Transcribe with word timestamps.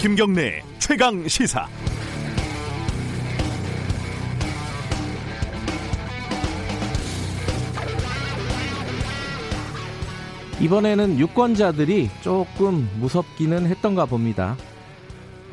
김경래 0.00 0.62
최강 0.78 1.28
시사. 1.28 1.68
이번에는 10.58 11.18
유권자들이 11.18 12.08
조금 12.22 12.88
무섭기는 12.98 13.66
했던가 13.66 14.06
봅니다. 14.06 14.56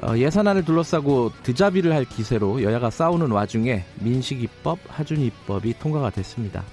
어, 0.01 0.17
예산안을 0.17 0.63
둘러싸고 0.63 1.33
드자비를 1.43 1.93
할 1.93 2.05
기세로 2.05 2.63
여야가 2.63 2.89
싸우는 2.89 3.31
와중에 3.31 3.83
민식이법, 3.99 4.79
하준이법이 4.87 5.77
통과가 5.77 6.11
됐습니다. 6.11 6.63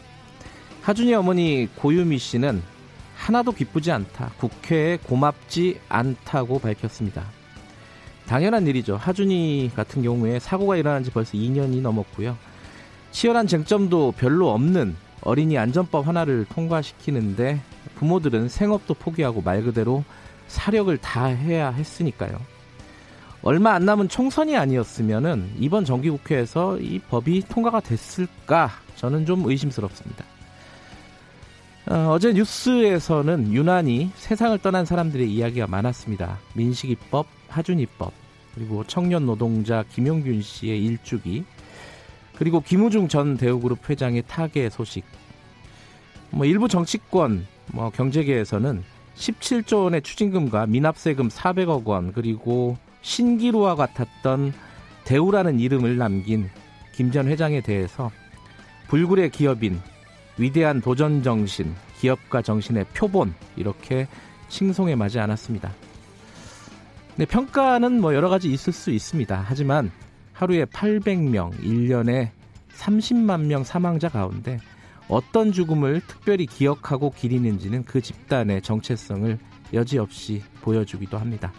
하준이 0.83 1.13
어머니 1.13 1.69
고유미 1.75 2.19
씨는 2.19 2.63
하나도 3.17 3.51
기쁘지 3.51 3.91
않다. 3.91 4.31
국회에 4.39 4.97
고맙지 4.99 5.81
않다고 5.89 6.61
밝혔습니다. 6.61 7.25
당연한 8.27 8.67
일이죠. 8.67 8.97
하준이 8.97 9.71
같은 9.75 10.03
경우에 10.03 10.39
사고가 10.39 10.77
일어난 10.77 11.05
지 11.05 11.11
벌써 11.11 11.33
2년이 11.33 11.81
넘었고요. 11.83 12.37
치열한 13.11 13.47
쟁점도 13.47 14.13
별로 14.17 14.51
없는 14.51 14.97
어린이 15.23 15.57
안전법 15.59 16.07
하나를 16.07 16.47
통과시키는데 16.47 17.61
부모들은 17.97 18.49
생업도 18.49 18.95
포기하고 18.95 19.41
말 19.41 19.63
그대로 19.63 20.05
사력을 20.49 20.97
다 20.99 21.27
해야 21.27 21.71
했으니까요. 21.71 22.39
얼마 23.43 23.73
안 23.73 23.85
남은 23.85 24.09
총선이 24.09 24.57
아니었으면은 24.57 25.51
이번 25.59 25.85
정기국회에서 25.85 26.79
이 26.79 26.99
법이 26.99 27.45
통과가 27.49 27.81
됐을까 27.81 28.71
저는 28.97 29.27
좀 29.27 29.49
의심스럽습니다. 29.49 30.25
어, 31.87 32.19
제 32.19 32.33
뉴스에서는 32.33 33.53
유난히 33.53 34.11
세상을 34.17 34.59
떠난 34.59 34.87
사람들의 34.87 35.31
이야기가 35.31 35.67
많았습니다. 35.67 36.39
민식이법, 36.55 37.27
하준이법, 37.55 38.13
그리고 38.55 38.85
청년 38.85 39.27
노동자 39.27 39.85
김용균 39.91 40.43
씨의 40.43 40.85
일주기, 40.85 41.45
그리고 42.37 42.61
김우중 42.61 43.09
전 43.09 43.37
대우그룹 43.37 43.89
회장의 43.89 44.25
타계 44.27 44.69
소식. 44.71 45.05
뭐 46.31 46.47
일부 46.47 46.69
정치권, 46.69 47.47
뭐 47.73 47.91
경제계에서는 47.91 48.83
17조 49.17 49.85
원의 49.85 50.03
추징금과 50.03 50.67
미납세금 50.67 51.29
400억 51.29 51.85
원, 51.87 52.13
그리고 52.13 52.77
신기루와 53.03 53.77
같았던 53.77 54.53
대우라는 55.05 55.61
이름을 55.61 55.97
남긴 55.97 56.51
김 56.95 57.13
전 57.13 57.29
회장에 57.29 57.61
대해서 57.61 58.11
불굴의 58.89 59.31
기업인 59.31 59.81
위대한 60.39 60.81
도전 60.81 61.23
정신, 61.23 61.75
기업가 62.01 62.43
정신의 62.43 62.87
표본 62.95 63.35
이렇게 63.57 64.09
칭송에 64.49 64.95
맞지 64.95 65.21
않았습니다. 65.21 65.73
네, 67.17 67.27
평가는 67.27 68.01
뭐 68.01 68.13
여러 68.13 68.29
가지 68.29 68.53
있을 68.53 68.73
수 68.73 68.91
있습니다. 68.91 69.45
하지만 69.47 69.93
하루에 70.33 70.65
800명, 70.65 71.53
1년에 71.61 72.31
30만 72.77 73.43
명 73.43 73.63
사망자 73.63 74.09
가운데 74.09 74.59
어떤 75.07 75.53
죽음을 75.53 76.01
특별히 76.09 76.47
기억하고 76.47 77.13
기리는지는 77.13 77.85
그 77.85 78.01
집단의 78.01 78.63
정체성을 78.63 79.39
여지없이 79.73 80.43
보여주기도 80.61 81.17
합니다. 81.17 81.53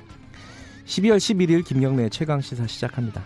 12월 0.87 1.17
11일 1.17 1.63
김경래 1.63 2.09
최강 2.09 2.41
시사 2.41 2.67
시작합니다. 2.67 3.23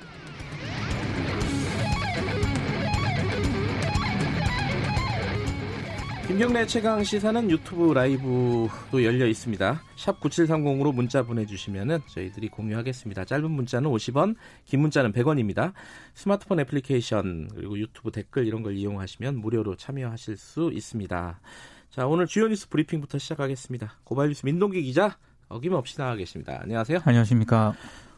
김경래 6.39 6.65
최강 6.67 7.03
시사는 7.03 7.51
유튜브 7.51 7.91
라이브도 7.91 9.03
열려 9.03 9.27
있습니다. 9.27 9.81
샵 9.97 10.21
9730으로 10.21 10.95
문자 10.95 11.21
보내주시면 11.21 12.03
저희들이 12.07 12.47
공유하겠습니다. 12.47 13.25
짧은 13.25 13.51
문자는 13.51 13.91
50원, 13.91 14.37
긴 14.63 14.79
문자는 14.79 15.11
100원입니다. 15.11 15.73
스마트폰 16.13 16.61
애플리케이션 16.61 17.49
그리고 17.53 17.77
유튜브 17.77 18.13
댓글 18.13 18.47
이런 18.47 18.63
걸 18.63 18.77
이용하시면 18.77 19.35
무료로 19.35 19.75
참여하실 19.75 20.37
수 20.37 20.71
있습니다. 20.73 21.41
자 21.89 22.07
오늘 22.07 22.25
주요 22.25 22.47
뉴스 22.47 22.69
브리핑부터 22.69 23.17
시작하겠습니다. 23.17 23.95
고발뉴스 24.05 24.45
민동기 24.45 24.81
기자 24.83 25.17
어김없이 25.49 25.97
나와 25.97 26.15
계십니다. 26.15 26.57
안녕하세요. 26.61 26.99
안녕하십니까. 27.03 27.73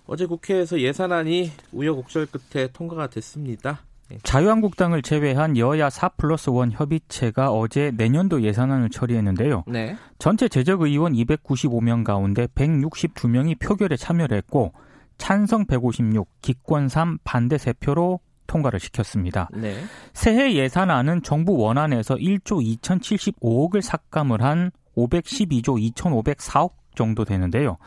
어제 0.06 0.28
국회에서 0.28 0.80
예산안이 0.80 1.50
우여곡절 1.72 2.28
끝에 2.28 2.68
통과가 2.68 3.08
됐습니다. 3.08 3.82
네. 4.12 4.18
자유한국당을 4.24 5.02
제외한 5.02 5.58
여야 5.58 5.90
4 5.90 6.10
플러스 6.10 6.50
1 6.50 6.72
협의체가 6.72 7.52
어제 7.52 7.92
내년도 7.96 8.42
예산안을 8.44 8.90
처리했는데요. 8.90 9.64
네. 9.68 9.96
전체 10.20 10.48
제적 10.48 10.82
의원 10.82 11.14
295명 11.14 12.04
가운데 12.04 12.48
162명이 12.48 13.60
표결에 13.60 13.96
참여를 13.96 14.38
했고 14.38 14.74
찬성 15.18 15.66
156, 15.66 16.28
기권 16.42 16.90
3, 16.90 17.20
반대 17.24 17.56
3표로 17.56 18.20
통과를 18.48 18.80
시켰습니다. 18.80 19.50
네. 19.54 19.76
새해 20.14 20.56
예산안은 20.56 21.22
정부 21.24 21.56
원안에서 21.58 22.16
1조 22.16 22.80
2,075억을 22.82 23.82
삭감을 23.82 24.42
한 24.42 24.72
512조 24.98 25.94
2,504억 25.94 26.72
정도 26.96 27.24
되는데요. 27.24 27.78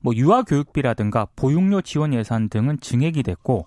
뭐 0.00 0.14
유아 0.14 0.42
교육비라든가 0.42 1.26
보육료 1.36 1.82
지원 1.82 2.14
예산 2.14 2.48
등은 2.48 2.80
증액이 2.80 3.22
됐고 3.22 3.66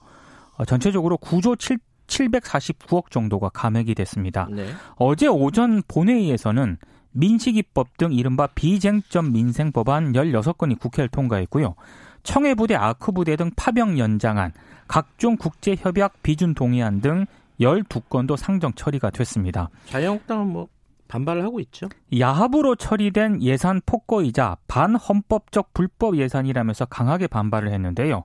어, 0.58 0.66
전체적으로 0.66 1.18
9조 1.18 1.60
7 1.60 1.78
749억 2.08 3.12
정도가 3.12 3.50
감액이 3.50 3.96
됐습니다. 3.96 4.48
네. 4.52 4.68
어제 4.96 5.28
오전 5.28 5.82
본회의에서는 5.88 6.78
민식이법 7.12 7.98
등 7.98 8.14
이른바 8.14 8.48
비쟁점 8.48 9.32
민생 9.32 9.72
법안 9.72 10.14
16건이 10.14 10.80
국회를 10.80 11.10
통과했고요. 11.10 11.76
청해부대, 12.24 12.76
아크부대 12.76 13.36
등 13.36 13.52
파병 13.56 13.98
연장안, 13.98 14.52
각종 14.88 15.38
국제협약 15.38 16.22
비준 16.24 16.54
동의안 16.54 17.02
등 17.02 17.26
12건도 17.60 18.38
상정 18.38 18.74
처리가 18.74 19.10
됐습니다. 19.10 19.70
자유한국당은 19.86 20.48
뭐 20.48 20.68
반발을 21.08 21.44
하고 21.44 21.60
있죠. 21.62 21.88
야합으로 22.18 22.76
처리된 22.76 23.42
예산 23.42 23.82
폭거이자 23.86 24.58
반헌법적 24.68 25.74
불법 25.74 26.18
예산이라면서 26.18 26.86
강하게 26.86 27.28
반발을 27.28 27.72
했는데요. 27.72 28.24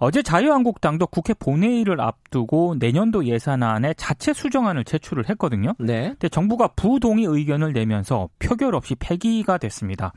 어제 0.00 0.22
자유한국당도 0.22 1.08
국회 1.08 1.34
본회의를 1.34 2.00
앞두고 2.00 2.76
내년도 2.78 3.24
예산안에 3.24 3.94
자체 3.94 4.32
수정안을 4.32 4.84
제출을 4.84 5.28
했거든요. 5.30 5.74
네. 5.80 6.10
근데 6.10 6.28
정부가 6.28 6.68
부동의 6.68 7.24
의견을 7.24 7.72
내면서 7.72 8.28
표결 8.38 8.76
없이 8.76 8.94
폐기가 8.94 9.58
됐습니다. 9.58 10.12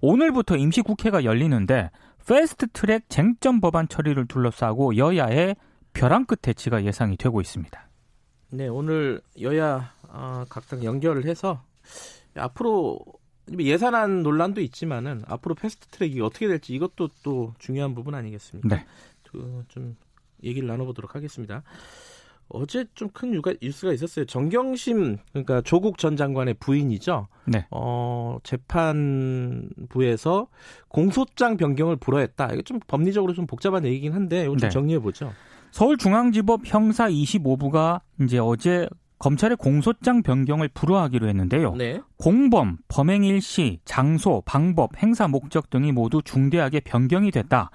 오늘부터 0.00 0.56
임시국회가 0.56 1.22
열리는데 1.22 1.90
패스트 2.26 2.68
트랙 2.72 3.08
쟁점 3.08 3.60
법안 3.60 3.88
처리를 3.88 4.26
둘러싸고 4.26 4.96
여야의 4.96 5.56
벼랑 5.92 6.26
끝 6.26 6.42
대치가 6.42 6.84
예상이 6.84 7.16
되고 7.16 7.40
있습니다. 7.40 7.88
네, 8.50 8.68
오늘 8.68 9.20
여야 9.40 9.92
어, 10.08 10.44
각당 10.48 10.82
연결을 10.84 11.24
해서 11.24 11.62
앞으로 12.36 12.98
예산안 13.58 14.22
논란도 14.22 14.60
있지만은 14.60 15.22
앞으로 15.26 15.54
패스트 15.54 15.88
트랙이 15.88 16.20
어떻게 16.20 16.46
될지 16.46 16.72
이것도 16.74 17.10
또 17.22 17.54
중요한 17.58 17.94
부분 17.94 18.14
아니겠습니까? 18.14 18.68
네. 18.68 18.86
그좀 19.32 19.96
얘기를 20.42 20.66
나눠보도록 20.68 21.14
하겠습니다. 21.14 21.62
어제 22.52 22.84
좀 22.94 23.10
큰 23.12 23.40
뉴스가 23.62 23.92
있었어요. 23.92 24.24
정경심 24.24 25.18
그러니까 25.30 25.60
조국 25.62 25.98
전 25.98 26.16
장관의 26.16 26.54
부인이죠. 26.54 27.28
네. 27.46 27.66
어, 27.70 28.38
재판부에서 28.42 30.48
공소장 30.88 31.56
변경을 31.56 31.96
불허했다. 31.96 32.52
이거 32.52 32.62
좀 32.62 32.80
법리적으로 32.86 33.34
좀 33.34 33.46
복잡한 33.46 33.84
얘기긴 33.84 34.12
한데 34.12 34.44
이거 34.44 34.56
좀 34.56 34.58
네. 34.58 34.68
정리해 34.68 34.98
보죠. 34.98 35.32
서울중앙지법 35.70 36.62
형사 36.64 37.08
25부가 37.08 38.00
이제 38.20 38.38
어제 38.38 38.88
검찰의 39.20 39.58
공소장 39.58 40.22
변경을 40.22 40.68
불허하기로 40.68 41.28
했는데요. 41.28 41.74
네. 41.74 42.00
공범, 42.16 42.78
범행 42.88 43.22
일시, 43.22 43.78
장소, 43.84 44.42
방법, 44.46 45.00
행사 45.00 45.28
목적 45.28 45.70
등이 45.70 45.92
모두 45.92 46.22
중대하게 46.24 46.80
변경이 46.80 47.30
됐다. 47.30 47.70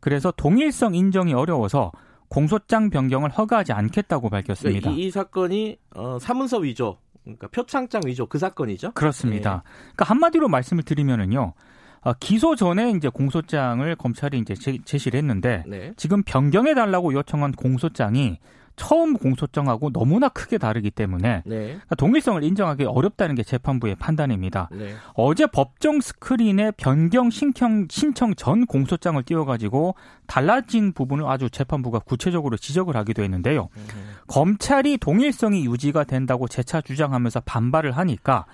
그래서 0.00 0.32
동일성 0.36 0.94
인정이 0.94 1.34
어려워서 1.34 1.92
공소장 2.28 2.90
변경을 2.90 3.30
허가하지 3.30 3.72
않겠다고 3.72 4.28
밝혔습니다. 4.30 4.90
이, 4.90 5.06
이 5.06 5.10
사건이 5.10 5.78
어, 5.94 6.18
사문서 6.20 6.58
위조, 6.58 6.98
그러니까 7.24 7.48
표창장 7.48 8.02
위조 8.06 8.26
그 8.26 8.38
사건이죠? 8.38 8.92
그렇습니다. 8.92 9.62
네. 9.64 9.70
그러니까 9.80 10.04
한마디로 10.04 10.48
말씀을 10.48 10.82
드리면은요. 10.82 11.54
어, 12.02 12.12
기소 12.20 12.54
전에 12.54 12.92
이제 12.92 13.08
공소장을 13.08 13.96
검찰이 13.96 14.38
이제 14.38 14.54
제, 14.54 14.98
시를 14.98 15.18
했는데 15.18 15.64
네. 15.66 15.92
지금 15.96 16.22
변경해 16.22 16.74
달라고 16.74 17.12
요청한 17.12 17.52
공소장이 17.52 18.38
처음 18.78 19.14
공소장하고 19.18 19.92
너무나 19.92 20.28
크게 20.28 20.56
다르기 20.56 20.90
때문에 20.90 21.42
네. 21.44 21.58
그러니까 21.58 21.94
동일성을 21.96 22.42
인정하기 22.42 22.84
어렵다는 22.84 23.34
게 23.34 23.42
재판부의 23.42 23.96
판단입니다. 23.96 24.70
네. 24.72 24.94
어제 25.14 25.46
법정 25.46 26.00
스크린에 26.00 26.70
변경 26.76 27.28
신청, 27.28 27.86
신청 27.90 28.34
전 28.34 28.64
공소장을 28.64 29.22
띄워가지고 29.24 29.96
달라진 30.26 30.92
부분을 30.92 31.26
아주 31.26 31.50
재판부가 31.50 31.98
구체적으로 31.98 32.56
지적을 32.56 32.96
하기도 32.96 33.22
했는데요. 33.22 33.68
음. 33.76 33.86
검찰이 34.28 34.98
동일성이 34.98 35.66
유지가 35.66 36.04
된다고 36.04 36.48
재차 36.48 36.80
주장하면서 36.80 37.40
반발을 37.40 37.96
하니까 37.96 38.46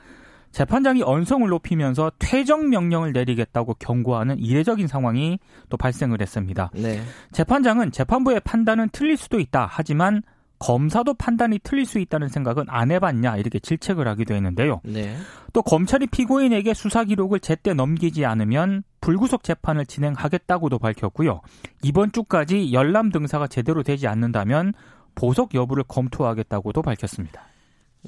재판장이 0.55 1.03
언성을 1.03 1.49
높이면서 1.49 2.13
퇴정 2.21 2.71
명령을 2.71 3.13
내리겠다고 3.13 3.75
경고하는 3.75 4.39
이례적인 4.39 4.87
상황이 4.87 5.41
또 5.69 5.77
발생을 5.77 6.23
했습니다. 6.23 6.71
네. 6.75 7.03
재판장은 7.33 7.91
재판부의 7.91 8.41
판단은 8.45 8.91
틀릴 8.93 9.17
수도 9.17 9.41
있다. 9.41 9.67
하지만 9.69 10.23
검사도 10.61 11.15
판단이 11.15 11.59
틀릴 11.65 11.85
수 11.85 11.99
있다는 11.99 12.29
생각은 12.29 12.67
안 12.69 12.93
해봤냐 12.93 13.37
이렇게 13.37 13.59
질책을 13.59 14.07
하기도 14.07 14.33
했는데요. 14.35 14.81
네. 14.85 15.17
또 15.53 15.61
검찰이 15.61 16.07
피고인에게 16.07 16.73
수사 16.73 17.03
기록을 17.03 17.41
제때 17.41 17.75
넘기지 17.75 18.25
않으면 18.25 18.85
불구속 19.01 19.43
재판을 19.43 19.85
진행하겠다고도 19.85 20.79
밝혔고요. 20.79 21.41
이번 21.83 22.13
주까지 22.13 22.73
열람 22.73 23.11
등사가 23.11 23.49
제대로 23.49 23.83
되지 23.83 24.07
않는다면 24.07 24.73
보석 25.17 25.53
여부를 25.53 25.83
검토하겠다고도 25.89 26.81
밝혔습니다. 26.83 27.43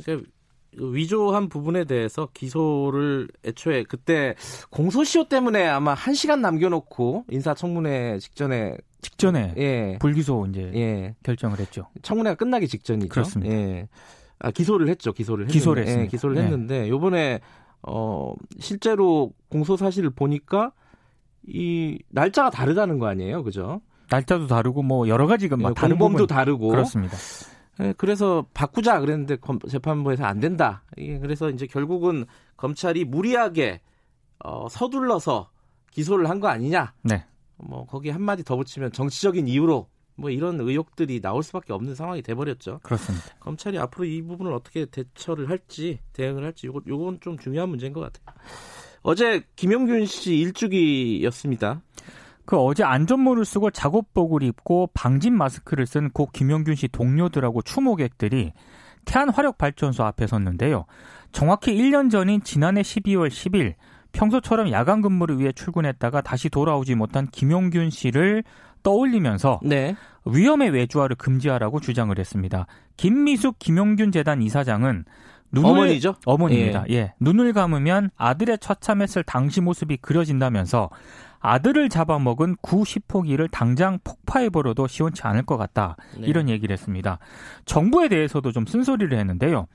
그러니까 0.01 0.31
위조한 0.79 1.49
부분에 1.49 1.85
대해서 1.85 2.29
기소를 2.33 3.29
애초에 3.45 3.85
그때 3.85 4.35
공소시효 4.71 5.29
때문에 5.29 5.67
아마 5.67 5.95
한 5.95 6.15
시간 6.15 6.41
남겨놓고 6.41 7.25
인사청문회 7.31 8.19
직전에 8.19 8.77
직전에 9.01 9.55
예. 9.57 9.99
불기소 10.01 10.47
이제 10.51 10.73
예. 10.75 11.15
결정을 11.23 11.59
했죠. 11.61 11.87
청문회가 12.03 12.35
끝나기 12.37 12.69
직전이죠. 12.69 13.09
그렇습니다. 13.09 13.55
예. 13.55 13.89
아, 14.39 14.51
기소를 14.51 14.89
했죠. 14.89 15.13
기소를 15.13 15.45
했는데, 15.45 15.59
기소를 15.59 15.83
했습니다. 15.83 16.05
예, 16.05 16.09
기소를 16.09 16.37
네. 16.37 16.43
했는데 16.43 16.89
요번에 16.89 17.41
어 17.83 18.35
실제로 18.59 19.33
공소 19.49 19.77
사실을 19.77 20.11
보니까 20.11 20.73
이 21.47 21.99
날짜가 22.09 22.51
다르다는 22.51 22.99
거 22.99 23.07
아니에요, 23.07 23.45
그죠? 23.45 23.81
날짜도 24.11 24.47
다르고 24.47 24.83
뭐 24.83 25.09
여러 25.09 25.27
가지가 25.27 25.57
막 25.57 25.71
예, 25.71 25.75
다른 25.75 25.99
범도 25.99 26.27
다르고 26.27 26.69
그렇습니다. 26.69 27.17
예, 27.81 27.95
그래서 27.97 28.47
바꾸자 28.55 29.01
그랬는데 29.01 29.37
재판부에서 29.69 30.25
안 30.25 30.41
된다. 30.41 30.83
예, 30.99 31.19
그래서 31.19 31.51
이제 31.51 31.67
결국은 31.67 32.25
검찰이 32.57 33.05
무리하게 33.05 33.81
어, 34.39 34.69
서둘러서 34.69 35.51
기소를 35.91 36.29
한 36.29 36.41
거 36.41 36.49
아니냐. 36.49 36.93
네. 37.03 37.25
뭐 37.57 37.87
거기 37.87 38.11
한 38.11 38.23
마디 38.23 38.45
더 38.45 38.57
붙이면 38.57 38.93
정치적인 38.93 39.49
이유로 39.49 39.89
뭐 40.15 40.31
이런 40.31 40.61
의혹들이 40.61 41.21
나올 41.21 41.43
수밖에 41.43 41.73
없는 41.73 41.95
상황이 41.95 42.23
돼버렸죠. 42.23 42.81
그렇습니다. 42.83 43.27
검찰이 43.41 43.79
앞으로 43.79 44.05
이 44.07 44.23
부분을 44.23 44.53
어떻게 44.53 44.87
대처를 44.87 45.49
할지 45.51 45.99
대응을 46.13 46.45
할지 46.45 46.67
요거 46.67 46.83
요건 46.89 47.21
좀 47.21 47.39
중요한 47.39 47.69
문제인 47.69 47.93
것 47.93 48.01
같아요. 48.01 48.37
어제 49.03 49.43
김용균 49.57 50.07
씨 50.07 50.37
일주기였습니다. 50.39 51.83
그 52.47 52.57
어제 52.57 52.85
안전모를 52.85 53.45
쓰고 53.45 53.71
작업복을 53.71 54.43
입고 54.43 54.91
방진 54.95 55.37
마스크를 55.37 55.87
쓴 55.87 56.11
고 56.11 56.29
김영균 56.33 56.75
씨 56.77 56.89
동료들하고 56.89 57.63
추모객들이 57.63 58.53
태안 59.05 59.29
화력 59.29 59.59
발전소 59.59 60.05
앞에 60.05 60.27
섰는데요. 60.27 60.87
정확히 61.33 61.75
1년 61.75 62.11
전인 62.11 62.43
지난해 62.43 62.83
12월 62.83 63.29
10일 63.29 63.75
평소처럼 64.13 64.71
야간 64.71 65.03
근무를 65.03 65.39
위해 65.39 65.53
출근했다가 65.53 66.23
다시 66.23 66.49
돌아오지 66.49 66.95
못한 66.95 67.27
김용균 67.27 67.91
씨를 67.91 68.45
떠올리면서 68.83 69.61
네. 69.63 69.95
위험의 70.25 70.71
외주화를 70.71 71.17
금지하라고 71.17 71.81
주장을 71.81 72.17
했습니다. 72.19 72.67
김미숙 72.97 73.59
김용균 73.59 74.13
재단 74.13 74.43
이사장은 74.43 75.05
눈을, 75.53 75.71
어머니죠? 75.71 76.17
어머니입니다. 76.25 76.85
예. 76.91 76.95
예. 76.95 77.15
눈을 77.21 77.53
감으면 77.53 78.11
아들의 78.17 78.59
처참했을 78.59 79.23
당시 79.23 79.61
모습이 79.61 79.99
그려진다면서 79.99 80.91
아들을 81.47 81.89
잡아먹은 81.89 82.57
구 82.61 82.85
시포기를 82.85 83.49
당장 83.49 84.01
폭파해버려도 84.03 84.89
시원치 84.89 85.23
않을 85.23 85.45
것 85.45 85.57
같다. 85.57 85.97
네. 86.19 86.27
이런 86.27 86.49
얘기를 86.49 86.73
했습니다. 86.73 87.19
정부에 87.67 88.09
대해서도 88.09 88.51
좀 88.51 88.67
쓴소리를 88.67 89.17
했는데요. 89.17 89.67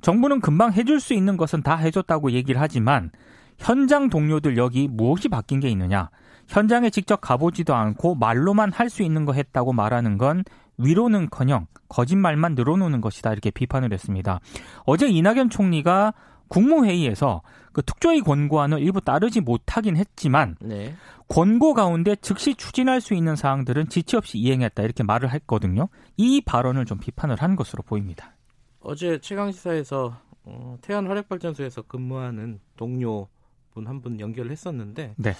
정부는 0.00 0.40
금방 0.40 0.72
해줄 0.72 1.00
수 1.00 1.12
있는 1.12 1.36
것은 1.36 1.62
다 1.62 1.76
해줬다고 1.76 2.32
얘기를 2.32 2.58
하지만 2.60 3.10
현장 3.58 4.08
동료들 4.08 4.56
여기 4.56 4.88
무엇이 4.88 5.28
바뀐 5.28 5.60
게 5.60 5.68
있느냐? 5.68 6.08
현장에 6.48 6.88
직접 6.88 7.20
가보지도 7.20 7.74
않고 7.74 8.14
말로만 8.14 8.72
할 8.72 8.88
수 8.88 9.02
있는 9.02 9.26
거 9.26 9.34
했다고 9.34 9.74
말하는 9.74 10.16
건 10.16 10.44
위로는커녕 10.78 11.66
거짓말만 11.90 12.54
늘어놓는 12.54 13.02
것이다 13.02 13.32
이렇게 13.32 13.50
비판을 13.50 13.92
했습니다. 13.92 14.40
어제 14.86 15.08
이낙연 15.08 15.50
총리가 15.50 16.14
국무회의에서 16.48 17.42
그 17.78 17.82
특조위 17.84 18.22
권고안을 18.22 18.80
일부 18.80 19.00
따르지 19.00 19.40
못하긴 19.40 19.96
했지만 19.96 20.56
네. 20.60 20.96
권고 21.28 21.74
가운데 21.74 22.16
즉시 22.16 22.56
추진할 22.56 23.00
수 23.00 23.14
있는 23.14 23.36
사항들은 23.36 23.88
지체 23.88 24.16
없이 24.16 24.36
이행했다 24.36 24.82
이렇게 24.82 25.04
말을 25.04 25.30
했거든요. 25.34 25.88
이 26.16 26.40
발언을 26.40 26.86
좀 26.86 26.98
비판을 26.98 27.36
한 27.36 27.54
것으로 27.54 27.84
보입니다. 27.84 28.32
어제 28.80 29.20
최강 29.20 29.52
시사에서 29.52 30.20
어, 30.42 30.76
태안 30.80 31.06
화력발전소에서 31.06 31.82
근무하는 31.82 32.58
동료 32.76 33.28
분 33.72 33.86
한 33.86 34.02
분 34.02 34.18
연결을 34.18 34.50
했었는데 34.50 35.14
네. 35.16 35.34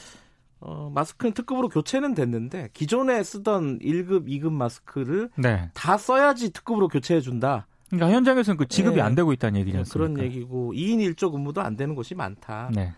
어, 0.61 0.93
마스크는 0.95 1.33
특급으로 1.35 1.69
교체는 1.69 2.15
됐는데 2.15 2.69
기존에 2.73 3.21
쓰던 3.25 3.81
1급, 3.81 4.29
2급 4.29 4.53
마스크를 4.53 5.31
네. 5.35 5.71
다 5.75 5.99
써야지 5.99 6.53
특급으로 6.53 6.87
교체해 6.87 7.21
준다. 7.21 7.67
그러니까 7.91 8.15
현장에서는 8.15 8.57
그 8.57 8.69
지급이 8.69 8.97
네. 8.97 9.03
안 9.03 9.15
되고 9.15 9.33
있다는 9.33 9.61
얘기죠. 9.61 9.79
네, 9.79 9.85
그런 9.91 10.19
얘기고 10.19 10.73
2인 10.75 11.15
1조 11.15 11.33
근무도 11.33 11.61
안 11.61 11.77
되는 11.77 11.95
곳이 11.95 12.15
많다. 12.15 12.71
네. 12.75 12.93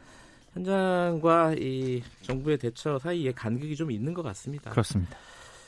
현장과 0.55 1.55
이 1.59 2.03
정부의 2.23 2.59
대처 2.59 2.99
사이에 2.99 3.33
간격이 3.33 3.77
좀 3.77 3.91
있는 3.91 4.13
것 4.15 4.23
같습니다. 4.23 4.71
그렇습니다. 4.71 5.17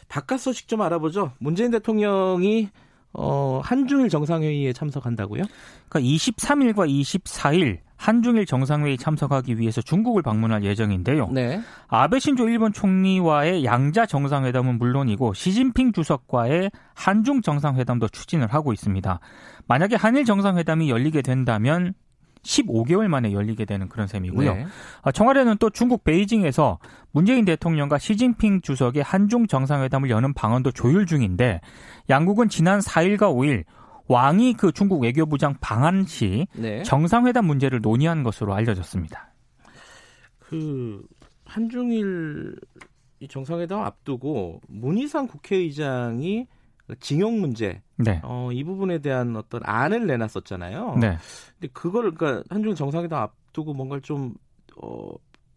바깥 0.09 0.41
소식 0.41 0.67
좀 0.67 0.83
알아보죠. 0.83 1.33
문재인 1.39 1.71
대통령이 1.71 2.69
어, 3.13 3.61
한중일 3.63 4.09
정상회의에 4.09 4.73
참석한다고요? 4.73 5.45
그러니까 5.89 6.15
23일과 6.15 6.89
24일 6.89 7.79
한중일 8.03 8.47
정상회의 8.47 8.99
참석하기 8.99 9.61
위해서 9.61 9.81
중국을 9.81 10.23
방문할 10.23 10.65
예정인데요. 10.65 11.29
네. 11.29 11.61
아베 11.87 12.19
신조 12.19 12.49
일본 12.49 12.73
총리와의 12.73 13.65
양자 13.65 14.07
정상회담은 14.07 14.79
물론이고 14.79 15.35
시진핑 15.35 15.93
주석과의 15.93 16.73
한중 16.95 17.43
정상회담도 17.43 18.09
추진을 18.09 18.49
하고 18.53 18.73
있습니다. 18.73 19.21
만약에 19.69 19.95
한일 19.95 20.25
정상회담이 20.25 20.91
열리게 20.91 21.23
된다면 21.23 21.95
15개월 22.43 23.07
만에 23.07 23.33
열리게 23.33 23.67
되는 23.67 23.89
그런 23.89 24.09
셈이고요. 24.09 24.53
네. 24.53 24.67
아, 25.03 25.13
청와대는 25.13 25.59
또 25.61 25.71
중국 25.71 26.03
베이징에서 26.03 26.81
문재인 27.13 27.45
대통령과 27.45 27.99
시진핑 27.99 28.63
주석의 28.63 29.05
한중 29.05 29.47
정상회담을 29.47 30.11
여는 30.11 30.35
방안도 30.35 30.73
조율 30.73 31.07
중인데 31.07 31.61
양국은 32.11 32.49
지난 32.49 32.81
4일과 32.81 33.33
5일 33.33 33.63
왕이 34.09 34.55
그 34.55 34.73
중국 34.73 35.03
외교부장 35.03 35.57
방한 35.61 36.05
시 36.07 36.47
네. 36.55 36.83
정상회담 36.83 37.47
문제를 37.47 37.81
논의한 37.81 38.23
것으로 38.23 38.55
알려졌습니다. 38.55 39.33
그 40.39 41.03
한중일 41.45 42.57
정상회담 43.29 43.81
앞두고 43.81 44.61
문희상 44.69 45.29
국회의장이 45.29 46.47
징용 47.01 47.41
문제, 47.41 47.81
네. 47.97 48.21
어, 48.25 48.51
이 48.53 48.65
부분에 48.65 48.99
대한 48.99 49.37
어떤 49.37 49.63
안을 49.65 50.07
내놨었잖아요. 50.07 50.97
네. 51.01 51.17
근데 51.59 51.73
그거를 51.73 52.15
그러니까 52.15 52.45
한중 52.51 52.75
정상회담 52.75 53.21
앞두고 53.21 53.73
뭔가를 53.73 54.03
좀 54.03 54.35
어, 54.77 55.13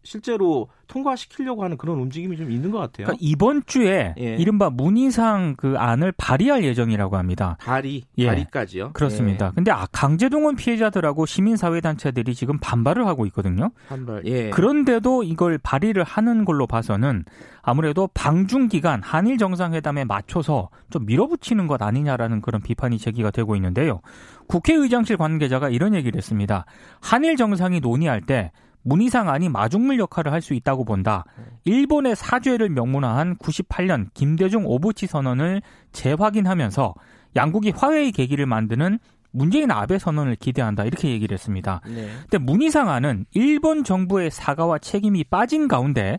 실제로 0.06 0.68
통과시키려고 0.86 1.64
하는 1.64 1.76
그런 1.76 1.98
움직임이 1.98 2.36
좀 2.36 2.50
있는 2.50 2.70
것 2.70 2.78
같아요. 2.78 3.06
그러니까 3.06 3.16
이번 3.20 3.62
주에 3.66 4.14
예. 4.18 4.36
이른바 4.36 4.70
문희상 4.70 5.56
그 5.58 5.74
안을 5.76 6.12
발의할 6.12 6.64
예정이라고 6.64 7.16
합니다. 7.16 7.56
발의, 7.60 8.02
예. 8.18 8.26
발의까지요? 8.26 8.92
그렇습니다. 8.92 9.46
예. 9.46 9.50
근데 9.54 9.72
아, 9.72 9.86
강제동원 9.90 10.56
피해자들하고 10.56 11.26
시민사회단체들이 11.26 12.34
지금 12.34 12.58
반발을 12.58 13.06
하고 13.06 13.26
있거든요. 13.26 13.70
반발, 13.88 14.22
예. 14.26 14.50
그런데도 14.50 15.24
이걸 15.24 15.58
발의를 15.58 16.04
하는 16.04 16.44
걸로 16.44 16.66
봐서는 16.66 17.24
아무래도 17.62 18.08
방중 18.14 18.68
기간 18.68 19.02
한일 19.02 19.38
정상회담에 19.38 20.04
맞춰서 20.04 20.70
좀 20.88 21.04
밀어붙이는 21.04 21.66
것 21.66 21.82
아니냐라는 21.82 22.40
그런 22.40 22.62
비판이 22.62 22.98
제기가 22.98 23.32
되고 23.32 23.56
있는데요. 23.56 24.00
국회의장실 24.46 25.16
관계자가 25.16 25.68
이런 25.68 25.94
얘기를 25.94 26.16
했습니다. 26.16 26.64
한일 27.00 27.36
정상이 27.36 27.80
논의할 27.80 28.20
때 28.20 28.52
문희상 28.86 29.28
안이 29.28 29.48
마중물 29.48 29.98
역할을 29.98 30.32
할 30.32 30.40
수 30.46 30.54
있다고 30.54 30.84
본다. 30.84 31.24
일본의 31.64 32.14
사죄를 32.14 32.68
명문화한 32.68 33.36
98년 33.38 34.06
김대중 34.14 34.64
오부치 34.64 35.08
선언을 35.08 35.60
재확인하면서 35.92 36.94
양국이 37.34 37.70
화해의 37.70 38.12
계기를 38.12 38.46
만드는 38.46 38.98
문재인 39.32 39.70
아베 39.72 39.98
선언을 39.98 40.36
기대한다 40.36 40.84
이렇게 40.84 41.10
얘기를 41.10 41.34
했습니다. 41.34 41.80
네. 41.86 42.08
근데 42.22 42.38
문희상 42.38 42.88
안은 42.88 43.26
일본 43.32 43.82
정부의 43.82 44.30
사과와 44.30 44.78
책임이 44.78 45.24
빠진 45.24 45.66
가운데 45.66 46.18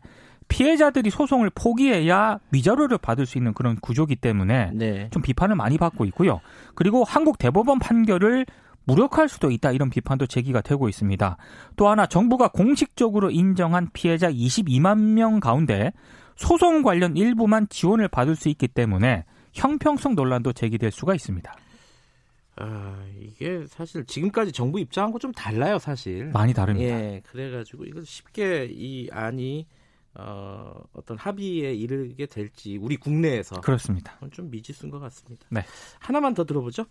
피해자들이 0.49 1.09
소송을 1.09 1.49
포기해야 1.55 2.39
위자료를 2.51 2.97
받을 2.97 3.25
수 3.25 3.37
있는 3.37 3.53
그런 3.53 3.75
구조기 3.77 4.17
때문에 4.17 4.71
네. 4.73 5.09
좀 5.11 5.21
비판을 5.21 5.55
많이 5.55 5.77
받고 5.77 6.05
있고요. 6.05 6.41
그리고 6.75 7.03
한국 7.05 7.37
대법원 7.37 7.79
판결을 7.79 8.45
무력할 8.87 9.27
수도 9.27 9.51
있다 9.51 9.71
이런 9.73 9.89
비판도 9.89 10.27
제기가 10.27 10.61
되고 10.61 10.89
있습니다. 10.89 11.37
또 11.75 11.89
하나 11.89 12.07
정부가 12.07 12.47
공식적으로 12.47 13.29
인정한 13.29 13.89
피해자 13.93 14.31
22만 14.31 14.97
명 15.13 15.39
가운데 15.39 15.91
소송 16.35 16.83
관련 16.83 17.17
일부만 17.17 17.67
지원을 17.69 18.07
받을 18.07 18.35
수 18.35 18.49
있기 18.49 18.67
때문에 18.69 19.25
형평성 19.53 20.15
논란도 20.15 20.53
제기될 20.53 20.91
수가 20.91 21.13
있습니다. 21.15 21.53
아, 22.59 23.05
이게 23.19 23.65
사실 23.67 24.05
지금까지 24.05 24.51
정부 24.51 24.79
입장하고 24.79 25.19
좀 25.19 25.31
달라요, 25.31 25.77
사실. 25.77 26.25
많이 26.31 26.53
다릅니다. 26.53 26.89
예, 26.89 27.21
그래가지고 27.25 27.85
이걸 27.85 28.03
쉽게 28.05 28.67
이 28.71 29.09
안이 29.11 29.67
어, 30.15 30.73
어떤 30.93 31.17
합의에 31.17 31.73
이르게 31.73 32.25
될지 32.25 32.77
우리 32.77 32.97
국내에서 32.97 33.61
그렇습니다. 33.61 34.17
좀 34.31 34.49
미지수인 34.49 34.91
것 34.91 34.99
같습니다. 34.99 35.45
네. 35.49 35.61
하나만 35.99 36.33
더 36.33 36.43
들어보죠. 36.45 36.85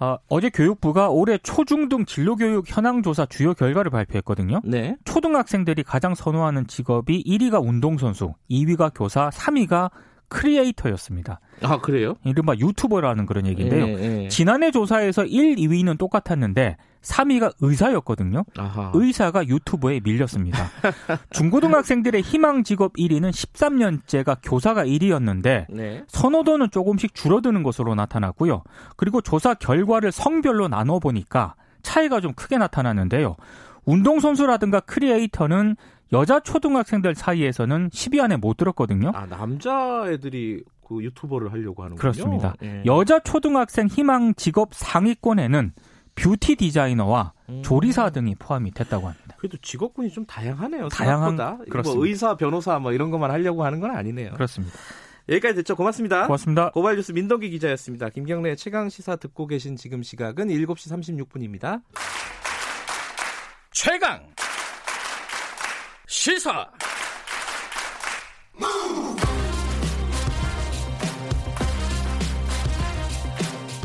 어, 0.00 0.16
어제 0.28 0.48
교육부가 0.50 1.08
올해 1.08 1.38
초중등 1.38 2.04
진로교육 2.04 2.64
현황 2.68 3.02
조사 3.02 3.26
주요 3.26 3.54
결과를 3.54 3.90
발표했거든요. 3.90 4.60
네. 4.64 4.96
초등학생들이 5.04 5.82
가장 5.82 6.14
선호하는 6.14 6.66
직업이 6.66 7.22
1위가 7.24 7.66
운동선수, 7.66 8.32
2위가 8.50 8.92
교사, 8.94 9.28
3위가 9.30 9.90
크리에이터였습니다. 10.28 11.40
아, 11.62 11.80
그래요? 11.80 12.14
이른바 12.24 12.54
유튜버라는 12.54 13.26
그런 13.26 13.46
얘기인데요. 13.46 13.86
예, 13.86 14.24
예. 14.24 14.28
지난해 14.28 14.70
조사에서 14.70 15.24
1, 15.24 15.56
2위는 15.56 15.98
똑같았는데 15.98 16.76
3위가 17.02 17.54
의사였거든요. 17.60 18.44
아하. 18.56 18.90
의사가 18.94 19.46
유튜버에 19.46 20.00
밀렸습니다. 20.02 20.68
중고등학생들의 21.30 22.22
희망 22.22 22.64
직업 22.64 22.94
1위는 22.94 23.30
13년째가 23.30 24.38
교사가 24.42 24.84
1위였는데 24.84 25.66
네. 25.70 26.04
선호도는 26.08 26.70
조금씩 26.70 27.14
줄어드는 27.14 27.62
것으로 27.62 27.94
나타났고요. 27.94 28.62
그리고 28.96 29.20
조사 29.20 29.54
결과를 29.54 30.12
성별로 30.12 30.68
나눠 30.68 30.98
보니까 30.98 31.54
차이가 31.82 32.20
좀 32.20 32.32
크게 32.34 32.58
나타났는데요. 32.58 33.36
운동선수라든가 33.84 34.80
크리에이터는 34.80 35.76
여자 36.12 36.40
초등학생들 36.40 37.14
사이에서는 37.14 37.90
10위 37.90 38.20
안에 38.20 38.36
못 38.36 38.56
들었거든요. 38.56 39.12
아, 39.14 39.26
남자애들이 39.26 40.64
그 40.86 41.02
유튜버를 41.02 41.52
하려고 41.52 41.82
하는군요. 41.82 42.00
그렇습니다. 42.00 42.54
예. 42.62 42.82
여자 42.86 43.18
초등학생 43.18 43.86
희망 43.88 44.34
직업 44.34 44.72
상위권에는 44.72 45.72
뷰티 46.18 46.56
디자이너와 46.56 47.32
음. 47.48 47.62
조리사 47.62 48.10
등이 48.10 48.34
포함이 48.36 48.72
됐다고 48.72 49.06
합니다. 49.06 49.36
그래도 49.38 49.56
직업군이 49.58 50.10
좀 50.10 50.26
다양하네요. 50.26 50.88
다양한 50.88 51.36
뭐 51.36 51.58
그렇습니다. 51.70 51.94
뭐 51.94 52.06
의사, 52.06 52.36
변호사 52.36 52.78
뭐 52.78 52.92
이런 52.92 53.10
것만 53.10 53.30
하려고 53.30 53.64
하는 53.64 53.80
건 53.80 53.92
아니네요. 53.92 54.32
그렇습니다. 54.32 54.76
여기까지 55.28 55.56
됐죠. 55.56 55.76
고맙습니다. 55.76 56.26
고맙습니다. 56.26 56.70
고발뉴스 56.70 57.12
민덕기 57.12 57.50
기자였습니다. 57.50 58.08
김경래 58.08 58.56
최강 58.56 58.88
시사 58.88 59.16
듣고 59.16 59.46
계신 59.46 59.76
지금 59.76 60.02
시각은 60.02 60.48
7시 60.48 61.26
36분입니다. 61.28 61.82
최강 63.72 64.26
시사 66.06 66.70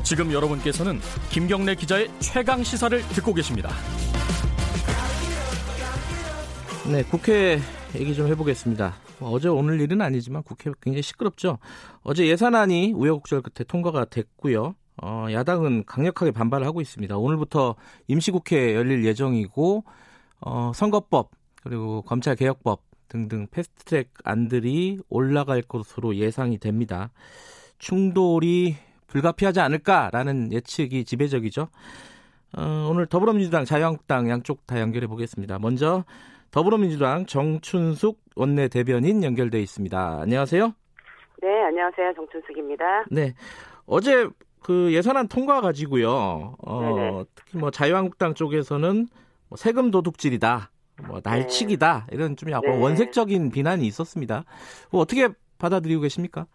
지금 0.03 0.33
여러분께서는 0.33 0.99
김경래 1.29 1.75
기자의 1.75 2.09
최강 2.19 2.61
시사를 2.63 3.01
듣고 3.09 3.33
계십니다. 3.33 3.69
네, 6.91 7.03
국회 7.03 7.59
얘기 7.95 8.13
좀 8.13 8.27
해보겠습니다. 8.27 8.93
뭐 9.19 9.31
어제 9.31 9.47
오늘 9.47 9.79
일은 9.79 10.01
아니지만 10.01 10.43
국회 10.43 10.71
굉장히 10.81 11.01
시끄럽죠. 11.01 11.57
어제 12.03 12.27
예산안이 12.27 12.91
우여곡절 12.93 13.41
끝에 13.41 13.65
통과가 13.65 14.05
됐고요. 14.05 14.75
어, 15.01 15.27
야당은 15.31 15.85
강력하게 15.85 16.31
반발을 16.31 16.67
하고 16.67 16.81
있습니다. 16.81 17.17
오늘부터 17.17 17.75
임시국회 18.07 18.75
열릴 18.75 19.05
예정이고 19.05 19.85
어, 20.41 20.71
선거법 20.75 21.31
그리고 21.63 22.01
검찰개혁법 22.01 22.81
등등 23.07 23.47
패스트트랙 23.49 24.09
안들이 24.25 24.99
올라갈 25.07 25.61
것으로 25.61 26.15
예상이 26.15 26.57
됩니다. 26.57 27.11
충돌이 27.79 28.75
불가피하지 29.13 29.59
않을까라는 29.59 30.51
예측이 30.51 31.05
지배적이죠. 31.05 31.67
어, 32.57 32.87
오늘 32.89 33.05
더불어민주당, 33.05 33.63
자유한국당 33.63 34.29
양쪽 34.29 34.65
다 34.65 34.79
연결해 34.79 35.07
보겠습니다. 35.07 35.59
먼저 35.59 36.03
더불어민주당 36.51 37.25
정춘숙 37.25 38.19
원내 38.35 38.67
대변인 38.67 39.23
연결돼 39.23 39.61
있습니다. 39.61 40.19
안녕하세요. 40.21 40.73
네, 41.41 41.63
안녕하세요. 41.63 42.13
정춘숙입니다. 42.15 43.05
네. 43.11 43.33
어제 43.85 44.27
그 44.61 44.93
예산안 44.93 45.27
통과 45.27 45.61
가지고요. 45.61 46.55
어, 46.65 47.23
특히 47.35 47.57
뭐 47.57 47.69
자유한국당 47.69 48.33
쪽에서는 48.33 49.07
뭐 49.49 49.57
세금 49.57 49.91
도둑질이다. 49.91 50.71
뭐 51.07 51.21
날치기다 51.23 52.07
네. 52.09 52.15
이런 52.15 52.35
좀 52.35 52.49
약간 52.51 52.71
네. 52.71 52.77
원색적인 52.79 53.51
비난이 53.51 53.85
있었습니다. 53.87 54.45
어떻게 54.91 55.29
받아들이고 55.57 56.01
계십니까? 56.01 56.45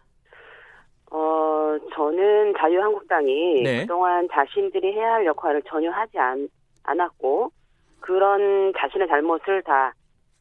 자유한국당이 2.59 3.63
네. 3.63 3.81
그동안 3.81 4.27
자신들이 4.31 4.93
해야 4.93 5.13
할 5.13 5.25
역할을 5.25 5.61
전혀 5.63 5.89
하지 5.91 6.19
않, 6.19 6.49
않았고 6.83 7.51
그런 7.99 8.73
자신의 8.77 9.07
잘못을 9.07 9.63
다 9.63 9.93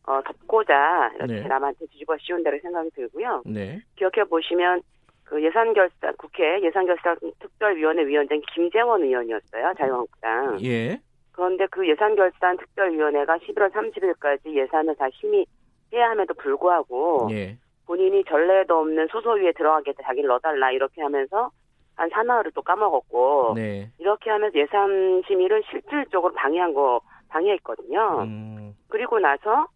어, 0.07 0.21
덮고자 0.23 1.13
이렇게 1.17 1.35
네. 1.35 1.49
남한테 1.49 1.87
뒤집어 1.87 2.17
씌운 2.19 2.43
대로 2.43 2.59
생각이 2.61 2.91
들고요. 2.91 3.43
네. 3.47 3.81
기억해 3.97 4.25
보시면 4.29 4.83
그 5.25 5.43
예산 5.45 5.75
결산 5.75 6.15
국회 6.17 6.61
예산 6.63 6.87
결산 6.87 7.17
특별위원회 7.39 8.07
위원장 8.07 8.41
김재원 8.55 9.03
의원이었어요 9.03 9.75
자유한국당. 9.77 10.59
예. 10.65 10.99
그런데 11.33 11.67
그 11.67 11.87
예산 11.87 12.17
결산 12.17 12.57
특별위원회가 12.57 13.37
11월 13.39 13.71
30일까지 13.71 14.57
예산을 14.57 14.97
다 14.97 15.07
심의해야 15.21 16.11
함에도 16.11 16.33
불구하고 16.35 17.29
예. 17.31 17.59
본인이 17.87 18.25
전례도 18.25 18.75
없는 18.75 19.09
소소위에 19.09 19.53
들어가겠다 19.53 20.03
자기를 20.05 20.29
넣어달라 20.29 20.73
이렇게 20.73 21.03
하면서 21.03 21.51
한 21.99 22.09
사나흘을 22.11 22.53
또 22.55 22.63
까먹었고 22.63 23.55
네. 23.57 23.91
이렇게 23.99 24.31
하면서 24.31 24.57
예산 24.57 25.23
심의를 25.27 25.63
실질적으로 25.69 26.33
방해한 26.35 26.73
거 26.73 27.01
방해했거든요. 27.29 28.23
음. 28.23 28.77
그리고 28.89 29.19
나서 29.19 29.67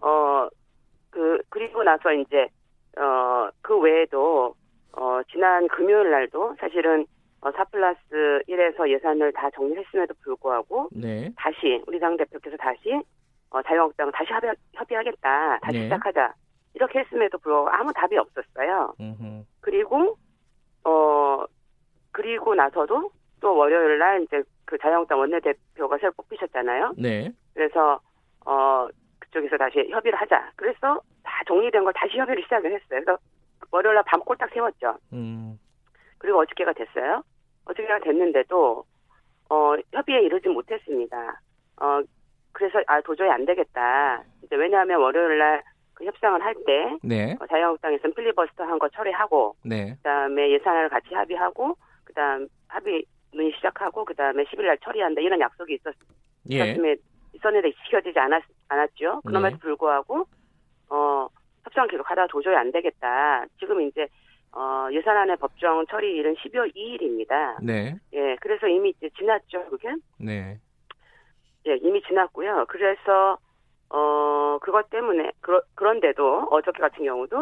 어 0.00 0.48
그 1.10 1.40
그리고 1.48 1.82
나서 1.82 2.12
이제 2.12 2.48
어 2.98 3.48
그 3.62 3.78
외에도 3.78 4.54
어 4.92 5.20
지난 5.30 5.66
금요일 5.68 6.10
날도 6.10 6.56
사실은 6.60 7.06
어, 7.40 7.52
4 7.52 7.64
플러스 7.66 8.00
1에서 8.48 8.90
예산을 8.90 9.32
다 9.32 9.48
정리했음에도 9.50 10.12
불구하고 10.24 10.88
네. 10.92 11.32
다시 11.36 11.80
우리 11.86 12.00
당 12.00 12.16
대표께서 12.16 12.56
다시 12.56 13.00
어, 13.50 13.62
자유한국당은 13.62 14.10
다시 14.12 14.32
합의, 14.32 14.52
협의하겠다 14.74 15.58
다시 15.62 15.78
네. 15.78 15.84
시작하자 15.84 16.34
이렇게 16.74 16.98
했음에도 16.98 17.38
불구하고 17.38 17.70
아무 17.70 17.92
답이 17.92 18.16
없었어요. 18.18 18.92
음흠. 19.00 19.44
그리고 19.60 20.16
어 20.84 21.44
그리고 22.12 22.54
나서도 22.54 23.10
또 23.40 23.56
월요일 23.56 23.98
날 23.98 24.22
이제 24.22 24.42
그 24.64 24.76
자유한국당 24.78 25.18
원내대표가 25.20 25.98
새로 25.98 26.12
뽑히셨잖아요. 26.16 26.94
네. 26.98 27.30
그래서 27.54 28.00
어 28.44 28.88
그쪽에서 29.20 29.56
다시 29.56 29.88
협의를 29.90 30.18
하자. 30.20 30.50
그래서 30.56 31.00
다 31.22 31.42
정리된 31.46 31.84
걸 31.84 31.92
다시 31.92 32.16
협의를 32.18 32.42
시작을 32.44 32.70
했어요. 32.72 32.86
그래서 32.88 33.18
월요일 33.70 33.94
날 33.96 34.04
밤 34.06 34.20
꼴딱 34.20 34.50
세웠죠. 34.52 34.96
음. 35.12 35.58
그리고 36.18 36.38
어저께가 36.40 36.72
됐어요. 36.72 37.22
어저께가 37.66 38.00
됐는데도 38.00 38.84
어, 39.50 39.74
협의에 39.92 40.22
이르지 40.22 40.48
못했습니다. 40.48 41.40
어, 41.80 42.00
그래서 42.52 42.80
아 42.86 43.00
도저히 43.02 43.30
안 43.30 43.44
되겠다. 43.44 44.22
이제 44.42 44.56
왜냐하면 44.56 45.00
월요일 45.00 45.38
날 45.38 45.62
그 45.94 46.04
협상을 46.04 46.40
할때 46.44 46.96
네. 47.02 47.36
어, 47.40 47.46
자유한국당에서는 47.48 48.14
필리버스터 48.14 48.62
한 48.62 48.78
거 48.78 48.88
처리하고 48.88 49.56
네. 49.64 49.94
그다음에 49.96 50.48
예산을 50.52 50.88
같이 50.90 51.12
합의하고 51.12 51.76
그다음 52.08 52.48
합의 52.68 53.04
논의 53.32 53.52
시작하고 53.56 54.04
그다음에 54.04 54.44
10일 54.44 54.62
날 54.66 54.78
처리한다 54.78 55.20
이런 55.20 55.38
약속이 55.40 55.74
있었 55.74 55.94
예. 56.50 56.74
있었는데 57.34 57.72
지켜지지 57.84 58.18
않았 58.18 58.42
않았죠. 58.68 59.20
그럼에도 59.26 59.56
네. 59.56 59.60
불구하고 59.60 60.26
어 60.88 61.28
협상 61.64 61.86
계속하다가 61.86 62.28
도저히 62.28 62.56
안 62.56 62.72
되겠다. 62.72 63.44
지금 63.58 63.82
이제 63.82 64.08
어, 64.52 64.88
예산안의 64.90 65.36
법정 65.36 65.84
처리일은 65.86 66.34
12월 66.36 66.74
2일입니다. 66.74 67.62
네. 67.62 67.94
예, 68.14 68.36
그래서 68.40 68.66
이미 68.66 68.90
이제 68.90 69.10
지났죠, 69.10 69.68
그게? 69.68 69.94
네. 70.18 70.58
예, 71.66 71.76
이미 71.82 72.02
지났고요. 72.02 72.64
그래서, 72.68 73.36
어, 73.90 74.58
그것 74.62 74.88
때문에, 74.88 75.32
그러, 75.40 75.60
그런데도, 75.74 76.48
어저께 76.50 76.80
같은 76.80 77.04
경우도, 77.04 77.36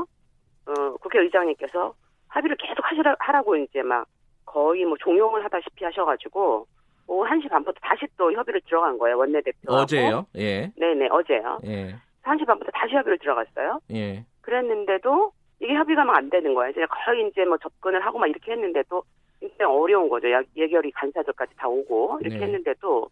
어, 0.66 0.96
국회의장님께서 0.96 1.94
합의를 2.26 2.56
계속 2.56 2.84
하시라, 2.84 3.14
하라고 3.20 3.56
이제 3.56 3.82
막 3.82 4.08
거의 4.46 4.84
뭐 4.84 4.96
종용을 4.98 5.44
하다시피 5.44 5.84
하셔가지고, 5.84 6.66
오후 7.08 7.28
1시 7.28 7.48
반부터 7.50 7.78
다시 7.82 8.06
또 8.16 8.32
협의를 8.32 8.60
들어간 8.62 8.98
거예요, 8.98 9.18
원내대표. 9.18 9.72
어제요? 9.72 10.26
예. 10.36 10.72
네네, 10.76 11.08
어제요. 11.10 11.58
예. 11.66 11.94
1시 12.24 12.46
반부터 12.46 12.70
다시 12.72 12.94
협의를 12.94 13.18
들어갔어요. 13.18 13.80
예. 13.92 14.24
그랬는데도, 14.40 15.32
이게 15.60 15.74
협의가 15.74 16.04
막 16.04 16.16
안 16.16 16.30
되는 16.30 16.54
거예요. 16.54 16.70
이제 16.70 16.84
거의 16.86 17.28
이제 17.28 17.44
뭐 17.44 17.56
접근을 17.58 18.04
하고 18.04 18.18
막 18.18 18.26
이렇게 18.28 18.52
했는데도 18.52 19.02
굉장히 19.40 19.72
어려운 19.72 20.08
거죠. 20.08 20.28
예결위 20.56 20.90
간사들까지 20.92 21.54
다 21.56 21.68
오고 21.68 22.18
이렇게 22.20 22.36
네. 22.38 22.44
했는데도 22.44 23.08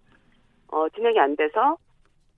어 0.68 0.88
진행이 0.90 1.18
안 1.18 1.36
돼서 1.36 1.76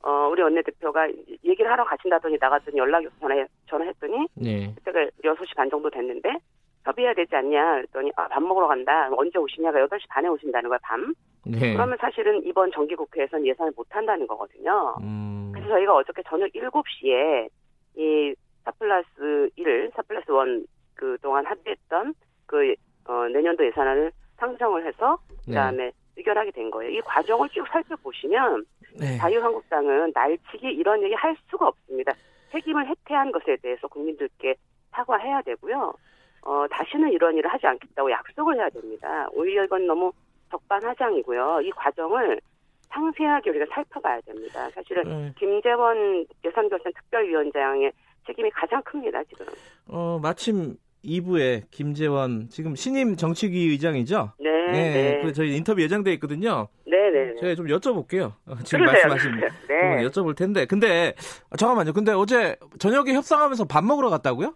어 0.03 0.29
우리 0.31 0.43
원내대표가 0.43 1.09
얘기를 1.45 1.71
하러 1.71 1.85
가신다더니 1.85 2.37
나갔더니 2.41 2.79
연락이 2.79 3.09
전화 3.21 3.45
전화했더니 3.69 4.29
네. 4.35 4.73
그때가 4.77 5.07
6시 5.25 5.57
반 5.57 5.69
정도 5.71 5.91
됐는데 5.91 6.37
협의해야 6.87 7.15
되지 7.15 7.35
않냐 7.35 7.75
그랬더니 7.75 8.13
아, 8.17 8.29
밥 8.29 8.43
먹으러 8.43 8.69
간다. 8.69 9.11
언제 9.17 9.39
오시냐가 9.39 9.81
8시 9.87 10.09
반에 10.09 10.29
오신다는 10.29 10.69
거야, 10.69 10.79
밤. 10.83 11.13
네. 11.45 11.75
그러면 11.75 11.99
사실은 12.01 12.43
이번 12.45 12.71
정기국회에서는 12.71 13.45
예산을 13.47 13.73
못 13.77 13.87
한다는 13.91 14.27
거거든요. 14.27 14.95
음. 15.03 15.51
그래서 15.53 15.69
저희가 15.71 15.97
어저께 15.97 16.23
저녁 16.29 16.49
7시에 16.53 17.49
이 17.97 18.35
4플러스 18.65 19.51
1, 19.57 19.91
4플러스 19.91 20.47
1 20.47 20.67
그동안 20.95 21.45
합의했던 21.47 22.15
그 22.47 22.75
어, 23.09 23.29
내년도 23.29 23.67
예산안을 23.67 24.13
상정을 24.37 24.87
해서 24.87 25.19
네. 25.47 25.55
그다음에 25.55 25.85
네. 25.87 25.93
의결하게 26.17 26.53
된 26.53 26.71
거예요. 26.71 26.91
이 26.93 27.01
과정을 27.01 27.49
쭉 27.51 27.67
살펴보시면 27.69 28.65
네. 28.99 29.19
자유한국당은 29.19 30.13
날치기 30.15 30.69
이런 30.69 31.03
얘기 31.03 31.15
할 31.15 31.37
수가 31.51 31.69
없습니다. 31.69 32.13
책임을 32.53 32.89
해태한 32.89 33.33
것에 33.33 33.57
대해서 33.57 33.89
국민들께 33.89 34.55
사과해야 34.93 35.43
되고요. 35.43 35.93
어, 36.47 36.65
다시는 36.71 37.11
이런 37.13 37.37
일을 37.37 37.53
하지 37.53 37.67
않겠다고 37.67 38.09
약속을 38.11 38.55
해야 38.55 38.71
됩니다. 38.71 39.27
오히려 39.33 39.65
이건 39.65 39.87
너무 39.87 40.13
적반하장이고요. 40.51 41.61
이 41.63 41.71
과정을 41.73 42.41
상세하게 42.89 43.51
우리가 43.51 43.67
살펴봐야 43.75 44.21
됩니다. 44.21 44.71
사실은 44.71 45.03
네. 45.05 45.33
김재원 45.39 46.25
예산결산 46.45 46.93
특별위원장의 46.93 47.91
책임이 48.27 48.51
가장 48.51 48.81
큽니다, 48.85 49.25
지금. 49.25 49.45
어, 49.89 50.21
마침 50.23 50.77
2부에 51.05 51.65
김재원 51.73 52.49
지금 52.49 52.77
신임 52.77 53.17
정치위 53.17 53.71
의장이죠? 53.71 54.33
네. 54.39 54.51
네. 54.71 55.23
네. 55.25 55.33
저희 55.33 55.57
인터뷰 55.57 55.83
예정돼 55.83 56.13
있거든요. 56.15 56.69
네, 56.87 57.11
네. 57.11 57.35
제가 57.41 57.55
좀 57.57 57.67
여쭤볼게요. 57.67 58.33
어, 58.47 58.55
지금 58.65 58.87
그러세요. 58.87 59.09
말씀하신 59.09 59.41
네. 59.69 60.05
여쭤볼 60.09 60.37
텐데. 60.37 60.65
근데 60.67 61.13
잠깐만요. 61.59 61.93
근데 61.93 62.13
어제 62.13 62.57
저녁에 62.79 63.15
협상하면서 63.15 63.65
밥 63.65 63.85
먹으러 63.85 64.11
갔다고요? 64.11 64.55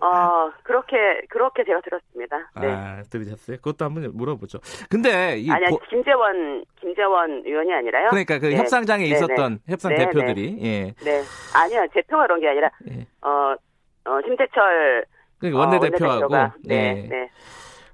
어, 0.00 0.50
그렇게, 0.62 0.96
그렇게 1.28 1.64
제가 1.64 1.80
들었습니다. 1.80 2.50
네. 2.60 2.68
아, 2.68 3.02
들으셨어요? 3.10 3.58
그것도 3.58 3.84
한번 3.84 4.10
물어보죠. 4.14 4.58
근데, 4.88 5.38
이. 5.38 5.50
아니, 5.50 5.66
고... 5.66 5.78
김재원, 5.88 6.64
김재원 6.80 7.42
의원이 7.44 7.72
아니라요? 7.72 8.10
그러니까 8.10 8.38
그 8.38 8.46
네. 8.46 8.56
협상장에 8.56 9.04
네, 9.04 9.10
있었던 9.10 9.60
네. 9.64 9.72
협상 9.72 9.94
네, 9.94 9.98
대표들이, 9.98 10.56
네. 10.56 10.64
예. 10.64 10.94
네. 11.04 11.22
아니요, 11.54 11.86
대표가 11.92 12.26
그런 12.26 12.40
게 12.40 12.48
아니라, 12.48 12.70
예. 12.90 13.06
어, 13.20 13.54
어, 14.04 14.20
심재철. 14.24 15.04
그러니까 15.38 15.60
원내대표하고. 15.60 16.34
어, 16.34 16.52
네. 16.64 17.06
네. 17.08 17.30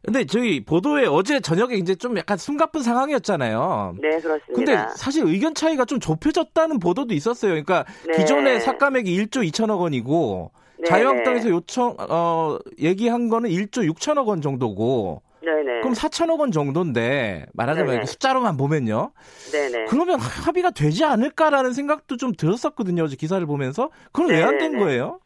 근데 0.02 0.24
저희 0.24 0.64
보도에 0.64 1.06
어제 1.06 1.40
저녁에 1.40 1.74
이제 1.74 1.94
좀 1.94 2.16
약간 2.16 2.38
숨가쁜 2.38 2.82
상황이었잖아요. 2.82 3.96
네, 4.00 4.20
그렇습니다. 4.20 4.54
근데 4.54 4.76
사실 4.96 5.26
의견 5.26 5.54
차이가 5.54 5.84
좀 5.84 5.98
좁혀졌다는 5.98 6.78
보도도 6.78 7.14
있었어요. 7.14 7.50
그러니까 7.50 7.84
네. 8.06 8.16
기존의 8.16 8.60
삭감액이 8.60 9.26
1조 9.26 9.46
2천억 9.50 9.80
원이고 9.80 10.52
네, 10.78 10.84
자유한국당에서 10.84 11.48
네. 11.48 11.50
요청 11.50 11.96
어 11.98 12.58
얘기한 12.78 13.28
거는 13.28 13.50
1조 13.50 13.88
6천억 13.92 14.28
원 14.28 14.40
정도고 14.40 15.22
네네. 15.42 15.80
그럼 15.80 15.94
4천억 15.94 16.40
원 16.40 16.52
정도인데 16.52 17.46
말하자면 17.54 17.90
네네. 17.94 18.06
숫자로만 18.06 18.56
보면요. 18.56 19.12
네네. 19.52 19.86
그러면 19.86 20.18
합의가 20.20 20.70
되지 20.70 21.04
않을까라는 21.04 21.72
생각도 21.72 22.16
좀 22.16 22.32
들었었거든요. 22.32 23.04
어제 23.04 23.16
기사를 23.16 23.44
보면서. 23.46 23.90
그건 24.12 24.30
왜안 24.30 24.58
된 24.58 24.78
거예요? 24.78 25.20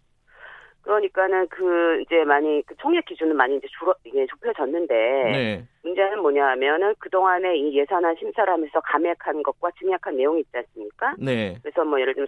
그러니까는 0.82 1.49
그 1.49 2.00
이제 2.02 2.25
많이 2.25 2.62
그 2.66 2.75
총액 2.76 3.04
기준은 3.06 3.37
많이 3.37 3.56
이제 3.56 3.66
줄어 3.78 3.94
이게 4.04 4.26
좁혀졌는데 4.26 4.94
네. 4.94 5.64
문제는 5.85 6.21
뭐냐하면은 6.21 6.94
그 6.99 7.09
동안에 7.09 7.56
이 7.56 7.78
예산안 7.78 8.16
심사를 8.18 8.52
하면서 8.52 8.80
감액한 8.80 9.42
것과 9.44 9.71
증액한 9.78 10.16
내용이 10.16 10.40
있지 10.40 10.50
않습니까? 10.54 11.14
네. 11.18 11.56
그래서 11.62 11.85
뭐 11.85 12.00
예를 12.00 12.14
들면 12.14 12.26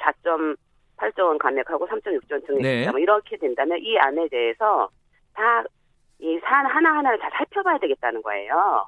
4.8조 0.99 1.27
원 1.27 1.39
감액하고 1.39 1.87
3.6조 1.87 2.33
원 2.33 2.47
증액 2.47 2.63
네. 2.63 2.91
뭐 2.91 2.99
이렇게 2.99 3.37
된다면 3.37 3.79
이 3.81 3.97
안에 3.99 4.29
대해서 4.29 4.89
다이 5.35 6.39
사안 6.45 6.67
하나 6.67 6.97
하나를 6.97 7.19
다 7.19 7.29
살펴봐야 7.33 7.79
되겠다는 7.79 8.23
거예요. 8.23 8.87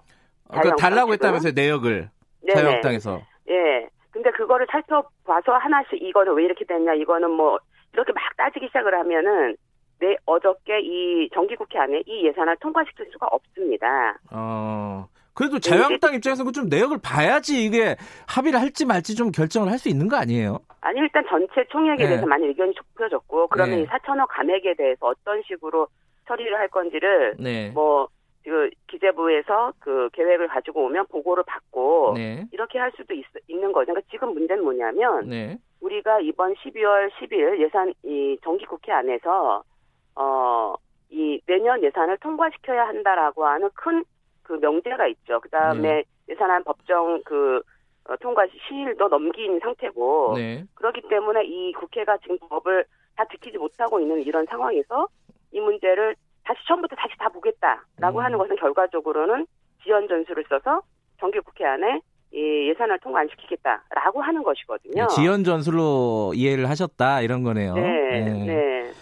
그러니까 0.49 0.77
달라고 0.77 1.13
했다면서요 1.13 1.53
내역을 1.55 2.09
자유한국당에서. 2.53 3.21
예. 3.51 3.89
근데 4.11 4.31
그거를 4.31 4.67
살펴봐서 4.71 5.53
하나씩 5.53 6.01
이거는 6.01 6.35
왜 6.35 6.45
이렇게 6.45 6.65
됐냐 6.65 6.95
이거는 6.95 7.31
뭐 7.31 7.59
이렇게 7.93 8.13
막 8.13 8.23
따지기 8.37 8.69
시작을 8.69 8.95
하면은 8.95 9.57
내 9.99 10.17
어저께 10.27 10.81
이 10.81 11.29
정기국회 11.35 11.79
안에 11.79 12.03
이 12.07 12.27
예산을 12.27 12.57
통과시킬 12.61 13.09
수가 13.13 13.27
없습니다. 13.29 14.19
어. 14.31 15.09
그래도 15.37 15.59
자유한국당 15.59 16.13
네, 16.13 16.17
입장에서는 16.17 16.53
좀 16.53 16.69
내역을 16.69 16.99
봐야지 17.03 17.63
이게 17.63 17.95
합의를 18.27 18.59
할지 18.59 18.87
말지 18.87 19.15
좀 19.15 19.31
결정을 19.31 19.71
할 19.71 19.77
수 19.77 19.91
있는 19.91 20.09
거 20.09 20.17
아니에요? 20.17 20.59
아니 20.81 21.01
일단 21.01 21.23
전체 21.29 21.63
총액에 21.69 22.03
네. 22.03 22.09
대해서 22.09 22.27
많이 22.27 22.47
의견이 22.47 22.73
좁혀졌고 22.73 23.49
그러면 23.49 23.77
네. 23.77 23.83
이 23.83 23.87
4천억 23.87 24.29
감액에 24.31 24.75
대해서 24.75 25.07
어떤 25.07 25.43
식으로 25.43 25.87
처리를 26.27 26.59
할 26.59 26.69
건지를 26.69 27.37
네. 27.39 27.71
뭐그 27.75 28.71
기재부에서 28.87 29.75
그 29.79 30.09
계획을 30.15 30.49
가지고 30.49 30.87
오면 30.87 31.09
보고를 31.09 31.45
받고 31.47 32.15
네. 32.17 32.47
이렇게 32.53 32.79
할 32.79 32.91
수도 32.97 33.13
있, 33.13 33.27
는 33.51 33.73
거죠. 33.73 33.93
그러니까 33.93 34.09
지금 34.11 34.33
문제는 34.33 34.65
뭐냐면 34.65 35.29
네. 35.29 35.59
우리가 35.83 36.21
이번 36.21 36.55
12월 36.55 37.11
10일 37.11 37.61
예산 37.61 37.93
이 38.03 38.39
정기국회 38.43 38.91
안에서 38.91 39.63
어 40.15 40.75
이 41.11 41.41
내년 41.47 41.83
예산을 41.83 42.19
통과시켜야 42.19 42.89
한다라고 42.89 43.47
하는 43.47 43.71
큰 43.75 44.05
그 44.47 44.53
명제가 44.55 45.09
있죠. 45.09 45.41
그 45.41 45.49
다음에 45.49 45.89
네. 45.89 46.05
예산안 46.29 46.63
법정 46.63 47.21
그 47.25 47.61
어, 48.09 48.17
통과 48.21 48.47
시일도 48.69 49.09
넘긴 49.09 49.59
상태고 49.59 50.35
네. 50.37 50.65
그렇기 50.75 51.03
때문에 51.09 51.45
이 51.45 51.73
국회가 51.73 52.17
지금 52.19 52.39
법을 52.39 52.85
다 53.17 53.25
지키지 53.33 53.59
못하고 53.59 53.99
있는 53.99 54.23
이런 54.23 54.47
상황에서 54.47 55.09
이 55.51 55.59
문제를 55.59 56.15
다시 56.45 56.61
처음부터 56.69 56.95
다시 56.95 57.15
다 57.19 57.29
보겠다라고 57.29 58.19
음. 58.21 58.25
하는 58.25 58.39
것은 58.39 58.55
결과적으로는 58.57 59.47
지연 59.83 60.07
전술을 60.07 60.45
써서 60.49 60.81
정기 61.19 61.41
국회 61.41 61.65
안에 61.65 62.01
이 62.33 62.69
예산을 62.69 63.01
통과 63.01 63.21
안 63.21 63.29
시키겠다라고 63.29 64.23
하는 64.23 64.45
것이거든요. 64.45 65.09
지연 65.09 65.43
전술로 65.43 66.33
이해를 66.35 66.69
하셨다 66.71 67.23
이런 67.23 67.43
거네요. 67.43 67.75
네. 67.75 68.21
네. 68.21 68.47
네. 68.47 68.93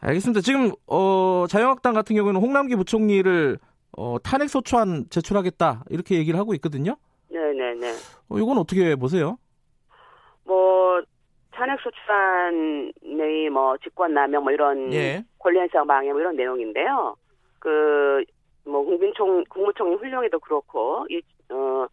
알겠습니다. 0.00 0.42
지금 0.42 0.70
어, 0.86 1.46
자유한국당 1.48 1.94
같은 1.94 2.14
경우는 2.14 2.40
홍남기 2.40 2.76
부총리를 2.76 3.58
어, 3.96 4.18
탄핵 4.22 4.48
소추안 4.48 5.06
제출하겠다 5.10 5.84
이렇게 5.90 6.16
얘기를 6.16 6.38
하고 6.38 6.54
있거든요. 6.54 6.96
네네네. 7.30 7.92
어, 8.28 8.38
이건 8.38 8.58
어떻게 8.58 8.94
보세요? 8.96 9.38
뭐 10.44 11.00
탄핵 11.52 11.78
소추안의 11.80 13.50
뭐 13.50 13.76
직권 13.78 14.12
남용 14.14 14.44
뭐 14.44 14.52
이런 14.52 14.92
예. 14.92 15.24
권리행사 15.38 15.84
방해 15.84 16.12
뭐 16.12 16.20
이런 16.20 16.36
내용인데요. 16.36 17.16
그 17.58 18.24
뭐 18.68 18.82
국민총 18.84 19.44
국무총리 19.48 19.94
훈령에도 19.94 20.40
그렇고 20.40 21.06
이어 21.08 21.88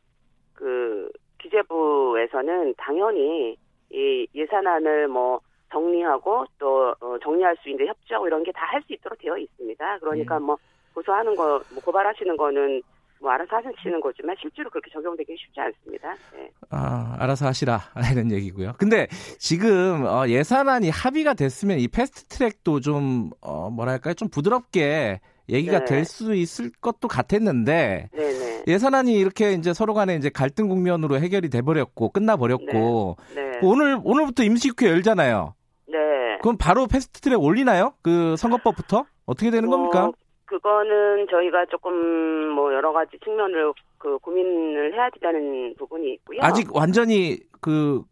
그 0.53 1.07
기재부에서는 1.37 2.73
당연히 2.77 3.55
이 3.91 4.27
예산안을 4.33 5.07
뭐 5.07 5.39
정리하고 5.71 6.45
또 6.57 6.95
어, 6.99 7.17
정리할 7.21 7.55
수 7.61 7.69
있는 7.69 7.85
협조하고 7.87 8.25
이런 8.25 8.43
게 8.43 8.51
다 8.51 8.65
할 8.65 8.81
수 8.87 8.93
있도록 8.93 9.19
되어 9.19 9.37
있습니다. 9.37 9.99
그러니까 9.99 10.39
네. 10.39 10.45
뭐 10.45 10.57
고소하는 10.93 11.35
거, 11.35 11.61
뭐 11.71 11.83
고발하시는 11.83 12.37
거는 12.37 12.81
뭐 13.23 13.31
알아서 13.31 13.55
하시는 13.55 14.01
거지만 14.01 14.35
실제로 14.39 14.69
그렇게 14.69 14.91
적용되기 14.91 15.33
쉽지 15.37 15.59
않습니다. 15.61 16.13
네. 16.33 16.51
아, 16.69 17.15
알아서 17.19 17.47
하시라 17.47 17.79
이런 18.11 18.31
얘기고요. 18.31 18.73
근데 18.77 19.07
지금 19.39 20.05
어, 20.05 20.27
예산안이 20.27 20.89
합의가 20.89 21.33
됐으면 21.33 21.79
이 21.79 21.87
패스트 21.87 22.25
트랙도 22.25 22.81
좀 22.81 23.31
어, 23.39 23.69
뭐랄까요 23.69 24.13
좀 24.13 24.27
부드럽게 24.27 25.21
얘기가 25.49 25.79
네. 25.79 25.85
될수 25.85 26.35
있을 26.35 26.69
것도 26.81 27.07
같았는데 27.07 28.09
네네. 28.11 28.31
네. 28.31 28.63
예산안이 28.67 29.13
이렇게 29.13 29.53
이제 29.53 29.73
서로 29.73 29.93
간에 29.93 30.15
이제 30.15 30.29
갈등 30.29 30.67
국면으로 30.67 31.17
해결이 31.19 31.49
돼 31.49 31.61
버렸고 31.61 32.09
끝나 32.09 32.35
버렸고 32.35 33.17
네. 33.35 33.41
네. 33.41 33.59
오늘 33.61 33.99
오늘부터 34.03 34.43
임시국회 34.43 34.89
열잖아요. 34.89 35.53
네. 35.87 35.97
그럼 36.41 36.57
바로 36.57 36.87
패스트트랙 36.87 37.41
올리나요? 37.41 37.93
그 38.01 38.35
선거법부터 38.37 39.05
어떻게 39.25 39.49
되는 39.49 39.69
뭐, 39.69 39.89
겁니까? 39.89 40.11
그거는 40.53 41.25
저희가 41.31 41.65
조금 41.65 42.49
뭐 42.49 42.71
여러 42.71 42.93
가지 42.93 43.17
측면을 43.23 43.73
그 43.97 44.19
고민을 44.19 44.93
해야 44.93 45.09
된다는 45.09 45.73
부분이 45.79 46.13
있고요. 46.13 46.41
아직 46.43 46.67
완전히 46.75 47.39
그 47.59 48.03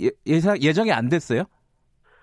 예, 0.00 0.10
예상 0.24 0.56
예정이 0.62 0.92
안 0.92 1.08
됐어요? 1.08 1.42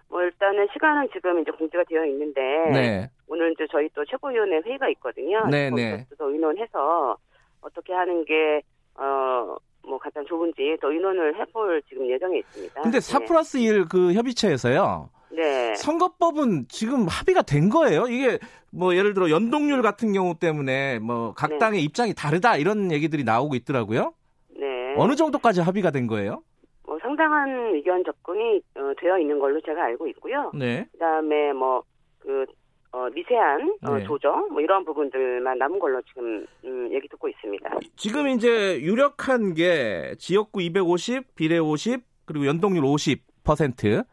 뭐 0.07 0.23
일단은 0.23 0.67
시간은 0.71 1.09
지금 1.11 1.41
이제 1.41 1.51
공지가 1.51 1.83
되어 1.83 2.05
있는데 2.05 2.41
네. 2.71 3.09
오늘 3.27 3.51
이제 3.51 3.67
저희 3.69 3.89
또 3.89 4.05
최고위원회 4.05 4.61
회의가 4.65 4.87
있거든요. 4.91 5.45
네네. 5.47 6.05
또 6.17 6.31
의논해서 6.31 7.17
어떻게 7.59 7.91
하는 7.91 8.23
게 8.23 8.61
어. 8.95 9.57
뭐 9.87 9.97
가장 9.97 10.25
좋은지 10.25 10.77
또 10.81 10.91
의논을 10.91 11.39
해볼 11.39 11.81
지금 11.87 12.09
예정에 12.09 12.39
있습니다. 12.39 12.81
근데 12.81 12.99
4 12.99 13.19
플러스 13.19 13.57
1 13.57 13.85
그 13.85 14.11
협의체에서요. 14.11 15.09
네. 15.31 15.75
선거법은 15.75 16.67
지금 16.69 17.07
합의가 17.07 17.41
된 17.41 17.69
거예요. 17.69 18.07
이게 18.07 18.39
뭐 18.71 18.95
예를 18.95 19.13
들어 19.13 19.29
연동률 19.29 19.81
같은 19.81 20.13
경우 20.13 20.35
때문에 20.39 20.99
뭐각 20.99 21.51
네. 21.51 21.57
당의 21.57 21.83
입장이 21.83 22.13
다르다 22.13 22.57
이런 22.57 22.91
얘기들이 22.91 23.23
나오고 23.23 23.55
있더라고요. 23.55 24.13
네. 24.57 24.95
어느 24.97 25.15
정도까지 25.15 25.61
합의가 25.61 25.91
된 25.91 26.07
거예요? 26.07 26.43
뭐 26.85 26.97
상당한 27.01 27.75
의견 27.75 28.03
접근이 28.03 28.61
어, 28.75 28.93
되어 28.99 29.19
있는 29.19 29.39
걸로 29.39 29.59
제가 29.61 29.83
알고 29.83 30.07
있고요. 30.07 30.51
네. 30.53 30.87
그다음에 30.93 31.53
뭐그 31.53 32.45
어, 32.93 33.09
미세한 33.13 33.75
어, 33.83 33.97
네. 33.97 34.03
조정 34.05 34.47
뭐 34.49 34.61
이런 34.61 34.85
부분들만 34.85 35.57
남은 35.57 35.79
걸로 35.79 36.01
지금 36.03 36.45
음, 36.63 36.89
얘기 36.91 37.07
듣고 37.09 37.27
있습니다. 37.27 37.69
지금 37.95 38.27
이제 38.29 38.81
유력한 38.81 39.53
게 39.53 40.15
지역구 40.17 40.61
250, 40.61 41.35
비례 41.35 41.57
50 41.57 42.01
그리고 42.25 42.45
연동률 42.45 42.83
50%. 42.83 44.05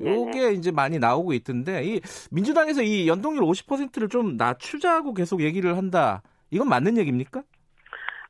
요게 0.00 0.52
이제 0.52 0.70
많이 0.70 0.98
나오고 0.98 1.32
있던데 1.34 1.84
이 1.84 2.00
민주당에서 2.30 2.82
이 2.82 3.08
연동률 3.08 3.42
50%를 3.42 4.08
좀 4.08 4.36
낮추자고 4.36 5.14
계속 5.14 5.42
얘기를 5.42 5.76
한다. 5.76 6.22
이건 6.50 6.68
맞는 6.68 6.96
얘기입니까? 6.98 7.42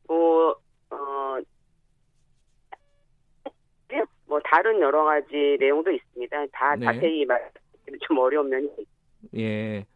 뭐 0.06 0.50
어, 0.90 1.38
뭐 4.26 4.40
다른 4.44 4.80
여러 4.80 5.04
가지 5.04 5.56
내용도 5.58 5.90
있습니다. 5.90 6.36
다 6.52 6.76
네. 6.76 6.86
자세히 6.86 7.24
말좀 7.24 8.18
어려운 8.18 8.48
면이 8.48 8.68
예. 9.36 9.86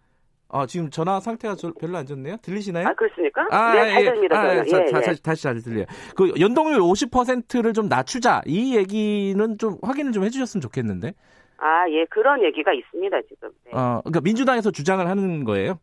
아, 0.49 0.67
지금 0.67 0.89
전화 0.91 1.19
상태가 1.19 1.57
별로 1.81 1.99
안 1.99 2.07
좋네요. 2.07 2.37
들리시나요? 2.43 2.87
아, 2.87 2.95
그렇습니까? 2.95 3.47
아, 3.51 3.75
네, 3.75 3.91
잘 3.91 4.01
예. 4.01 4.05
들립니다. 4.05 4.41
아, 4.41 4.57
예, 4.57 4.65
자, 4.65 4.83
예, 4.83 4.91
자, 4.91 5.11
예. 5.11 5.15
다시 5.17 5.43
잘 5.43 5.61
들려요. 5.61 5.87
그 6.15 6.33
연동률 6.39 6.81
50%를 6.81 7.73
좀 7.73 7.89
낮추자. 7.89 8.43
이 8.47 8.77
얘기는 8.77 9.59
좀 9.59 9.79
확인을 9.83 10.13
좀 10.13 10.23
해주셨으면 10.25 10.61
좋겠는데. 10.61 11.15
아, 11.59 11.89
예, 11.89 12.05
그런 12.07 12.43
얘기가 12.43 12.73
있습니다, 12.73 13.23
지금. 13.23 13.51
네. 13.65 13.73
어, 13.73 14.01
그러니까 14.05 14.21
민주당에서 14.23 14.71
주장을 14.71 15.07
하는 15.07 15.45
거예요? 15.45 15.79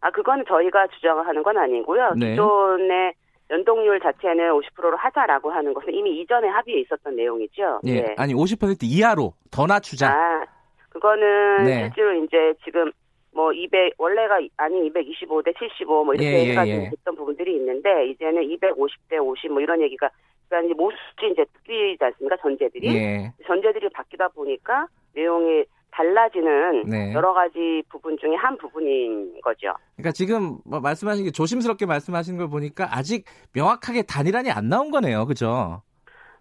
아, 0.00 0.10
그거는 0.10 0.44
저희가 0.46 0.86
주장을 0.88 1.26
하는 1.26 1.42
건 1.42 1.56
아니고요. 1.56 2.14
네. 2.16 2.30
기존의 2.30 3.14
연동률 3.50 4.00
자체는 4.00 4.50
50%로 4.50 4.96
하자라고 4.96 5.50
하는 5.50 5.72
것은 5.72 5.94
이미 5.94 6.20
이전에 6.20 6.48
합의에 6.48 6.80
있었던 6.80 7.14
내용이죠. 7.14 7.80
예. 7.84 8.00
네. 8.02 8.14
아니, 8.18 8.34
50% 8.34 8.78
이하로 8.82 9.32
더 9.50 9.66
낮추자. 9.66 10.08
아, 10.08 10.44
그거는 10.90 11.64
네. 11.64 11.84
실제로 11.84 12.12
이제 12.24 12.54
지금 12.64 12.90
뭐 13.32 13.52
200, 13.52 13.94
원래가 13.98 14.40
아닌 14.56 14.86
225 14.86 15.42
대 15.42 15.52
75 15.52 16.04
뭐 16.04 16.14
이렇게 16.14 16.32
예, 16.32 16.50
해가지고 16.50 16.84
예, 16.84 16.90
됐던 16.90 17.16
부분들이 17.16 17.54
있는데 17.56 18.08
이제는 18.08 18.42
250 18.42 19.08
대 19.08 19.18
50 19.18 19.52
뭐 19.52 19.60
이런 19.60 19.80
얘기가 19.82 20.08
그러니까 20.48 20.66
이제 20.66 20.74
모수지 20.74 21.32
이제 21.32 21.44
특비지 21.52 22.02
않습니까 22.02 22.36
전제들이 22.36 22.94
예. 22.94 23.32
전제들이 23.46 23.88
바뀌다 23.90 24.28
보니까 24.28 24.86
내용이 25.14 25.64
달라지는 25.90 26.84
네. 26.84 27.12
여러 27.14 27.32
가지 27.32 27.82
부분 27.88 28.18
중에 28.18 28.34
한 28.34 28.56
부분인 28.58 29.40
거죠. 29.40 29.72
그러니까 29.96 30.12
지금 30.12 30.58
뭐 30.64 30.80
말씀하신 30.80 31.24
게 31.24 31.30
조심스럽게 31.30 31.86
말씀하신 31.86 32.36
걸 32.36 32.48
보니까 32.48 32.88
아직 32.90 33.24
명확하게 33.54 34.02
단일안이 34.02 34.50
안 34.50 34.68
나온 34.68 34.90
거네요, 34.90 35.26
그죠? 35.26 35.82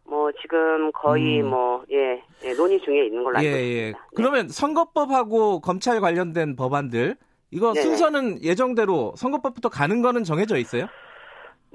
뭐 0.04 0.30
지금 0.42 0.92
거의 0.92 1.42
음. 1.42 1.50
뭐예 1.50 2.22
예, 2.44 2.54
논의 2.54 2.80
중에 2.82 3.06
있는 3.06 3.24
걸로 3.24 3.38
알고 3.38 3.48
예, 3.48 3.54
예. 3.54 3.60
있습니다. 3.60 3.98
예. 3.98 4.04
그러면 4.16 4.50
선거법하고 4.50 5.62
검찰 5.62 6.02
관련된 6.02 6.56
법안들 6.56 7.16
이거 7.52 7.74
네 7.74 7.82
순서는 7.82 8.44
예정대로 8.44 9.14
선거법부터 9.16 9.70
가는 9.70 10.02
거는 10.02 10.26
정해져 10.26 10.58
있어요? 10.58 10.88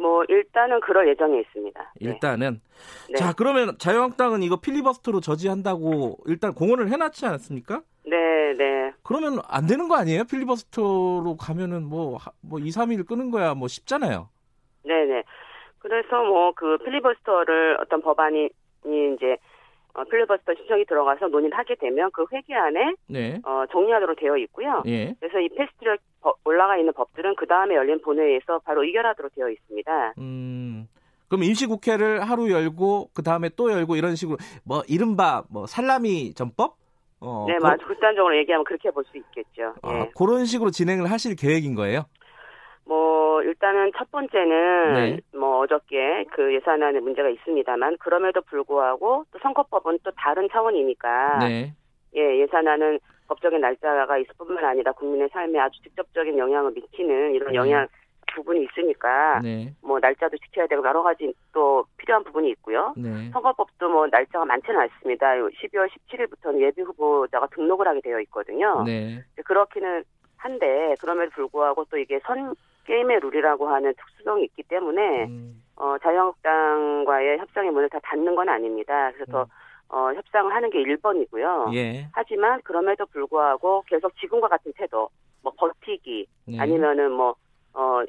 뭐 0.00 0.24
일단은 0.28 0.80
그럴 0.80 1.08
예정에 1.08 1.40
있습니다. 1.40 1.92
네. 2.00 2.10
일단은 2.10 2.60
네. 3.10 3.14
자 3.16 3.34
그러면 3.36 3.76
자유한국당은 3.78 4.42
이거 4.42 4.56
필리버스터로 4.56 5.20
저지한다고 5.20 6.18
일단 6.26 6.54
공언을 6.54 6.88
해놨지 6.90 7.26
않았습니까? 7.26 7.82
네, 8.06 8.54
네. 8.56 8.92
그러면 9.02 9.40
안 9.46 9.66
되는 9.66 9.88
거 9.88 9.96
아니에요? 9.96 10.24
필리버스터로 10.24 11.36
가면은 11.38 11.84
뭐뭐 11.84 12.18
뭐 12.40 12.58
2, 12.58 12.70
3일 12.70 13.06
끄는 13.06 13.30
거야 13.30 13.54
뭐 13.54 13.68
쉽잖아요. 13.68 14.28
네, 14.84 15.04
네. 15.04 15.22
그래서 15.78 16.22
뭐 16.24 16.52
그 16.56 16.78
필리버스터를 16.78 17.78
어떤 17.80 18.00
법안이 18.02 18.48
이제 18.84 19.36
어, 19.94 20.04
필리버스터 20.04 20.54
신청이 20.54 20.84
들어가서 20.86 21.28
논의를 21.28 21.56
하게 21.58 21.74
되면 21.76 22.10
그 22.12 22.24
회기안에 22.32 22.94
네. 23.08 23.40
어, 23.44 23.64
정리하도록 23.72 24.18
되어 24.18 24.36
있고요. 24.38 24.82
예. 24.86 25.14
그래서 25.20 25.38
이 25.40 25.48
패스트트랙 25.48 26.00
올라가 26.44 26.76
있는 26.76 26.92
법들은 26.92 27.34
그 27.36 27.46
다음에 27.46 27.74
열린 27.74 28.00
본회의에서 28.00 28.60
바로 28.64 28.84
의결하도록 28.84 29.34
되어 29.34 29.48
있습니다. 29.50 30.14
음. 30.18 30.86
그럼 31.28 31.44
임시국회를 31.44 32.28
하루 32.28 32.50
열고 32.50 33.10
그 33.14 33.22
다음에 33.22 33.48
또 33.56 33.70
열고 33.72 33.96
이런 33.96 34.16
식으로 34.16 34.36
뭐 34.64 34.82
이른바 34.88 35.44
뭐 35.50 35.66
살라미 35.66 36.34
전법? 36.34 36.76
어, 37.20 37.44
네, 37.48 37.54
맞아. 37.60 37.84
극단적으로 37.86 38.36
얘기하면 38.38 38.64
그렇게 38.64 38.90
볼 38.90 39.04
수 39.04 39.16
있겠죠. 39.18 39.74
아, 39.82 40.00
예. 40.00 40.10
그런 40.16 40.44
식으로 40.46 40.70
진행을 40.70 41.10
하실 41.10 41.36
계획인 41.36 41.74
거예요? 41.74 42.04
뭐 42.84 43.19
일단은 43.42 43.92
첫 43.96 44.10
번째는 44.10 44.94
네. 44.94 45.20
뭐 45.32 45.58
어저께 45.60 46.24
그 46.32 46.54
예산안에 46.54 47.00
문제가 47.00 47.28
있습니다만 47.28 47.96
그럼에도 47.98 48.40
불구하고 48.42 49.24
또 49.30 49.38
선거법은 49.40 50.00
또 50.02 50.10
다른 50.12 50.48
차원이니까 50.50 51.38
네. 51.38 51.74
예 52.14 52.38
예산안은 52.40 52.98
법적인 53.28 53.60
날짜가 53.60 54.18
있을 54.18 54.34
뿐만 54.36 54.64
아니라 54.64 54.92
국민의 54.92 55.28
삶에 55.32 55.58
아주 55.58 55.80
직접적인 55.82 56.36
영향을 56.36 56.72
미치는 56.72 57.34
이런 57.34 57.52
네. 57.52 57.54
영향 57.56 57.86
부분이 58.34 58.64
있으니까 58.64 59.40
네. 59.40 59.72
뭐 59.82 59.98
날짜도 60.00 60.36
지켜야 60.38 60.66
되고 60.66 60.86
여러 60.86 61.02
가지 61.02 61.32
또 61.52 61.84
필요한 61.96 62.24
부분이 62.24 62.50
있고요. 62.50 62.94
네. 62.96 63.30
선거법도 63.32 63.88
뭐 63.88 64.06
날짜가 64.06 64.44
많지는 64.44 64.80
않습니다. 64.80 65.34
12월 65.34 65.88
17일부터는 65.88 66.60
예비 66.60 66.82
후보자가 66.82 67.48
등록을 67.48 67.86
하게 67.88 68.00
되어 68.00 68.20
있거든요. 68.20 68.82
네. 68.84 69.22
그렇기는 69.44 70.04
한데 70.36 70.94
그럼에도 71.00 71.30
불구하고 71.32 71.84
또 71.90 71.98
이게 71.98 72.18
선 72.24 72.54
게임의 72.90 73.20
룰이라고 73.20 73.68
하는 73.68 73.94
특수성이 73.94 74.44
있기 74.46 74.64
때문에 74.64 75.26
음. 75.26 75.62
어, 75.76 75.96
자유한국당과의 75.98 77.38
협상의 77.38 77.70
문을 77.70 77.88
다 77.88 78.00
닫는 78.02 78.34
건 78.34 78.48
아닙니다. 78.48 79.12
그래서 79.14 79.42
음. 79.42 79.94
어, 79.94 80.12
협상을 80.12 80.52
하는 80.52 80.70
게 80.70 80.82
1번이고요. 80.82 81.72
예. 81.74 82.08
하지만 82.12 82.60
그럼에도 82.62 83.06
불구하고 83.06 83.84
계속 83.86 84.16
지금과 84.16 84.48
같은 84.48 84.72
태도, 84.74 85.08
뭐 85.42 85.52
버티기 85.56 86.26
예. 86.48 86.58
아니면은 86.58 87.12
뭐 87.12 87.36
어, 87.74 88.02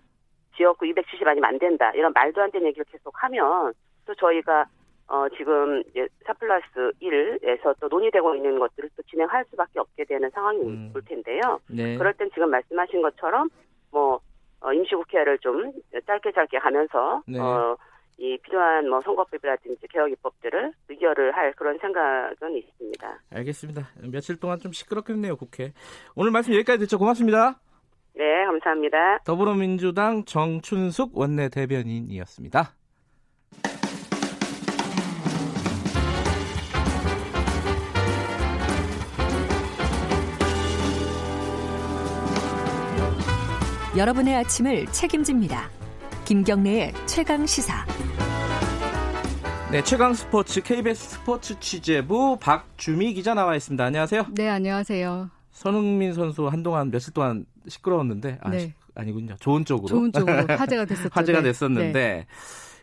지역구 0.57 0.87
270 0.87 1.27
아니면 1.27 1.49
안 1.49 1.59
된다 1.59 1.91
이런 1.93 2.11
말도 2.13 2.41
안 2.41 2.49
되는 2.49 2.67
얘기를 2.67 2.83
계속 2.85 3.13
하면 3.23 3.73
또 4.05 4.15
저희가 4.15 4.65
어, 5.07 5.29
지금 5.37 5.83
이제 5.89 6.07
4 6.25 6.33
플러스 6.33 6.65
1에서 7.01 7.75
또 7.79 7.87
논의되고 7.87 8.33
있는 8.33 8.57
것들을 8.57 8.89
또 8.95 9.03
진행할 9.03 9.45
수밖에 9.51 9.79
없게 9.79 10.05
되는 10.05 10.29
상황이 10.31 10.61
음. 10.61 10.91
올 10.95 11.03
텐데요. 11.03 11.59
네. 11.67 11.97
그럴 11.97 12.13
땐 12.13 12.31
지금 12.33 12.49
말씀하신 12.49 13.01
것처럼 13.03 13.49
뭐 13.91 14.19
어, 14.61 14.73
임시국회를 14.73 15.39
좀 15.39 15.71
짧게 16.05 16.31
짧게 16.31 16.57
하면서 16.57 17.21
네. 17.27 17.39
어, 17.39 17.75
이 18.17 18.37
필요한 18.43 18.87
뭐 18.87 19.01
선거법이라든지 19.01 19.87
개혁 19.87 20.11
입법들을 20.11 20.73
의결을 20.89 21.35
할 21.35 21.53
그런 21.53 21.77
생각은 21.79 22.55
있습니다. 22.55 23.19
알겠습니다. 23.31 23.89
며칠 24.11 24.39
동안 24.39 24.59
좀 24.59 24.71
시끄럽겠네요 24.71 25.35
국회. 25.35 25.73
오늘 26.15 26.31
말씀 26.31 26.53
여기까지 26.53 26.79
듣죠. 26.79 26.99
고맙습니다. 26.99 27.59
네, 28.13 28.45
감사합니다. 28.45 29.19
더불어민주당 29.25 30.25
정춘숙 30.25 31.17
원내 31.17 31.49
대변인이었습니다. 31.49 32.75
여러분의 43.97 44.35
아침을 44.37 44.85
책임집니다. 44.87 45.69
김경래의 46.23 46.93
최강 47.07 47.45
시사. 47.45 47.85
네, 49.69 49.83
최강 49.83 50.13
스포츠 50.13 50.61
KBS 50.61 51.09
스포츠 51.09 51.59
취재부 51.59 52.37
박주미 52.39 53.13
기자 53.13 53.33
나와 53.33 53.55
있습니다. 53.55 53.83
안녕하세요. 53.83 54.27
네, 54.31 54.47
안녕하세요. 54.49 55.29
손흥민 55.51 56.13
선수 56.13 56.47
한동안 56.47 56.89
며칠 56.89 57.13
동안 57.13 57.45
시끄러웠는데 57.67 58.39
아, 58.41 58.49
네. 58.49 58.73
아니군요. 58.95 59.35
좋은 59.39 59.65
쪽으로. 59.65 59.87
좋은 59.87 60.11
쪽으로 60.13 60.45
화제가 60.57 60.85
됐었죠. 60.85 61.09
화제가 61.11 61.39
네. 61.41 61.49
됐었는데 61.49 61.91
네. 61.91 62.25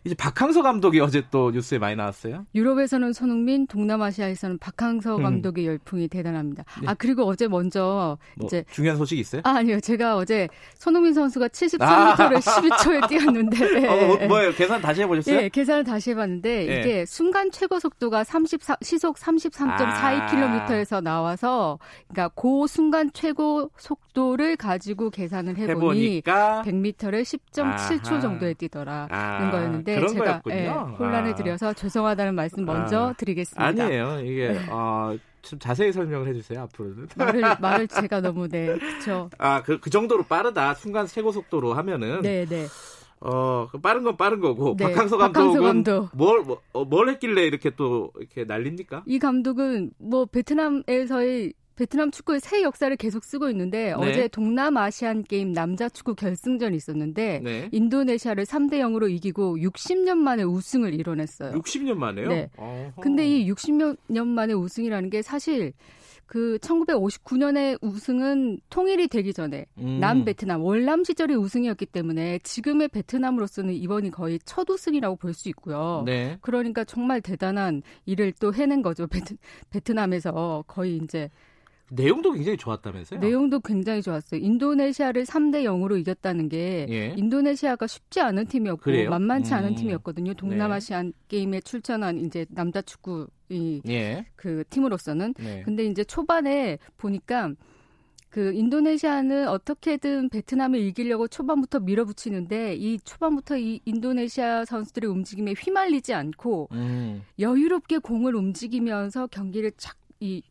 이제 0.04 0.14
박항서 0.14 0.62
감독이 0.62 1.00
어제 1.00 1.22
또 1.30 1.50
뉴스에 1.50 1.78
많이 1.78 1.96
나왔어요. 1.96 2.46
유럽에서는 2.54 3.12
손흥민, 3.12 3.66
동남아시아에서는 3.66 4.58
박항서 4.58 5.16
음. 5.16 5.22
감독의 5.22 5.66
열풍이 5.66 6.08
대단합니다. 6.08 6.64
네. 6.80 6.88
아 6.88 6.94
그리고 6.94 7.24
어제 7.24 7.48
먼저 7.48 8.18
뭐 8.36 8.46
이제 8.46 8.64
중요한 8.70 8.96
소식 8.96 9.18
있어요? 9.18 9.42
아, 9.44 9.56
아니요, 9.56 9.80
제가 9.80 10.16
어제 10.16 10.48
손흥민 10.76 11.14
선수가 11.14 11.48
73m를 11.48 11.80
아. 11.80 12.16
12초에 12.16 13.08
뛰었는데. 13.08 13.58
어, 13.88 14.06
뭐, 14.06 14.26
뭐예요? 14.28 14.52
계산 14.52 14.80
다시 14.80 15.02
해보셨어요? 15.02 15.40
네, 15.40 15.48
계산을 15.48 15.84
다시 15.84 16.10
해봤는데 16.10 16.66
네. 16.66 16.80
이게 16.80 17.06
순간 17.06 17.50
최고 17.50 17.78
속도가 17.78 18.24
34 18.24 18.76
시속 18.82 19.16
33.42km에서 19.16 20.96
아. 20.96 21.00
나와서 21.00 21.78
그러니까 22.08 22.28
그 22.40 22.66
순간 22.66 23.10
최고 23.12 23.70
속도를 23.76 24.56
가지고 24.56 25.10
계산을 25.10 25.56
해보니 25.56 26.18
해보니까. 26.22 26.62
100m를 26.64 27.22
10.7초 27.22 28.20
정도에 28.20 28.54
뛰더라는 28.54 29.08
아. 29.10 29.50
거였는데. 29.50 29.87
네, 29.88 29.96
그런 29.96 30.12
제가 30.12 30.24
거였군요. 30.24 30.56
예, 30.56 30.68
혼란을 30.68 31.30
아. 31.30 31.34
드려서 31.34 31.72
죄송하다는 31.72 32.34
말씀 32.34 32.64
먼저 32.64 33.08
아. 33.08 33.12
드리겠습니다. 33.14 33.64
아니에요. 33.64 34.20
이게 34.20 34.48
네. 34.48 34.66
어, 34.70 35.16
좀 35.42 35.58
자세히 35.58 35.92
설명을 35.92 36.28
해주세요 36.28 36.60
앞으로는. 36.62 37.08
말을 37.16 37.40
말을 37.60 37.88
제가 37.88 38.20
너무 38.20 38.48
네 38.48 38.66
그렇죠. 38.66 39.30
아그 39.38 39.80
그 39.80 39.88
정도로 39.90 40.24
빠르다 40.24 40.74
순간 40.74 41.06
최고 41.06 41.32
속도로 41.32 41.72
하면은. 41.74 42.20
네 42.22 42.44
네. 42.44 42.66
어, 43.20 43.66
그 43.72 43.80
빠른 43.80 44.04
건 44.04 44.16
빠른 44.16 44.40
거고 44.40 44.76
네, 44.78 44.84
박항서 44.84 45.16
감독은 45.16 45.62
감독. 45.62 46.08
뭘, 46.14 46.42
뭐, 46.42 46.60
어, 46.72 46.84
뭘 46.84 47.08
했길래 47.08 47.46
이렇게 47.46 47.70
또 47.70 48.12
이렇게 48.18 48.44
날립니까? 48.44 49.02
이 49.06 49.18
감독은 49.18 49.90
뭐 49.98 50.24
베트남에서의 50.26 51.52
베트남 51.78 52.10
축구의 52.10 52.40
새 52.40 52.62
역사를 52.62 52.94
계속 52.96 53.22
쓰고 53.22 53.48
있는데 53.50 53.84
네. 53.84 53.92
어제 53.92 54.26
동남아시안 54.26 55.22
게임 55.22 55.52
남자 55.52 55.88
축구 55.88 56.16
결승전이 56.16 56.76
있었는데 56.76 57.40
네. 57.44 57.68
인도네시아를 57.70 58.46
3대 58.46 58.80
0으로 58.80 59.08
이기고 59.08 59.58
60년 59.58 60.16
만에 60.16 60.42
우승을 60.42 60.92
이뤄냈어요. 60.92 61.52
60년 61.52 61.94
만에요? 61.94 62.28
네. 62.30 62.50
어허. 62.56 63.00
근데 63.00 63.28
이 63.28 63.48
60년 63.48 64.26
만에 64.26 64.54
우승이라는 64.54 65.08
게 65.08 65.22
사실 65.22 65.72
그 66.26 66.58
1959년에 66.60 67.78
우승은 67.80 68.58
통일이 68.70 69.06
되기 69.06 69.32
전에 69.32 69.64
음. 69.78 69.98
남 70.00 70.24
베트남 70.24 70.62
월남 70.62 71.04
시절의 71.04 71.36
우승이었기 71.36 71.86
때문에 71.86 72.40
지금의 72.40 72.88
베트남으로서는 72.88 73.72
이번이 73.72 74.10
거의 74.10 74.40
첫 74.44 74.68
우승이라고 74.68 75.14
볼 75.16 75.32
수 75.32 75.48
있고요. 75.50 76.02
네. 76.04 76.38
그러니까 76.40 76.82
정말 76.82 77.20
대단한 77.20 77.82
일을 78.04 78.32
또 78.40 78.52
해낸 78.52 78.82
거죠. 78.82 79.06
베트, 79.08 79.36
베트남에서 79.70 80.64
거의 80.66 80.96
이제 80.96 81.30
내용도 81.90 82.32
굉장히 82.32 82.56
좋았다면서요? 82.56 83.20
내용도 83.20 83.60
굉장히 83.60 84.02
좋았어요. 84.02 84.40
인도네시아를 84.40 85.24
3대 85.24 85.64
0으로 85.64 85.98
이겼다는 85.98 86.48
게 86.48 86.86
예. 86.88 87.14
인도네시아가 87.16 87.86
쉽지 87.86 88.20
않은 88.20 88.46
팀이었고 88.46 88.82
그래요? 88.82 89.10
만만치 89.10 89.54
않은 89.54 89.70
음. 89.70 89.74
팀이었거든요. 89.74 90.34
동남아시안 90.34 91.06
네. 91.06 91.12
게임에 91.28 91.60
출전한 91.60 92.18
이제 92.18 92.46
남자 92.50 92.82
축구 92.82 93.28
이 93.48 93.80
예. 93.88 94.26
그 94.36 94.64
팀으로서는 94.68 95.34
네. 95.38 95.62
근데 95.64 95.84
이제 95.86 96.04
초반에 96.04 96.78
보니까 96.98 97.52
그 98.28 98.52
인도네시아는 98.52 99.48
어떻게든 99.48 100.28
베트남을 100.28 100.78
이기려고 100.80 101.28
초반부터 101.28 101.80
밀어붙이는데 101.80 102.74
이 102.76 102.98
초반부터 103.00 103.56
이 103.56 103.80
인도네시아 103.86 104.66
선수들의 104.66 105.08
움직임에 105.10 105.54
휘말리지 105.58 106.12
않고 106.12 106.68
음. 106.72 107.22
여유롭게 107.38 107.98
공을 107.98 108.36
움직이면서 108.36 109.28
경기를 109.28 109.72
착이 109.78 110.42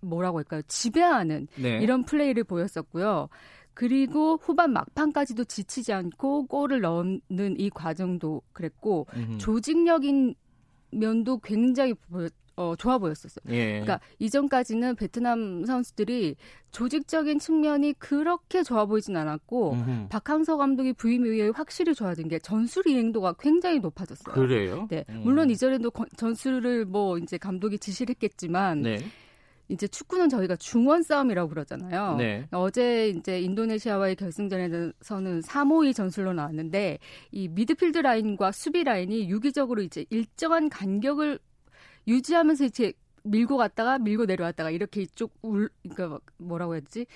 뭐라고 0.00 0.38
할까요? 0.38 0.62
지배하는 0.66 1.48
네. 1.56 1.78
이런 1.78 2.04
플레이를 2.04 2.44
보였었고요. 2.44 3.28
그리고 3.74 4.38
후반 4.40 4.72
막판까지도 4.72 5.44
지치지 5.44 5.92
않고 5.92 6.46
골을 6.46 6.80
넣는 6.80 7.58
이 7.58 7.70
과정도 7.70 8.42
그랬고 8.52 9.06
음흠. 9.14 9.38
조직력인 9.38 10.34
면도 10.90 11.38
굉장히 11.38 11.94
보였, 11.94 12.32
어, 12.56 12.74
좋아 12.76 12.98
보였었어요. 12.98 13.42
예. 13.48 13.80
그러니까 13.80 14.00
이전까지는 14.18 14.96
베트남 14.96 15.64
선수들이 15.64 16.36
조직적인 16.72 17.38
측면이 17.38 17.94
그렇게 17.94 18.62
좋아 18.62 18.84
보이진 18.84 19.16
않았고 19.16 19.72
음흠. 19.72 20.08
박항서 20.10 20.58
감독이 20.58 20.92
부임 20.92 21.24
이후에 21.24 21.50
확실히 21.54 21.94
좋아진 21.94 22.28
게 22.28 22.38
전술 22.38 22.86
이행도가 22.86 23.34
굉장히 23.38 23.78
높아졌어요. 23.78 24.34
그래요? 24.34 24.86
네. 24.90 25.04
음. 25.08 25.22
물론 25.24 25.48
이전에도 25.48 25.90
전술을 26.16 26.84
뭐 26.84 27.16
이제 27.16 27.38
감독이 27.38 27.78
지시를 27.78 28.14
했겠지만 28.14 28.82
네. 28.82 28.98
이제 29.70 29.86
축구는 29.86 30.28
저희가 30.28 30.56
중원 30.56 31.02
싸움이라고 31.02 31.48
그러잖아요. 31.48 32.16
네. 32.16 32.46
어제 32.50 33.08
이제 33.08 33.40
인도네시아와의 33.40 34.16
결승전에서는 34.16 34.92
3-5-2 35.40 35.94
전술로 35.94 36.32
나왔는데 36.32 36.98
이 37.30 37.48
미드필드 37.48 37.98
라인과 37.98 38.52
수비 38.52 38.84
라인이 38.84 39.30
유기적으로 39.30 39.82
이제 39.82 40.04
일정한 40.10 40.68
간격을 40.68 41.38
유지하면서 42.08 42.64
이제 42.64 42.92
밀고 43.22 43.56
갔다가 43.56 43.98
밀고 43.98 44.24
내려왔다가 44.24 44.70
이렇게 44.70 45.02
이쪽 45.02 45.32
울 45.42 45.68
그러니까 45.88 46.18
뭐라고 46.38 46.74
해야 46.74 46.80
되지? 46.80 47.06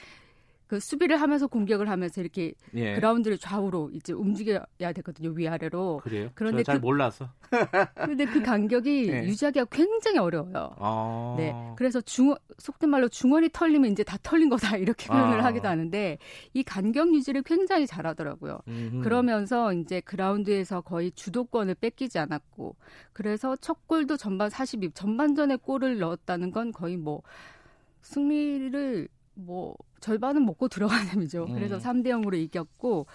그 0.74 0.80
수비를 0.80 1.20
하면서 1.20 1.46
공격을 1.46 1.88
하면서 1.88 2.20
이렇게 2.20 2.52
예. 2.74 2.96
그라운드를 2.96 3.38
좌우로 3.38 3.90
이제 3.92 4.12
움직여야 4.12 4.92
되거든요 4.96 5.30
위아래로. 5.30 6.00
그래요? 6.02 6.30
그런데 6.34 6.64
잘 6.64 6.80
그, 6.80 6.86
몰라서. 6.86 7.28
그런데 7.94 8.24
그 8.24 8.42
간격이 8.42 9.06
네. 9.06 9.24
유지하기가 9.24 9.66
굉장히 9.66 10.18
어려워요. 10.18 10.74
아. 10.78 11.36
네. 11.38 11.54
그래서 11.76 12.00
중 12.00 12.34
속된 12.58 12.90
말로 12.90 13.08
중원이 13.08 13.50
털리면 13.52 13.92
이제 13.92 14.02
다 14.02 14.16
털린 14.20 14.48
거다 14.48 14.76
이렇게 14.78 15.06
표현을 15.06 15.42
아. 15.42 15.44
하기도 15.44 15.68
하는데 15.68 16.18
이 16.54 16.62
간격 16.64 17.14
유지를 17.14 17.42
굉장히 17.42 17.86
잘하더라고요. 17.86 18.58
음흠. 18.66 19.02
그러면서 19.02 19.72
이제 19.72 20.00
그라운드에서 20.00 20.80
거의 20.80 21.12
주도권을 21.12 21.76
뺏기지 21.76 22.18
않았고 22.18 22.74
그래서 23.12 23.54
첫 23.60 23.86
골도 23.86 24.16
전반 24.16 24.50
42 24.50 24.90
전반전에 24.90 25.54
골을 25.54 26.00
넣었다는 26.00 26.50
건 26.50 26.72
거의 26.72 26.96
뭐 26.96 27.22
승리를 28.02 29.08
뭐 29.34 29.76
절반은 30.00 30.44
먹고 30.44 30.68
들어가는 30.68 31.06
셈이죠. 31.06 31.46
음. 31.48 31.54
그래서 31.54 31.78
3대 31.78 32.08
0으로 32.08 32.34
이겼고 32.34 33.06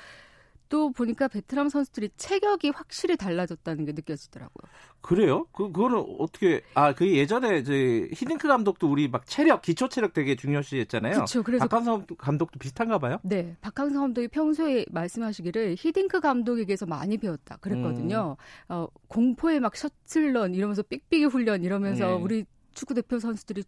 또 0.70 0.92
보니까 0.92 1.28
베트남 1.28 1.68
선수들이 1.68 2.12
체격이 2.16 2.70
확실히 2.70 3.18
달라졌다는 3.18 3.86
게 3.86 3.92
느껴지더라고요. 3.92 4.70
그래요? 5.02 5.46
그 5.52 5.72
그거는 5.72 5.98
어떻게 6.20 6.62
아 6.76 6.94
그 6.94 7.12
예전에 7.12 7.58
이제 7.58 8.08
히딩크 8.14 8.48
감독도 8.48 8.90
우리 8.90 9.08
막 9.08 9.26
체력 9.26 9.62
기초 9.62 9.90
체력 9.90 10.14
되게 10.14 10.36
중요시했잖아요. 10.36 11.14
그렇죠. 11.14 11.44
그래서 11.44 11.68
박항서 11.68 12.06
감독도 12.18 12.60
비슷한가 12.60 13.00
봐요. 13.00 13.18
네, 13.24 13.56
박항서 13.62 14.00
감독이 14.00 14.28
평소에 14.28 14.86
말씀하시기를 14.92 15.76
히딩크 15.78 16.20
감독에게서 16.20 16.86
많이 16.86 17.18
배웠다 17.18 17.58
그랬거든요. 17.58 18.38
음. 18.40 18.74
어, 18.74 18.88
공포의 19.08 19.60
막 19.60 19.76
셔틀런 19.76 20.54
이러면서 20.54 20.84
삑삑이 20.84 21.26
훈련 21.26 21.64
이러면서 21.64 22.08
네. 22.08 22.14
우리 22.14 22.46
축구 22.74 22.94
대표 22.94 23.20
선수들이 23.20 23.64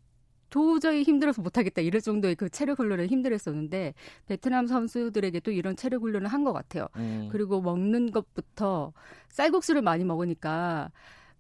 도저히 0.52 1.02
힘들어서 1.02 1.42
못하겠다 1.42 1.82
이럴 1.82 2.02
정도의 2.02 2.36
그 2.36 2.50
체력 2.50 2.78
훈련을 2.80 3.08
힘들었었는데 3.08 3.96
베트남 4.28 4.68
선수들에게 4.68 5.40
도 5.40 5.50
이런 5.52 5.76
체력 5.76 6.04
훈련을 6.04 6.28
한 6.28 6.42
것 6.44 6.54
같아요. 6.54 6.88
음. 6.98 7.30
그리고 7.32 7.62
먹는 7.62 8.12
것부터 8.12 8.94
쌀국수를 9.30 9.82
많이 9.82 10.04
먹으니까 10.04 10.92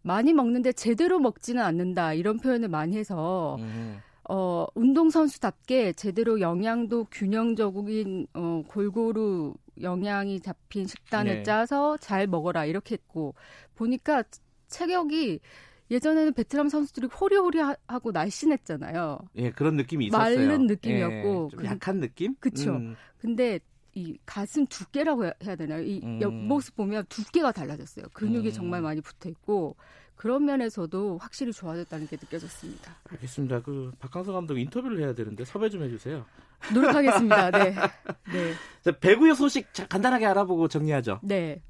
많이 0.04 0.32
먹는데 0.34 0.72
제대로 0.74 1.20
먹지는 1.20 1.62
않는다 1.62 2.14
이런 2.14 2.38
표현을 2.40 2.68
많이 2.70 2.98
해서 2.98 3.58
음. 3.60 4.00
어, 4.30 4.66
운동선수답게 4.76 5.94
제대로 5.94 6.40
영양도 6.40 7.06
균형적인 7.12 8.28
어, 8.34 8.64
골고루 8.68 9.56
영양이 9.82 10.40
잡힌 10.40 10.86
식단을 10.86 11.38
네. 11.38 11.44
짜서 11.44 11.98
잘 11.98 12.28
먹어라 12.28 12.66
이렇게 12.66 12.94
했고 12.94 13.34
보니까 13.76 14.24
체격이 14.68 15.40
예전에는 15.92 16.34
베트남 16.34 16.70
선수들이 16.70 17.08
호리호리하고 17.08 18.12
날씬했잖아요. 18.12 19.20
예, 19.36 19.52
그런 19.52 19.76
느낌이 19.76 20.08
있었어요. 20.08 20.48
마른 20.48 20.66
느낌이었고. 20.68 21.50
예, 21.52 21.56
좀 21.56 21.66
약한 21.66 22.00
느낌? 22.00 22.36
그렇죠. 22.40 22.72
음. 22.72 22.96
근데 23.20 23.60
이 23.94 24.18
가슴 24.26 24.66
두께라고 24.68 25.26
해야 25.44 25.56
되나요? 25.58 25.84
이 25.84 26.00
음. 26.02 26.22
옆모습 26.22 26.78
보면 26.78 27.06
두께가 27.10 27.52
달라졌어요. 27.52 28.06
근육이 28.14 28.48
음. 28.48 28.54
정말 28.54 28.82
많이 28.82 29.02
붙어 29.02 29.28
있고 29.28 29.76
그런 30.16 30.46
면에서도 30.46 31.18
확실히 31.18 31.52
좋아졌다는 31.52 32.08
게 32.08 32.16
느껴졌습니다. 32.16 32.96
알겠습니다. 33.10 33.62
그 33.62 33.92
박항서 34.00 34.32
감독 34.32 34.58
인터뷰를 34.58 35.02
해야 35.02 35.14
되는데 35.14 35.44
섭외 35.44 35.70
좀 35.70 35.84
해주세요. 35.84 36.26
노력하겠습니다. 36.74 37.52
네. 37.52 37.74
네. 38.32 38.54
자, 38.82 38.92
배구의 38.98 39.36
소식 39.36 39.68
간단하게 39.90 40.26
알아보고 40.28 40.70
정리하죠. 40.70 41.20
네. 41.24 41.62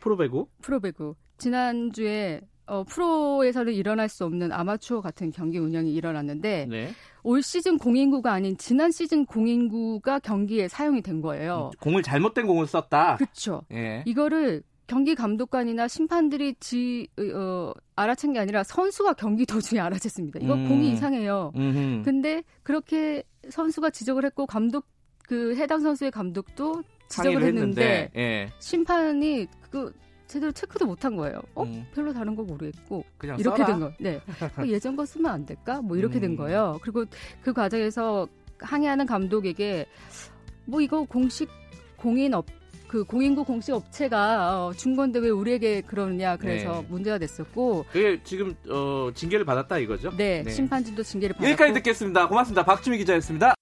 프로배구. 0.00 0.48
프로배구. 0.60 1.16
지난주에 1.38 2.42
어, 2.66 2.82
프로에서는 2.84 3.72
일어날 3.72 4.08
수 4.08 4.24
없는 4.24 4.52
아마추어 4.52 5.00
같은 5.00 5.30
경기 5.30 5.58
운영이 5.58 5.92
일어났는데 5.92 6.66
네. 6.68 6.90
올 7.22 7.42
시즌 7.42 7.78
공인구가 7.78 8.32
아닌 8.32 8.56
지난 8.56 8.90
시즌 8.90 9.26
공인구가 9.26 10.18
경기에 10.18 10.68
사용이 10.68 11.02
된 11.02 11.20
거예요. 11.20 11.70
공을 11.80 12.02
잘못된 12.02 12.46
공을 12.46 12.66
썼다. 12.66 13.16
그렇죠. 13.16 13.62
예. 13.72 14.02
이거를 14.06 14.62
경기 14.86 15.14
감독관이나 15.14 15.88
심판들이 15.88 16.54
지 16.60 17.08
어, 17.18 17.72
알아챈 17.96 18.34
게 18.34 18.38
아니라 18.38 18.62
선수가 18.62 19.14
경기 19.14 19.46
도중에 19.46 19.80
알아챘습니다. 19.80 20.42
이거 20.42 20.54
음. 20.54 20.68
공이 20.68 20.90
이상해요. 20.92 21.52
음흠. 21.56 22.02
근데 22.04 22.42
그렇게 22.62 23.22
선수가 23.48 23.90
지적을 23.90 24.24
했고 24.26 24.46
감독 24.46 24.86
그 25.26 25.56
해당 25.56 25.80
선수의 25.80 26.10
감독도 26.10 26.82
지적을 27.08 27.42
했는데, 27.42 27.82
했는데 27.82 28.10
예. 28.16 28.48
심판이 28.58 29.46
그 29.70 29.92
제대로 30.34 30.50
체크도 30.50 30.86
못한 30.86 31.14
거예요. 31.14 31.40
어? 31.54 31.62
음. 31.62 31.86
별로 31.94 32.12
다른 32.12 32.34
거 32.34 32.42
모르겠고 32.42 33.04
이렇게 33.22 33.44
써라. 33.44 33.66
된 33.66 33.78
거. 33.78 33.92
네. 34.00 34.20
예전 34.66 34.96
거 34.96 35.06
쓰면 35.06 35.30
안 35.30 35.46
될까? 35.46 35.80
뭐 35.80 35.96
이렇게 35.96 36.18
음. 36.18 36.20
된 36.20 36.36
거예요. 36.36 36.80
그리고 36.82 37.04
그 37.40 37.52
과정에서 37.52 38.26
항의하는 38.58 39.06
감독에게 39.06 39.86
뭐 40.64 40.80
이거 40.80 41.04
공식 41.04 41.48
공인 41.96 42.34
업. 42.34 42.46
그 42.88 43.04
공인구 43.04 43.44
공식 43.44 43.72
업체가 43.72 44.66
어, 44.66 44.72
준 44.72 44.94
건데 44.94 45.18
왜 45.18 45.28
우리에게 45.28 45.80
그러느냐 45.80 46.36
그래서 46.36 46.80
네. 46.82 46.86
문제가 46.88 47.18
됐었고 47.18 47.86
그게 47.90 48.20
지금 48.22 48.54
어, 48.68 49.10
징계를 49.12 49.44
받았다 49.44 49.78
이거죠? 49.78 50.10
네, 50.16 50.42
네. 50.44 50.50
심판진도 50.50 51.02
징계를 51.02 51.34
받았고 51.34 51.50
여기까지 51.50 51.74
듣겠습니다. 51.74 52.28
고맙습니다. 52.28 52.64
박주미 52.64 52.98
기자였습니다. 52.98 53.54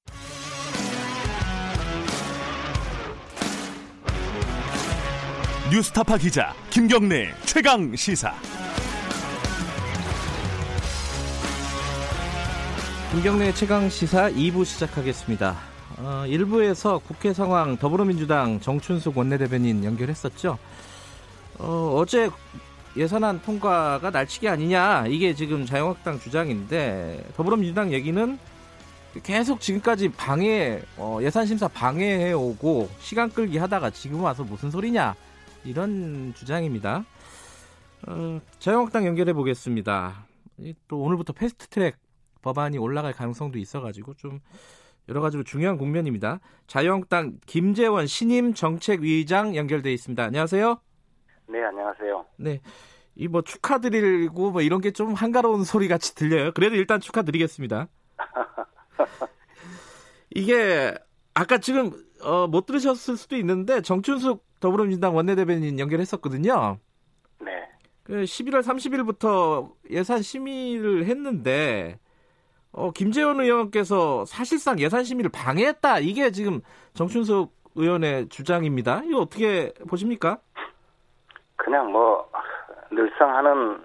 뉴스타파 5.72 6.18
기자 6.18 6.52
김경래 6.68 7.32
최강 7.46 7.96
시사. 7.96 8.34
김경래 13.12 13.54
최강 13.54 13.88
시사 13.88 14.30
2부 14.32 14.66
시작하겠습니다. 14.66 15.56
어, 15.96 16.24
1부에서 16.26 17.02
국회 17.02 17.32
상황 17.32 17.78
더불어민주당 17.78 18.60
정춘숙 18.60 19.16
원내대변인 19.16 19.82
연결했었죠. 19.82 20.58
어, 21.58 21.94
어제 21.96 22.28
예산안 22.94 23.40
통과가 23.40 24.10
날치기 24.10 24.50
아니냐 24.50 25.06
이게 25.06 25.34
지금 25.34 25.64
자유한국당 25.64 26.20
주장인데 26.20 27.30
더불어민주당 27.34 27.94
얘기는 27.94 28.38
계속 29.22 29.58
지금까지 29.62 30.10
방해 30.10 30.82
어, 30.98 31.18
예산 31.22 31.46
심사 31.46 31.66
방해해 31.66 32.34
오고 32.34 32.90
시간 33.00 33.30
끌기 33.30 33.56
하다가 33.56 33.88
지금 33.88 34.22
와서 34.22 34.44
무슨 34.44 34.70
소리냐 34.70 35.14
이런 35.64 36.32
주장입니다. 36.34 37.04
어, 38.08 38.40
자유한국당 38.58 39.06
연결해 39.06 39.32
보겠습니다. 39.32 40.26
또 40.88 41.00
오늘부터 41.00 41.32
패스트트랙 41.32 41.96
법안이 42.42 42.78
올라갈 42.78 43.12
가능성도 43.12 43.58
있어가지고 43.58 44.14
좀 44.14 44.40
여러 45.08 45.20
가지로 45.20 45.42
중요한 45.44 45.78
국면입니다. 45.78 46.40
자유한국당 46.66 47.38
김재원 47.46 48.06
신임 48.06 48.54
정책위의장 48.54 49.54
연결돼 49.56 49.92
있습니다. 49.92 50.22
안녕하세요. 50.22 50.80
네, 51.48 51.62
안녕하세요. 51.64 52.26
네. 52.36 52.60
이 53.14 53.28
뭐 53.28 53.42
축하드리고 53.42 54.52
뭐 54.52 54.62
이런 54.62 54.80
게 54.80 54.90
좀 54.90 55.12
한가로운 55.14 55.64
소리 55.64 55.86
같이 55.86 56.14
들려요. 56.14 56.52
그래도 56.52 56.76
일단 56.76 56.98
축하드리겠습니다. 56.98 57.86
이게 60.34 60.94
아까 61.34 61.58
지금 61.58 61.92
어, 62.22 62.46
못 62.46 62.66
들으셨을 62.66 63.16
수도 63.16 63.36
있는데 63.36 63.82
정춘숙 63.82 64.44
더불어민주당 64.62 65.14
원내대변인 65.14 65.78
연결했었거든요. 65.78 66.78
네. 67.40 67.68
그 68.04 68.22
11월 68.22 68.60
30일부터 68.60 69.70
예산 69.90 70.22
심의를 70.22 71.04
했는데 71.04 71.98
어, 72.72 72.90
김재원 72.90 73.40
의원께서 73.40 74.24
사실상 74.24 74.78
예산 74.78 75.04
심의를 75.04 75.30
방해했다. 75.30 75.98
이게 75.98 76.30
지금 76.30 76.62
정춘숙 76.94 77.52
의원의 77.74 78.28
주장입니다. 78.28 79.02
이거 79.04 79.18
어떻게 79.18 79.72
보십니까? 79.88 80.38
그냥 81.56 81.90
뭐 81.90 82.26
늘상 82.90 83.34
하는 83.36 83.78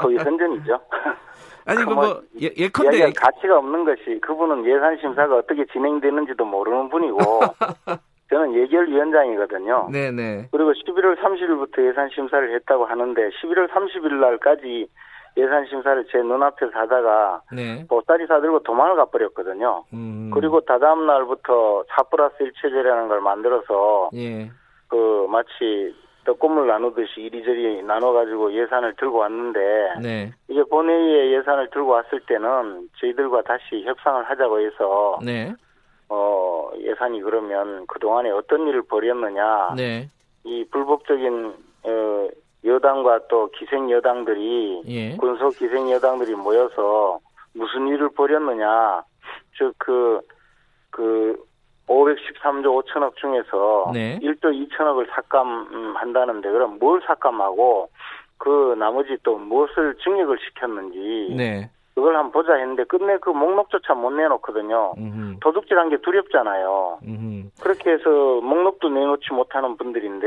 거의 0.00 0.18
선전이죠. 0.18 0.78
아니 1.66 1.82
그 1.82 1.90
뭐, 1.90 2.22
예, 2.42 2.50
예컨대 2.58 3.10
가치가 3.12 3.58
없는 3.58 3.84
것이 3.84 4.20
그분은 4.20 4.66
예산 4.66 4.98
심사가 5.00 5.36
어떻게 5.36 5.64
진행되는지도 5.72 6.44
모르는 6.44 6.90
분이고 6.90 7.18
저는 8.30 8.54
예결위원장이거든요. 8.54 9.88
네네. 9.92 10.48
그리고 10.50 10.72
11월 10.72 11.16
30일부터 11.18 11.86
예산 11.88 12.08
심사를 12.10 12.54
했다고 12.54 12.86
하는데 12.86 13.28
11월 13.28 13.68
30일 13.68 14.14
날까지 14.20 14.88
예산 15.36 15.66
심사를 15.66 16.04
제 16.10 16.18
눈앞에서 16.18 16.70
하다가 16.72 17.42
네. 17.52 17.84
보따리 17.88 18.26
사들고 18.26 18.60
도망을 18.60 18.96
가버렸거든요. 18.96 19.84
음. 19.92 20.30
그리고 20.32 20.60
다다음 20.60 21.06
날부터 21.06 21.84
4 21.88 22.04
플러스 22.04 22.36
1 22.40 22.52
체제라는 22.62 23.08
걸 23.08 23.20
만들어서 23.20 24.10
예. 24.14 24.50
그 24.88 25.26
마치 25.28 25.94
떡고물 26.24 26.66
나누듯이 26.68 27.20
이리저리 27.20 27.82
나눠가지고 27.82 28.52
예산을 28.54 28.94
들고 28.96 29.18
왔는데 29.18 29.60
네. 30.02 30.32
이게 30.48 30.62
본회의에 30.62 31.36
예산을 31.38 31.68
들고 31.70 31.90
왔을 31.90 32.20
때는 32.20 32.88
저희들과 33.00 33.42
다시 33.42 33.82
협상을 33.84 34.24
하자고 34.24 34.60
해서 34.60 35.18
네. 35.22 35.52
어 36.14 36.70
예산이 36.78 37.20
그러면 37.22 37.86
그 37.88 37.98
동안에 37.98 38.30
어떤 38.30 38.68
일을 38.68 38.82
벌였느냐 38.82 39.74
네. 39.76 40.08
이 40.44 40.64
불법적인 40.70 41.54
어 41.84 42.28
여당과 42.64 43.26
또 43.28 43.50
기생 43.58 43.90
여당들이 43.90 44.82
예. 44.86 45.16
군소 45.16 45.50
기생 45.50 45.90
여당들이 45.90 46.34
모여서 46.34 47.18
무슨 47.52 47.88
일을 47.88 48.10
벌였느냐 48.10 49.02
즉그그 49.58 50.20
그 50.90 51.44
513조 51.86 52.82
5천억 52.82 53.16
중에서 53.16 53.90
네. 53.92 54.18
1조 54.20 54.44
2천억을 54.44 55.06
삭감한다는데 55.10 56.50
그럼 56.50 56.78
뭘 56.78 57.02
삭감하고 57.06 57.90
그 58.38 58.74
나머지 58.78 59.16
또 59.22 59.36
무엇을 59.36 59.96
증액을 60.02 60.38
시켰는지 60.38 61.34
네. 61.36 61.70
그걸 61.94 62.16
한번 62.16 62.32
보자 62.32 62.54
했는데 62.54 62.84
끝내 62.84 63.18
그 63.18 63.30
목록조차 63.30 63.94
못 63.94 64.10
내놓거든요. 64.10 64.94
음흠. 64.98 65.38
도둑질한 65.40 65.90
게 65.90 65.98
두렵잖아요. 66.00 66.98
음흠. 67.06 67.50
그렇게 67.60 67.92
해서 67.92 68.10
목록도 68.40 68.88
내놓지 68.88 69.32
못하는 69.32 69.76
분들인데 69.76 70.26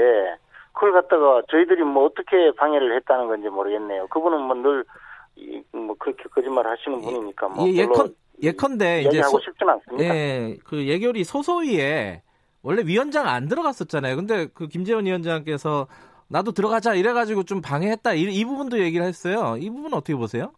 그걸 0.71 0.93
갖다가 0.93 1.41
저희들이 1.49 1.83
뭐 1.83 2.05
어떻게 2.05 2.51
방해를 2.55 2.95
했다는 2.97 3.27
건지 3.27 3.49
모르겠네요. 3.49 4.07
그분은 4.07 4.41
뭐늘뭐 4.43 5.95
그렇게 5.99 6.23
거짓말 6.29 6.67
하시는 6.67 7.01
분이니까 7.01 7.49
뭐 7.49 7.67
예, 7.67 7.73
예컨 7.73 8.15
예컨대 8.41 9.01
이제 9.01 9.19
하고 9.19 9.39
싶진 9.39 9.67
않습니다. 9.67 10.03
예, 10.05 10.55
그 10.63 10.87
예결위 10.87 11.23
소소위에 11.25 12.21
원래 12.63 12.83
위원장 12.85 13.27
안 13.27 13.47
들어갔었잖아요. 13.47 14.15
근데 14.15 14.47
그 14.53 14.67
김재원 14.67 15.05
위원장께서 15.05 15.87
나도 16.29 16.51
들어가자 16.51 16.93
이래가지고 16.93 17.43
좀 17.43 17.61
방해했다 17.61 18.13
이, 18.13 18.21
이 18.21 18.45
부분도 18.45 18.79
얘기를 18.79 19.05
했어요. 19.05 19.57
이 19.59 19.69
부분 19.69 19.93
어떻게 19.93 20.15
보세요? 20.15 20.51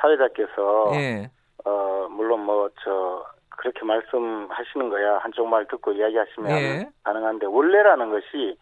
사회자께서 0.00 0.90
예. 0.94 1.30
어 1.64 2.06
물론 2.10 2.40
뭐 2.44 2.70
저 2.82 3.24
그렇게 3.56 3.84
말씀하시는 3.84 4.88
거야 4.88 5.18
한쪽 5.18 5.46
말 5.48 5.66
듣고 5.66 5.92
이야기하시면 5.92 6.50
예. 6.50 6.88
가능한데 7.04 7.46
원래라는 7.46 8.10
것이 8.10 8.56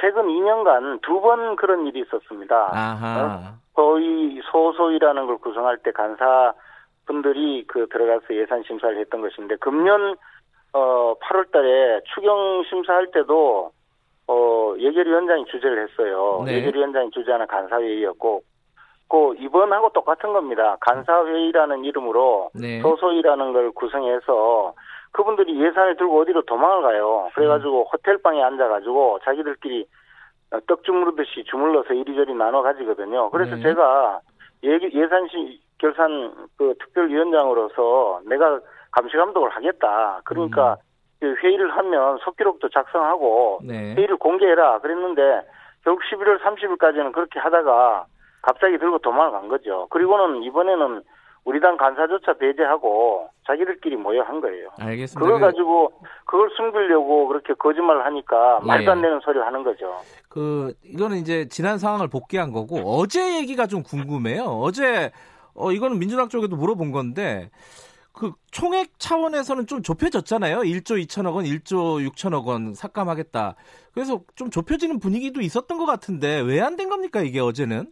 최근 0.00 0.26
2년간 0.28 1.00
두 1.02 1.20
번 1.20 1.56
그런 1.56 1.86
일이 1.86 2.00
있었습니다. 2.00 2.70
아하. 2.72 3.54
거의 3.74 4.40
소소위라는 4.50 5.26
걸 5.26 5.38
구성할 5.38 5.78
때 5.78 5.92
간사 5.92 6.54
분들이 7.06 7.64
그 7.68 7.86
들어가서 7.88 8.34
예산 8.34 8.62
심사를 8.64 8.98
했던 8.98 9.20
것인데 9.20 9.56
금년 9.56 10.16
어 10.72 11.14
8월 11.20 11.50
달에 11.52 12.00
추경 12.14 12.64
심사할 12.68 13.10
때도 13.12 13.70
어 14.28 14.74
예결위원장이 14.78 15.44
주재를 15.46 15.88
했어요. 15.88 16.42
네. 16.46 16.54
예결위원장이 16.58 17.10
주재하는 17.10 17.46
간사회의였고 17.46 18.42
그 19.08 19.34
이번하고 19.38 19.90
똑같은 19.90 20.32
겁니다. 20.32 20.76
간사회의라는 20.80 21.84
이름으로 21.84 22.50
네. 22.54 22.80
소소위라는 22.82 23.52
걸 23.52 23.70
구성해서 23.72 24.74
그분들이 25.12 25.58
예산을 25.60 25.96
들고 25.96 26.20
어디로 26.20 26.42
도망을 26.42 26.82
가요. 26.82 27.30
그래가지고 27.34 27.82
음. 27.82 27.86
호텔방에 27.90 28.42
앉아가지고 28.42 29.20
자기들끼리 29.24 29.86
떡 30.66 30.84
주무르듯이 30.84 31.44
주물러서 31.44 31.94
이리저리 31.94 32.34
나눠 32.34 32.62
가지거든요. 32.62 33.30
그래서 33.30 33.56
네. 33.56 33.62
제가 33.62 34.20
예, 34.64 34.78
예산시 34.92 35.60
결산 35.78 36.34
그 36.56 36.74
특별위원장으로서 36.80 38.20
내가 38.26 38.60
감시 38.90 39.16
감독을 39.16 39.50
하겠다. 39.50 40.20
그러니까 40.24 40.76
음. 41.22 41.34
회의를 41.42 41.70
하면 41.76 42.18
속기록도 42.18 42.68
작성하고 42.68 43.60
네. 43.64 43.94
회의를 43.94 44.16
공개해라. 44.16 44.80
그랬는데 44.80 45.42
결국 45.84 46.02
11월 46.04 46.40
30일까지는 46.40 47.12
그렇게 47.12 47.38
하다가 47.38 48.06
갑자기 48.48 48.78
들고 48.78 48.98
도망을 49.00 49.32
간 49.32 49.48
거죠. 49.48 49.86
그리고는 49.90 50.42
이번에는 50.42 51.02
우리 51.44 51.60
당 51.60 51.76
간사조차 51.76 52.32
배제하고 52.34 53.28
자기들끼리 53.46 53.96
모여 53.96 54.22
한 54.22 54.40
거예요. 54.40 54.70
알겠습니다. 54.80 55.20
그걸 55.20 55.38
가지고 55.40 55.92
그걸 56.24 56.48
숨기려고 56.56 57.28
그렇게 57.28 57.52
거짓말을 57.54 58.06
하니까 58.06 58.60
말도 58.60 58.90
안 58.90 58.98
예. 58.98 59.02
되는 59.02 59.20
소리를 59.20 59.46
하는 59.46 59.62
거죠. 59.64 60.00
그 60.30 60.72
이거는 60.82 61.18
이제 61.18 61.46
지난 61.48 61.76
상황을 61.78 62.08
복귀한 62.08 62.52
거고 62.52 62.76
어제 62.98 63.36
얘기가 63.38 63.66
좀 63.66 63.82
궁금해요. 63.82 64.44
어제 64.44 65.10
어 65.54 65.72
이거는 65.72 65.98
민주당 65.98 66.28
쪽에도 66.30 66.56
물어본 66.56 66.90
건데 66.92 67.50
그 68.12 68.32
총액 68.50 68.98
차원에서는 68.98 69.66
좀 69.66 69.82
좁혀졌잖아요. 69.82 70.58
1조 70.60 71.02
2천억 71.06 71.34
원, 71.36 71.44
1조 71.44 72.06
6천억 72.10 72.46
원 72.46 72.74
삭감하겠다. 72.74 73.54
그래서 73.94 74.20
좀 74.36 74.50
좁혀지는 74.50 74.98
분위기도 74.98 75.40
있었던 75.40 75.76
것 75.78 75.86
같은데 75.86 76.40
왜 76.40 76.60
안 76.60 76.76
된 76.76 76.88
겁니까 76.88 77.20
이게 77.20 77.40
어제는? 77.40 77.86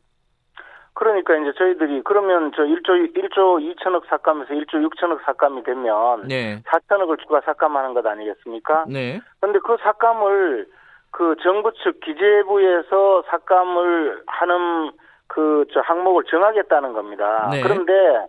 그러니까 0.96 1.36
이제 1.36 1.52
저희들이 1.56 2.02
그러면 2.04 2.52
저 2.56 2.62
1조 2.62 3.14
1조 3.14 3.76
2천억 3.76 4.06
삭감에서 4.08 4.54
1조 4.54 4.88
6천억 4.88 5.22
삭감이 5.24 5.62
되면 5.62 6.26
네. 6.26 6.62
4천억을 6.66 7.20
추가 7.20 7.40
삭감하는 7.42 7.94
것 7.94 8.04
아니겠습니까? 8.06 8.86
네. 8.88 9.20
그런데 9.40 9.60
그 9.60 9.76
삭감을 9.82 10.66
그 11.10 11.36
정부 11.42 11.72
측 11.82 12.00
기재부에서 12.00 13.24
삭감을 13.28 14.22
하는 14.26 14.90
그 15.28 15.66
저 15.72 15.80
항목을 15.80 16.24
정하겠다는 16.24 16.92
겁니다. 16.92 17.48
네. 17.52 17.60
그런데 17.60 18.26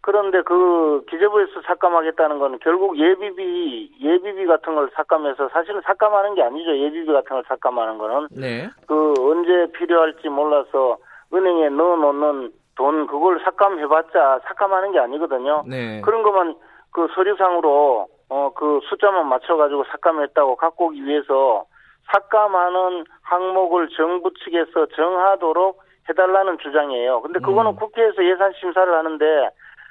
그런데 0.00 0.42
그 0.42 1.02
기재부에서 1.08 1.62
삭감하겠다는 1.66 2.38
건 2.38 2.58
결국 2.60 2.98
예비비 2.98 3.90
예비비 4.00 4.46
같은 4.46 4.74
걸 4.74 4.90
삭감해서 4.94 5.48
사실은 5.48 5.80
삭감하는 5.84 6.34
게 6.34 6.42
아니죠. 6.42 6.76
예비비 6.76 7.10
같은 7.10 7.30
걸 7.30 7.42
삭감하는 7.48 7.98
거는 7.98 8.28
네. 8.30 8.68
그 8.86 9.14
언제 9.18 9.72
필요할지 9.72 10.28
몰라서 10.28 10.98
은행에 11.34 11.68
넣어놓는 11.70 12.52
돈 12.76 13.06
그걸 13.06 13.40
삭감해봤자 13.44 14.40
삭감하는 14.44 14.92
게 14.92 14.98
아니거든요. 14.98 15.64
네. 15.66 16.00
그런 16.02 16.22
것만 16.22 16.56
그 16.90 17.08
서류상으로 17.14 18.08
어 18.30 18.50
그 18.54 18.80
숫자만 18.88 19.28
맞춰가지고 19.28 19.84
삭감했다고 19.84 20.56
갖고 20.56 20.86
오기 20.86 21.04
위해서 21.04 21.64
삭감하는 22.12 23.04
항목을 23.22 23.88
정부 23.96 24.32
측에서 24.44 24.86
정하도록 24.86 25.82
해달라는 26.08 26.58
주장이에요. 26.58 27.22
근데 27.22 27.40
그거는 27.40 27.72
음. 27.72 27.76
국회에서 27.76 28.24
예산 28.24 28.52
심사를 28.60 28.92
하는데 28.92 29.50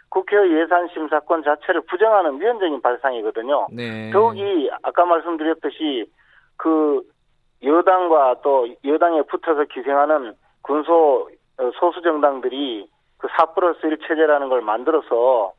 국회 0.09 0.37
예산 0.61 0.87
심사권 0.89 1.43
자체를 1.43 1.81
부정하는 1.81 2.39
위헌적인 2.39 2.81
발상이거든요. 2.81 3.67
네. 3.71 4.11
더욱이 4.11 4.69
아까 4.83 5.05
말씀드렸듯이 5.05 6.05
그 6.57 7.01
여당과 7.63 8.35
또 8.43 8.67
여당에 8.85 9.23
붙어서 9.23 9.63
기생하는 9.65 10.35
군소 10.63 11.29
어, 11.59 11.71
소수 11.79 12.01
정당들이 12.01 12.87
그 13.17 13.27
4 13.37 13.53
플러스 13.53 13.85
1 13.85 13.99
체제라는 14.07 14.49
걸 14.49 14.61
만들어서 14.61 15.53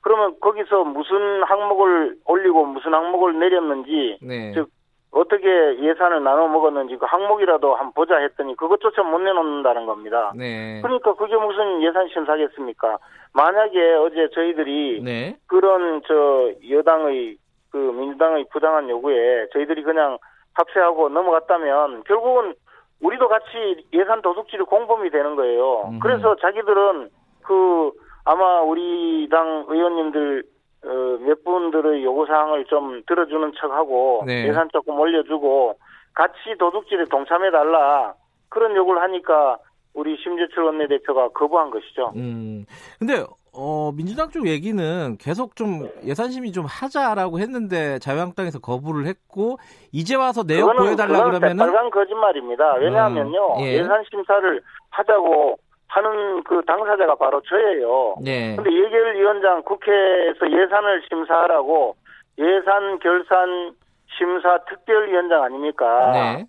그러면 0.00 0.38
거기서 0.40 0.84
무슨 0.84 1.42
항목을 1.42 2.16
올리고 2.24 2.64
무슨 2.64 2.94
항목을 2.94 3.38
내렸는지 3.38 4.18
네. 4.22 4.52
즉 4.54 4.70
어떻게 5.10 5.48
예산을 5.80 6.22
나눠 6.22 6.46
먹었는지 6.48 6.96
그 6.96 7.04
항목이라도 7.04 7.74
한번 7.74 7.92
보자 7.92 8.16
했더니 8.18 8.56
그것조차 8.56 9.02
못 9.02 9.18
내놓는다는 9.18 9.84
겁니다. 9.84 10.32
네. 10.36 10.80
그러니까 10.82 11.14
그게 11.14 11.36
무슨 11.36 11.82
예산 11.82 12.08
심사겠습니까? 12.08 12.98
만약에 13.34 13.94
어제 13.94 14.28
저희들이 14.32 15.02
네. 15.02 15.36
그런 15.46 16.00
저 16.06 16.52
여당의 16.70 17.36
그 17.70 17.76
민주당의 17.76 18.46
부당한 18.52 18.88
요구에 18.88 19.48
저희들이 19.52 19.82
그냥 19.82 20.18
합세하고 20.54 21.08
넘어갔다면 21.08 22.04
결국은 22.04 22.54
우리도 23.00 23.28
같이 23.28 23.86
예산 23.92 24.22
도둑질이 24.22 24.64
공범이 24.64 25.10
되는 25.10 25.36
거예요. 25.36 25.88
음. 25.90 25.98
그래서 26.00 26.36
자기들은 26.36 27.10
그 27.42 27.92
아마 28.24 28.60
우리 28.60 29.28
당 29.30 29.64
의원님들 29.68 30.44
어, 30.84 30.88
몇 31.20 31.44
분들의 31.44 32.04
요구사항을 32.04 32.64
좀 32.66 33.02
들어주는 33.06 33.52
척하고 33.60 34.24
네. 34.26 34.48
예산 34.48 34.68
조금 34.70 34.98
올려주고 34.98 35.74
같이 36.14 36.56
도둑질에 36.58 37.04
동참해달라 37.06 38.14
그런 38.48 38.74
요구를 38.74 39.00
하니까 39.02 39.58
우리 39.94 40.16
심재철 40.22 40.64
원내대표가 40.64 41.28
거부한 41.30 41.70
것이죠. 41.70 42.12
음. 42.16 42.64
근데 42.98 43.24
어, 43.52 43.90
민주당 43.94 44.30
쪽 44.30 44.46
얘기는 44.46 45.16
계속 45.18 45.56
좀 45.56 45.88
예산심의 46.04 46.52
좀 46.52 46.64
하자라고 46.66 47.40
했는데 47.40 47.98
자유한국당에서 47.98 48.60
거부를 48.60 49.06
했고 49.06 49.58
이제 49.92 50.14
와서 50.14 50.44
내용 50.44 50.74
보여달라 50.76 51.24
그러면은 51.24 51.56
빨간 51.56 51.90
거짓말입니다. 51.90 52.74
왜냐하면요 52.76 53.56
음, 53.56 53.60
예. 53.62 53.82
산 53.82 54.04
심사를 54.08 54.62
하자고 54.90 55.58
하는 55.88 56.42
그 56.44 56.62
당사자가 56.64 57.16
바로 57.16 57.42
저예요. 57.42 58.14
네. 58.22 58.54
근데 58.54 58.70
예결위원장 58.72 59.62
국회에서 59.64 60.48
예산을 60.48 61.02
심사하라고 61.08 61.96
예산 62.38 62.98
결산 63.00 63.74
심사 64.16 64.58
특별위원장 64.68 65.42
아닙니까? 65.42 66.10
네. 66.12 66.46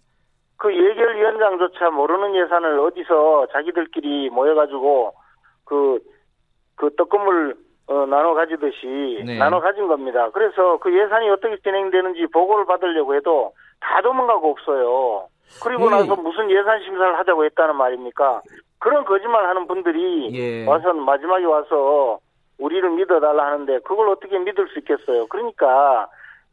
그 0.61 0.71
예결위원장조차 0.71 1.89
모르는 1.89 2.35
예산을 2.35 2.79
어디서 2.81 3.47
자기들끼리 3.51 4.29
모여가지고 4.29 5.11
그, 5.65 5.97
그 6.75 6.93
떡금을 6.95 7.55
어, 7.87 8.05
나눠 8.05 8.35
가지듯이 8.35 9.23
네. 9.25 9.39
나눠 9.39 9.59
가진 9.59 9.87
겁니다. 9.87 10.29
그래서 10.31 10.77
그 10.77 10.95
예산이 10.95 11.31
어떻게 11.31 11.57
진행되는지 11.57 12.27
보고를 12.27 12.65
받으려고 12.65 13.15
해도 13.15 13.53
다 13.79 14.03
도망가고 14.03 14.51
없어요. 14.51 15.25
그리고 15.63 15.89
네. 15.89 15.95
나서 15.97 16.15
무슨 16.15 16.51
예산 16.51 16.79
심사를 16.83 17.17
하자고 17.17 17.43
했다는 17.45 17.75
말입니까? 17.75 18.43
그런 18.77 19.03
거짓말 19.03 19.47
하는 19.47 19.65
분들이 19.65 20.29
예. 20.31 20.67
와서 20.67 20.93
마지막에 20.93 21.43
와서 21.43 22.19
우리를 22.59 22.87
믿어달라 22.91 23.47
하는데 23.47 23.79
그걸 23.79 24.09
어떻게 24.09 24.37
믿을 24.37 24.67
수 24.67 24.77
있겠어요. 24.77 25.25
그러니까 25.25 26.07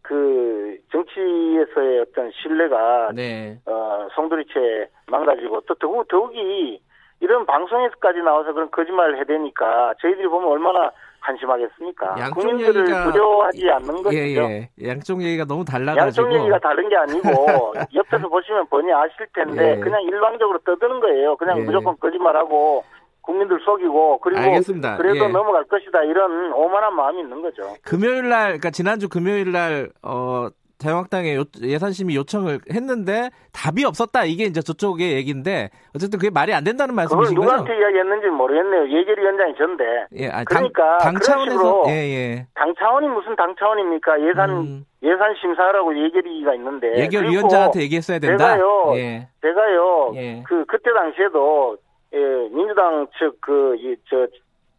그 0.08 0.78
정치에서의 0.90 2.00
어떤 2.00 2.30
신뢰가 2.40 3.10
네. 3.14 3.58
어, 3.66 4.08
송두리째 4.14 4.88
망가지고 5.06 5.60
또 5.68 5.74
더욱 5.74 6.08
더욱이 6.08 6.80
이런 7.20 7.44
방송에서까지 7.44 8.20
나와서 8.20 8.54
그런 8.54 8.70
거짓말을 8.70 9.20
해대니까 9.20 9.92
저희들이 10.00 10.26
보면 10.28 10.48
얼마나 10.48 10.90
한심하겠습니까? 11.20 12.30
국민들을 12.30 12.82
얘기가... 12.82 13.12
두려워하지 13.12 13.70
않는 13.70 14.02
것이죠. 14.02 14.40
예, 14.40 14.70
예. 14.80 14.88
양쪽 14.88 15.22
얘기가 15.22 15.44
너무 15.44 15.62
달라가지고. 15.62 16.26
양쪽 16.26 16.40
얘기가 16.40 16.58
다른 16.60 16.88
게 16.88 16.96
아니고 16.96 17.28
옆에서 17.94 18.28
보시면 18.28 18.66
본인이 18.68 18.94
아실 18.94 19.26
텐데 19.34 19.72
예. 19.72 19.80
그냥 19.80 20.00
일방적으로 20.04 20.58
떠드는 20.60 21.00
거예요. 21.00 21.36
그냥 21.36 21.58
예. 21.58 21.64
무조건 21.64 21.98
거짓말하고 21.98 22.82
국민들 23.28 23.60
속이고 23.62 24.20
그리고 24.20 24.40
알겠습니다. 24.40 24.96
그래도 24.96 25.26
예. 25.26 25.28
넘어갈 25.28 25.64
것이다 25.64 26.02
이런 26.04 26.50
오만한 26.54 26.94
마음이 26.94 27.20
있는 27.20 27.42
거죠. 27.42 27.74
금요일 27.84 28.30
날 28.30 28.46
그러니까 28.46 28.70
지난주 28.70 29.10
금요일 29.10 29.52
날 29.52 29.90
어 30.02 30.48
자유한국당에 30.78 31.36
예산심의 31.60 32.14
요청을 32.16 32.60
했는데 32.72 33.30
답이 33.52 33.84
없었다. 33.84 34.24
이게 34.24 34.44
이제 34.44 34.60
저쪽의 34.62 35.12
얘기인데 35.14 35.70
어쨌든 35.94 36.20
그게 36.20 36.30
말이 36.30 36.54
안 36.54 36.62
된다는 36.62 36.94
말씀이신 36.94 37.34
거죠? 37.34 37.40
누구한테 37.40 37.76
이야기했는지 37.80 38.28
모르겠네요. 38.28 38.88
예결위원장이 38.96 39.54
전데. 39.56 39.84
예, 40.18 40.28
아, 40.28 40.44
그러니까 40.44 40.98
당, 40.98 41.14
당 41.14 41.20
차원에서 41.20 41.82
예, 41.88 41.92
예. 41.92 42.46
당 42.54 42.72
차원이 42.78 43.08
무슨 43.08 43.34
당 43.34 43.56
차원입니까? 43.58 44.22
예산 44.28 44.50
음. 44.50 44.84
예산 45.02 45.34
심사라고 45.40 45.98
예결위가 45.98 46.54
있는데. 46.54 46.96
예결위원장한테 46.96 47.80
얘기했어야 47.82 48.20
된다. 48.20 48.54
제가요. 48.54 48.92
예. 48.94 49.28
제가요. 49.42 50.12
예. 50.14 50.44
그 50.46 50.64
그때 50.66 50.92
당시에도 50.92 51.76
예, 52.12 52.18
민주당 52.50 53.06
측그저 53.18 54.26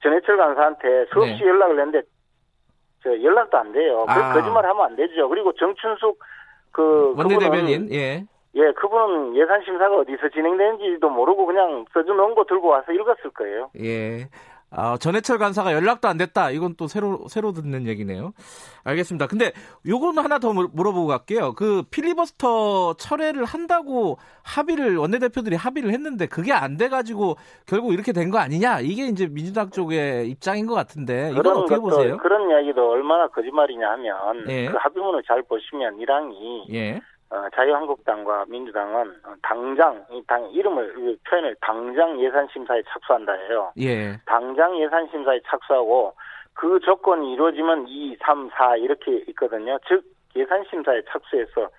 전해철 0.01 0.37
간사한테 0.37 1.05
수없이 1.11 1.43
네. 1.43 1.47
연락을 1.47 1.79
했는데 1.79 2.01
저 3.03 3.21
연락도 3.21 3.57
안 3.57 3.71
돼요. 3.71 4.05
그 4.07 4.11
아. 4.11 4.33
거짓말 4.33 4.65
하면 4.65 4.85
안 4.85 4.95
되죠. 4.95 5.29
그리고 5.29 5.53
정춘숙 5.53 6.19
그 6.71 7.13
원내대변인 7.17 7.91
예. 7.91 8.25
예, 8.55 8.71
그분은 8.71 9.35
예산 9.35 9.61
심사가 9.63 9.95
어디서 9.97 10.29
진행되는지도 10.29 11.09
모르고 11.09 11.45
그냥 11.45 11.85
써주는 11.93 12.35
거 12.35 12.43
들고 12.45 12.67
와서 12.67 12.91
읽었을 12.91 13.29
거예요. 13.31 13.69
예. 13.79 14.27
아, 14.71 14.97
전해철 14.97 15.37
간사가 15.39 15.73
연락도 15.73 16.07
안 16.07 16.17
됐다. 16.17 16.51
이건 16.51 16.75
또 16.77 16.87
새로 16.87 17.25
새로 17.27 17.51
듣는 17.53 17.87
얘기네요. 17.87 18.33
알겠습니다. 18.83 19.27
근데 19.27 19.51
요거는 19.87 20.23
하나 20.23 20.37
더 20.39 20.53
물어보고 20.53 21.07
갈게요. 21.07 21.53
그 21.53 21.83
필리버스터 21.91 22.93
철회를 22.93 23.45
한다고 23.45 24.17
합의를 24.43 24.97
원내대표들이 24.97 25.55
합의를 25.55 25.91
했는데 25.91 26.27
그게 26.27 26.53
안 26.53 26.77
돼 26.77 26.87
가지고 26.87 27.35
결국 27.65 27.93
이렇게 27.93 28.13
된 28.13 28.29
거 28.29 28.37
아니냐? 28.37 28.79
이게 28.81 29.07
이제 29.07 29.25
민주당 29.27 29.71
쪽의 29.71 30.29
입장인 30.29 30.67
것 30.67 30.75
같은데 30.75 31.31
이건 31.31 31.47
어떻게 31.47 31.75
것도, 31.75 31.81
보세요? 31.81 32.17
그런 32.17 32.49
이야기도 32.51 32.91
얼마나 32.91 33.27
거짓말이냐 33.27 33.89
하면 33.89 34.45
예. 34.49 34.67
그 34.67 34.77
합의문을 34.77 35.23
잘 35.27 35.41
보시면 35.43 35.99
이랑이 35.99 36.65
예. 36.73 37.01
어, 37.31 37.47
자유한국당과 37.53 38.45
민주당은 38.47 39.13
당장 39.43 40.03
이당 40.11 40.49
이름을 40.49 41.17
표현을 41.27 41.55
당장 41.61 42.19
예산 42.19 42.47
심사에 42.51 42.81
착수한다 42.89 43.33
해요. 43.33 43.71
예. 43.79 44.17
당장 44.25 44.79
예산 44.79 45.07
심사에 45.11 45.39
착수하고 45.45 46.13
그 46.55 46.79
조건이 46.79 47.33
이루어지면 47.33 47.87
2, 47.87 48.17
3, 48.21 48.49
4 48.53 48.77
이렇게 48.77 49.23
있거든요. 49.29 49.77
즉 49.87 50.03
예산 50.35 50.63
심사에 50.69 51.01
착수해서 51.07 51.69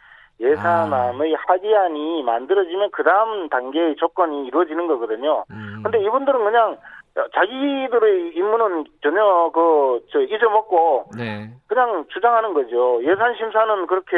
예산안의 0.41 1.35
아. 1.35 1.39
합의안이 1.47 2.23
만들어지면 2.23 2.91
그 2.93 3.03
다음 3.03 3.49
단계의 3.49 3.97
조건이 3.97 4.47
이루어지는 4.47 4.87
거거든요. 4.87 5.45
음. 5.51 5.81
근데 5.83 6.01
이분들은 6.03 6.45
그냥 6.45 6.79
자기들의 7.35 8.33
임무는 8.35 8.85
전혀 9.03 9.51
그, 9.53 10.01
저, 10.11 10.21
잊어먹고, 10.21 11.11
네. 11.19 11.51
그냥 11.67 12.05
주장하는 12.09 12.55
거죠. 12.55 13.03
예산 13.05 13.35
심사는 13.35 13.87
그렇게 13.87 14.17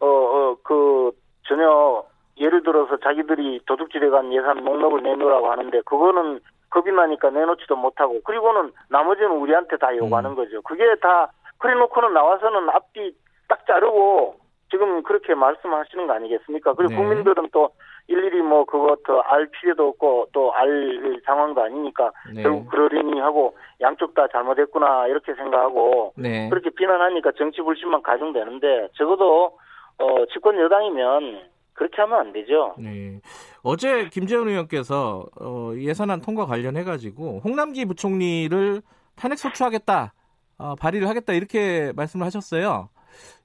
어, 0.00 0.06
어, 0.06 0.56
그, 0.62 1.12
전혀, 1.46 2.04
예를 2.38 2.62
들어서 2.62 2.96
자기들이 2.98 3.60
도둑질에 3.66 4.10
간 4.10 4.32
예산 4.32 4.62
목록을 4.64 5.02
내놓으라고 5.02 5.50
하는데, 5.50 5.80
그거는 5.82 6.40
겁이 6.70 6.92
나니까 6.92 7.30
내놓지도 7.30 7.76
못하고, 7.76 8.20
그리고는 8.22 8.72
나머지는 8.88 9.30
우리한테 9.30 9.76
다 9.78 9.96
요구하는 9.96 10.30
음. 10.30 10.36
거죠. 10.36 10.60
그게 10.62 10.84
다, 11.00 11.30
그래 11.58 11.74
놓고는 11.74 12.12
나와서는 12.12 12.68
앞뒤 12.70 13.14
딱 13.48 13.66
자르고, 13.66 14.36
지금 14.70 15.02
그렇게 15.04 15.34
말씀하시는 15.34 16.06
거 16.06 16.12
아니겠습니까? 16.14 16.74
그리고 16.74 16.90
네. 16.90 16.96
국민들은 16.96 17.48
또 17.52 17.70
일일이 18.08 18.42
뭐 18.42 18.64
그것도 18.64 19.22
알 19.22 19.46
필요도 19.46 19.88
없고 19.88 20.28
또 20.32 20.52
알 20.52 21.20
상황도 21.24 21.62
아니니까 21.62 22.12
네. 22.34 22.42
결국 22.42 22.68
그러려니 22.68 23.20
하고 23.20 23.56
양쪽 23.80 24.14
다 24.14 24.26
잘못했구나 24.32 25.06
이렇게 25.08 25.34
생각하고 25.34 26.14
네. 26.16 26.48
그렇게 26.48 26.70
비난하니까 26.70 27.32
정치 27.38 27.60
불신만 27.62 28.02
가중되는데 28.02 28.88
적어도 28.94 29.58
어, 29.98 30.26
집권 30.32 30.58
여당이면 30.58 31.48
그렇게 31.72 32.00
하면 32.02 32.18
안 32.18 32.32
되죠. 32.32 32.74
네. 32.78 33.20
어제 33.62 34.08
김재원 34.08 34.48
의원께서 34.48 35.26
어, 35.40 35.72
예산안 35.76 36.22
통과 36.22 36.46
관련해 36.46 36.84
가지고 36.84 37.40
홍남기 37.44 37.84
부총리를 37.84 38.82
탄핵 39.16 39.38
소추하겠다, 39.38 40.12
어, 40.58 40.74
발의를 40.76 41.08
하겠다 41.08 41.32
이렇게 41.32 41.92
말씀을 41.96 42.24
하셨어요. 42.26 42.88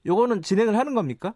요거는 0.05 0.41
진행을 0.41 0.77
하는 0.77 0.95
겁니까? 0.95 1.33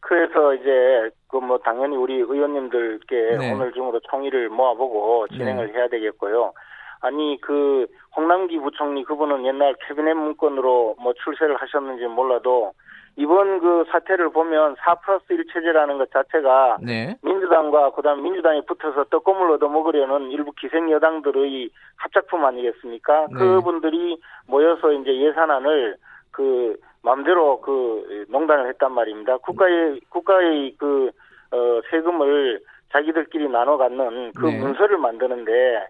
그래서 0.00 0.54
이제 0.54 1.10
그 1.28 1.40
뭐 1.40 1.58
당연히 1.58 1.96
우리 1.96 2.14
의원님들께 2.14 3.36
네. 3.38 3.52
오늘 3.52 3.72
중으로 3.72 4.00
총의를 4.08 4.48
모아보고 4.50 5.26
진행을 5.28 5.66
네. 5.66 5.72
해야 5.72 5.88
되겠고요. 5.88 6.52
아니 7.00 7.38
그 7.40 7.86
홍남기 8.16 8.58
부총리 8.58 9.02
그분은 9.02 9.44
옛날 9.44 9.74
캐비넷 9.86 10.16
문건으로 10.16 10.96
뭐 11.00 11.12
출세를 11.24 11.56
하셨는지 11.56 12.06
몰라도 12.06 12.72
이번 13.16 13.60
그 13.60 13.84
사태를 13.90 14.30
보면 14.30 14.74
4 14.80 14.96
플러스 14.96 15.32
1 15.32 15.46
체제라는 15.52 15.98
것 15.98 16.10
자체가 16.10 16.78
네. 16.82 17.16
민주당과 17.22 17.90
그다음 17.90 18.22
민주당이 18.22 18.66
붙어서 18.66 19.04
떡고물 19.04 19.52
얻어먹으려는 19.52 20.32
일부 20.32 20.52
기생 20.52 20.90
여당들의 20.90 21.70
합작품 21.96 22.44
아니겠습니까? 22.44 23.26
네. 23.30 23.38
그분들이 23.38 24.20
모여서 24.48 24.92
이제 24.92 25.16
예산안을 25.16 25.96
그 26.32 26.76
마음대로 27.02 27.60
그 27.60 28.26
농단을 28.30 28.68
했단 28.70 28.92
말입니다. 28.92 29.36
국가의 29.38 30.00
국가의 30.08 30.74
그 30.78 31.10
어, 31.52 31.80
세금을 31.90 32.60
자기들끼리 32.90 33.48
나눠 33.48 33.76
갖는 33.76 34.32
그 34.32 34.46
네. 34.46 34.58
문서를 34.58 34.98
만드는데 34.98 35.86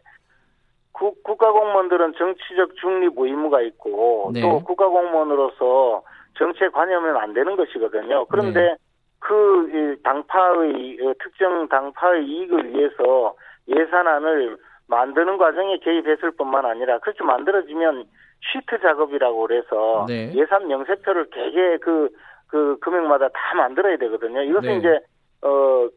국, 0.92 1.22
국가공무원들은 1.22 2.14
정치적 2.18 2.76
중립 2.76 3.12
의무가 3.16 3.62
있고 3.62 4.30
네. 4.34 4.42
또 4.42 4.60
국가공무원으로서 4.62 6.02
정치에 6.34 6.68
관여하면 6.68 7.16
안 7.16 7.32
되는 7.32 7.56
것이거든요. 7.56 8.26
그런데 8.26 8.60
네. 8.60 8.76
그 9.20 9.96
당파의 10.02 10.98
어, 11.02 11.12
특정 11.22 11.68
당파의 11.68 12.26
이익을 12.26 12.74
위해서 12.74 13.34
예산안을 13.68 14.56
만드는 14.86 15.38
과정에 15.38 15.78
개입했을 15.78 16.32
뿐만 16.32 16.66
아니라 16.66 16.98
그렇게 16.98 17.24
만들어지면 17.24 18.04
시트 18.52 18.78
작업이라고 18.80 19.46
그래서 19.46 20.04
네. 20.06 20.32
예산 20.34 20.68
명세표를 20.68 21.30
개개 21.30 21.78
그, 21.78 22.10
그 22.48 22.76
금액마다 22.80 23.28
다 23.28 23.54
만들어야 23.56 23.96
되거든요. 23.96 24.42
이것은 24.42 24.68
네. 24.68 24.76
이제, 24.76 25.00
어, 25.42 25.88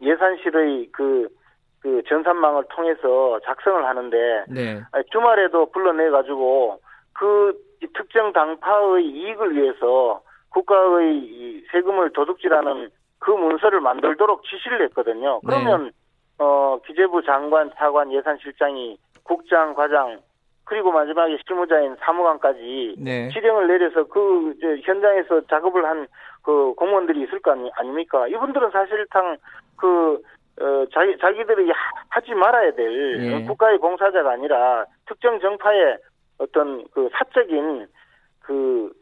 예산실의 0.00 0.88
그, 0.92 1.28
그 1.82 2.02
전산망을 2.08 2.64
통해서 2.70 3.38
작성을 3.44 3.84
하는데 3.84 4.44
네. 4.48 4.80
주말에도 5.12 5.70
불러내 5.70 6.08
가지고 6.08 6.80
그 7.12 7.52
특정 7.94 8.32
당파의 8.32 9.06
이익을 9.06 9.56
위해서 9.56 10.22
국가의 10.50 11.64
세금을 11.70 12.12
도둑질하는 12.12 12.90
그 13.18 13.30
문서를 13.30 13.80
만들도록 13.80 14.44
지시를 14.44 14.82
했거든요. 14.86 15.40
그러면 15.40 15.84
네. 15.84 15.90
어, 16.38 16.78
기재부 16.86 17.22
장관, 17.22 17.70
차관, 17.76 18.12
예산실장이 18.12 18.98
국장, 19.22 19.74
과장 19.74 20.20
그리고 20.64 20.92
마지막에 20.92 21.36
실무자인 21.46 21.96
사무관까지 22.00 22.94
네. 22.98 23.28
지령을 23.28 23.66
내려서 23.66 24.04
그 24.04 24.54
현장에서 24.84 25.42
작업을 25.46 25.84
한 25.84 26.06
그 26.42 26.74
공무원들이 26.74 27.22
있을 27.22 27.40
거 27.40 27.52
아니, 27.52 27.70
아닙니까? 27.74 28.26
이분들은 28.28 28.70
사실상 28.70 29.36
그 29.76 30.20
어, 30.60 30.84
자기 30.92 31.16
자기들이 31.18 31.70
하지 32.08 32.34
말아야 32.34 32.72
될 32.72 33.18
네. 33.18 33.44
국가의 33.46 33.78
봉사자가 33.78 34.32
아니라 34.32 34.84
특정 35.06 35.40
정파의 35.40 35.98
어떤 36.40 36.84
그 36.92 37.08
사적인 37.12 37.86
그 38.40 38.92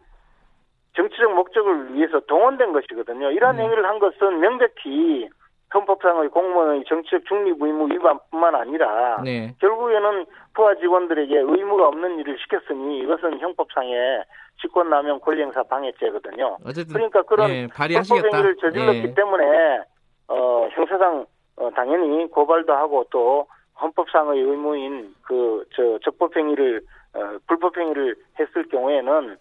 정치적 0.97 1.32
목적을 1.34 1.95
위해서 1.95 2.20
동원된 2.20 2.72
것이거든요. 2.72 3.30
이러한 3.30 3.57
네. 3.57 3.62
행위를 3.62 3.86
한 3.86 3.99
것은 4.01 4.41
명백히 4.41 5.28
헌법상의 5.72 6.30
공무원의 6.30 6.84
정치적 6.89 7.26
중립 7.26 7.62
의무 7.62 7.93
위반뿐만 7.93 8.55
아니라 8.55 9.20
네. 9.22 9.55
결국에는 9.61 10.26
부하 10.55 10.74
직원들에게 10.74 11.39
의무가 11.39 11.89
없는 11.89 12.18
일을 12.18 12.39
시켰으니 12.39 13.01
이것은 13.01 13.39
형법상의 13.39 14.24
직권남용 14.61 15.20
권리행사 15.20 15.62
방해죄거든요. 15.64 16.57
어쨌든 16.64 16.95
그러니까 16.95 17.22
그런 17.22 17.51
예, 17.51 17.68
헌법행위를 17.70 18.57
저질렀기 18.57 19.03
예. 19.03 19.14
때문에 19.14 19.80
어, 20.28 20.68
형사상 20.72 21.26
어, 21.57 21.70
당연히 21.76 22.26
고발도 22.28 22.72
하고 22.72 23.05
또 23.11 23.47
헌법상의 23.80 24.41
의무인 24.41 25.14
그 25.22 25.49
저 25.74 25.99
적법 26.03 26.36
행위를 26.36 26.82
어, 27.15 27.39
불법행위를 27.47 28.17
했을 28.39 28.69
경우에는 28.69 29.37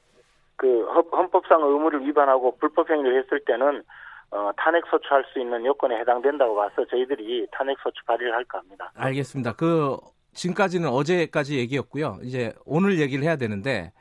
그 0.55 0.86
헌법상 1.11 1.61
의무를 1.61 2.05
위반하고 2.05 2.57
불법행위를 2.57 3.24
했을 3.24 3.39
때는 3.45 3.84
어, 4.32 4.51
탄핵 4.57 4.86
소추할 4.88 5.24
수 5.32 5.39
있는 5.39 5.65
요건에 5.65 5.97
해당된다고 5.99 6.55
봐서 6.55 6.86
저희들이 6.86 7.47
탄핵 7.51 7.78
소추 7.80 8.03
발의를 8.05 8.34
할까 8.34 8.57
합니다. 8.59 8.91
알겠습니다. 8.95 9.53
그 9.53 9.97
지금까지는 10.34 10.89
어제까지 10.89 11.57
얘기였고요. 11.57 12.18
이제 12.24 12.53
오늘 12.65 12.99
얘기를 12.99 13.24
해야 13.24 13.36
되는데 13.38 13.91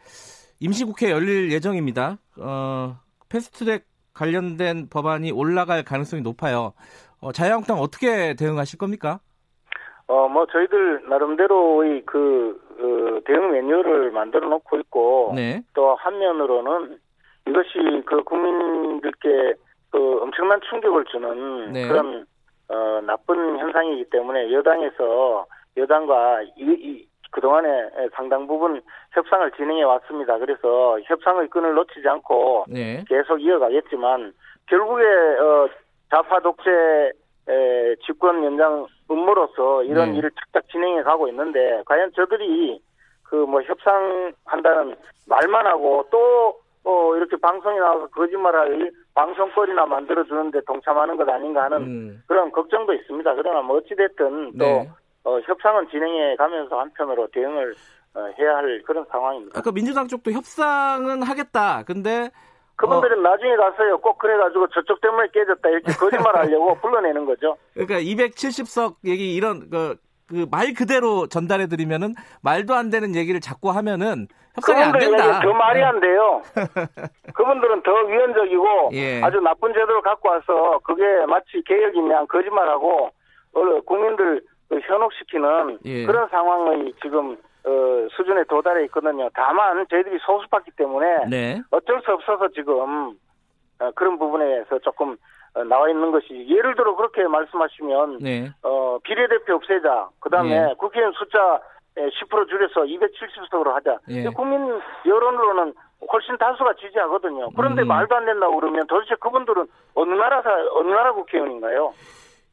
임시국회 0.60 1.10
열릴 1.10 1.52
예정입니다. 1.52 2.18
어, 2.40 2.96
패스트트랙 3.28 3.84
관련된 4.14 4.88
법안이 4.88 5.30
올라갈 5.30 5.84
가능성이 5.84 6.22
높아요. 6.22 6.72
어, 7.20 7.32
자유한국당 7.32 7.78
어떻게 7.78 8.34
대응하실 8.34 8.78
겁니까? 8.78 9.20
어, 10.08 10.28
뭐, 10.28 10.46
저희들 10.46 11.08
나름대로의 11.08 12.04
그, 12.06 12.60
그 12.76 13.20
대응 13.24 13.52
매뉴얼을 13.52 14.10
만들어 14.10 14.48
놓고 14.48 14.78
있고, 14.78 15.32
네. 15.34 15.62
또 15.74 15.94
한면으로는 15.94 16.98
이것이 17.48 18.02
그 18.06 18.22
국민들께 18.24 19.54
그 19.90 20.18
엄청난 20.22 20.60
충격을 20.62 21.04
주는 21.06 21.72
네. 21.72 21.88
그런 21.88 22.26
어, 22.68 23.00
나쁜 23.06 23.58
현상이기 23.58 24.10
때문에 24.10 24.52
여당에서 24.52 25.46
여당과 25.76 26.42
이, 26.42 26.50
이 26.58 27.08
그동안에 27.30 27.90
상당 28.14 28.46
부분 28.46 28.80
협상을 29.12 29.50
진행해 29.52 29.82
왔습니다. 29.82 30.38
그래서 30.38 30.98
협상의 31.04 31.48
끈을 31.48 31.74
놓치지 31.74 32.08
않고 32.08 32.64
네. 32.68 33.04
계속 33.08 33.40
이어가겠지만 33.40 34.32
결국에 34.66 35.04
어, 35.04 35.68
좌파 36.10 36.40
독재 36.40 36.70
에, 37.48 37.94
집권 38.06 38.44
연장 38.44 38.86
음모로서 39.10 39.84
이런 39.84 40.12
네. 40.12 40.18
일을 40.18 40.30
착착 40.32 40.68
진행해 40.70 41.02
가고 41.02 41.28
있는데 41.28 41.82
과연 41.86 42.12
저들이 42.14 42.80
그 43.22 43.36
뭐 43.46 43.60
협상한다는 43.62 44.96
말만 45.26 45.66
하고 45.66 46.06
또 46.10 46.60
어, 46.84 47.16
이렇게 47.16 47.36
방송에 47.36 47.78
나와서 47.80 48.06
거짓말할 48.08 48.92
방송거리나 49.14 49.86
만들어주는데 49.86 50.60
동참하는 50.66 51.16
것 51.16 51.28
아닌가 51.28 51.64
하는 51.64 51.78
음. 51.78 52.22
그런 52.28 52.52
걱정도 52.52 52.92
있습니다. 52.94 53.34
그러나 53.34 53.62
뭐 53.62 53.78
어찌됐든 53.78 54.52
또 54.58 54.64
네. 54.64 54.88
어, 55.24 55.40
협상은 55.40 55.88
진행해 55.88 56.36
가면서 56.36 56.78
한편으로 56.78 57.26
대응을 57.32 57.74
어, 58.14 58.30
해야 58.38 58.56
할 58.56 58.82
그런 58.86 59.04
상황입니다. 59.10 59.58
아까 59.58 59.72
민주당 59.72 60.06
쪽도 60.06 60.30
협상은 60.30 61.22
하겠다. 61.22 61.82
근데 61.82 62.30
그분들은 62.76 63.18
어. 63.18 63.30
나중에 63.30 63.56
가서요. 63.56 63.98
꼭 63.98 64.18
그래가지고 64.18 64.68
저쪽 64.68 65.00
때문에 65.00 65.28
깨졌다 65.32 65.68
이렇게 65.68 65.92
거짓말 65.98 66.36
하려고 66.36 66.74
불러내는 66.80 67.26
거죠. 67.26 67.56
그러니까 67.74 68.00
270석 68.00 68.96
얘기 69.04 69.34
이런 69.34 69.68
그, 69.70 69.96
그 70.28 70.46
말 70.50 70.74
그대로 70.74 71.28
전달해 71.28 71.66
드리면은 71.68 72.14
말도 72.42 72.74
안 72.74 72.90
되는 72.90 73.14
얘기를 73.14 73.40
자꾸 73.40 73.70
하면은 73.70 74.26
협상이 74.56 74.82
안 74.82 74.92
된다. 74.98 75.40
더 75.40 75.52
말이 75.52 75.82
안 75.82 76.00
돼요. 76.00 76.42
그분들은 77.34 77.82
더 77.82 77.92
위헌적이고 77.92 78.90
예. 78.94 79.22
아주 79.22 79.38
나쁜 79.40 79.72
제도를 79.72 80.02
갖고 80.02 80.28
와서 80.30 80.80
그게 80.82 81.04
마치 81.26 81.62
개혁이냐 81.64 82.24
거짓말하고 82.24 83.10
국민들 83.86 84.42
그 84.68 84.80
현혹시키는 84.80 85.78
예. 85.84 86.06
그런 86.06 86.28
상황의 86.28 86.92
지금 87.02 87.36
어, 87.66 88.08
수준에 88.16 88.44
도달해 88.44 88.84
있거든요. 88.84 89.28
다만 89.34 89.84
저희들이 89.88 90.18
소수받기 90.24 90.70
때문에 90.76 91.26
네. 91.28 91.62
어쩔 91.70 92.00
수 92.02 92.12
없어서 92.12 92.48
지금 92.48 93.16
어, 93.80 93.90
그런 93.94 94.18
부분에서 94.18 94.78
조금 94.78 95.16
어, 95.54 95.64
나와 95.64 95.88
있는 95.90 96.12
것이 96.12 96.46
예를 96.48 96.76
들어 96.76 96.94
그렇게 96.94 97.26
말씀하시면 97.26 98.18
네. 98.20 98.50
어, 98.62 98.98
비례대표 99.02 99.54
없애자 99.54 100.10
그다음에 100.20 100.70
예. 100.70 100.74
국회의원 100.78 101.12
숫자 101.14 101.60
10% 101.96 102.48
줄여서 102.48 102.82
270석으로 102.82 103.72
하자. 103.72 103.98
예. 104.10 104.28
국민 104.28 104.80
여론으로는 105.06 105.72
훨씬 106.12 106.36
다수가 106.36 106.74
지지하거든요. 106.74 107.50
그런데 107.56 107.82
음. 107.82 107.88
말도 107.88 108.14
안 108.14 108.26
된다고 108.26 108.54
그러면 108.60 108.86
도대체 108.86 109.14
그분들은 109.16 109.66
어느 109.94 110.12
나라 110.12 110.42
사 110.42 110.50
어느 110.74 110.88
나라 110.90 111.12
국회의원인가요? 111.12 111.94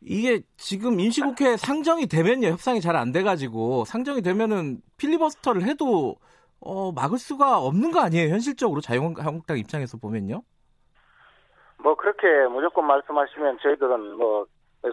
이게 0.05 0.41
지금 0.57 0.99
임시국회 0.99 1.57
상정이 1.57 2.07
되면요 2.07 2.47
협상이 2.49 2.81
잘 2.81 2.95
안 2.95 3.11
돼가지고 3.11 3.85
상정이 3.85 4.21
되면은 4.21 4.77
필리버스터를 4.97 5.63
해도 5.63 6.15
어, 6.59 6.91
막을 6.91 7.17
수가 7.17 7.59
없는 7.59 7.91
거 7.91 7.99
아니에요 8.01 8.29
현실적으로 8.29 8.81
자유한국당 8.81 9.57
입장에서 9.57 9.97
보면요. 9.97 10.43
뭐 11.83 11.95
그렇게 11.95 12.27
무조건 12.49 12.85
말씀하시면 12.85 13.57
저희들은 13.61 14.17
뭐 14.17 14.45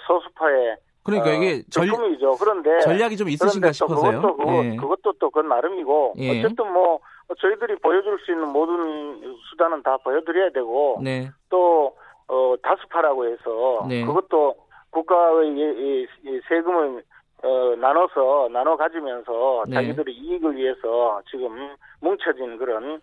소수파의 0.07 0.77
그러니까 1.03 1.31
이게 1.31 1.61
어, 1.61 1.63
전략이죠. 1.71 2.37
그런데 2.39 2.81
전략이 2.81 3.17
좀 3.17 3.29
있으신가 3.29 3.73
싶어서요. 3.73 4.21
그것도, 4.21 4.37
그, 4.37 4.65
예. 4.65 4.77
그것도 4.77 5.13
또그 5.19 5.41
나름이고 5.41 6.15
예. 6.19 6.41
어쨌든 6.41 6.73
뭐 6.73 6.99
저희들이 7.39 7.77
보여줄 7.79 8.19
수 8.25 8.33
있는 8.33 8.49
모든 8.49 9.37
수단은 9.51 9.83
다 9.83 9.97
보여드려야 9.99 10.51
되고 10.51 10.99
네. 11.03 11.31
또 11.49 11.97
어, 12.27 12.55
다수파라고 12.63 13.27
해서 13.27 13.87
네. 13.89 14.05
그것도 14.05 14.55
국가의 14.91 15.49
이, 15.49 16.07
이 16.25 16.41
세금을 16.49 17.03
어, 17.43 17.75
나눠서 17.77 18.49
나눠 18.53 18.77
가지면서 18.77 19.65
네. 19.67 19.75
자기들의 19.75 20.15
이익을 20.15 20.57
위해서 20.57 21.23
지금 21.31 21.75
뭉쳐진 22.01 22.59
그런 22.59 23.01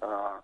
어, 0.00 0.38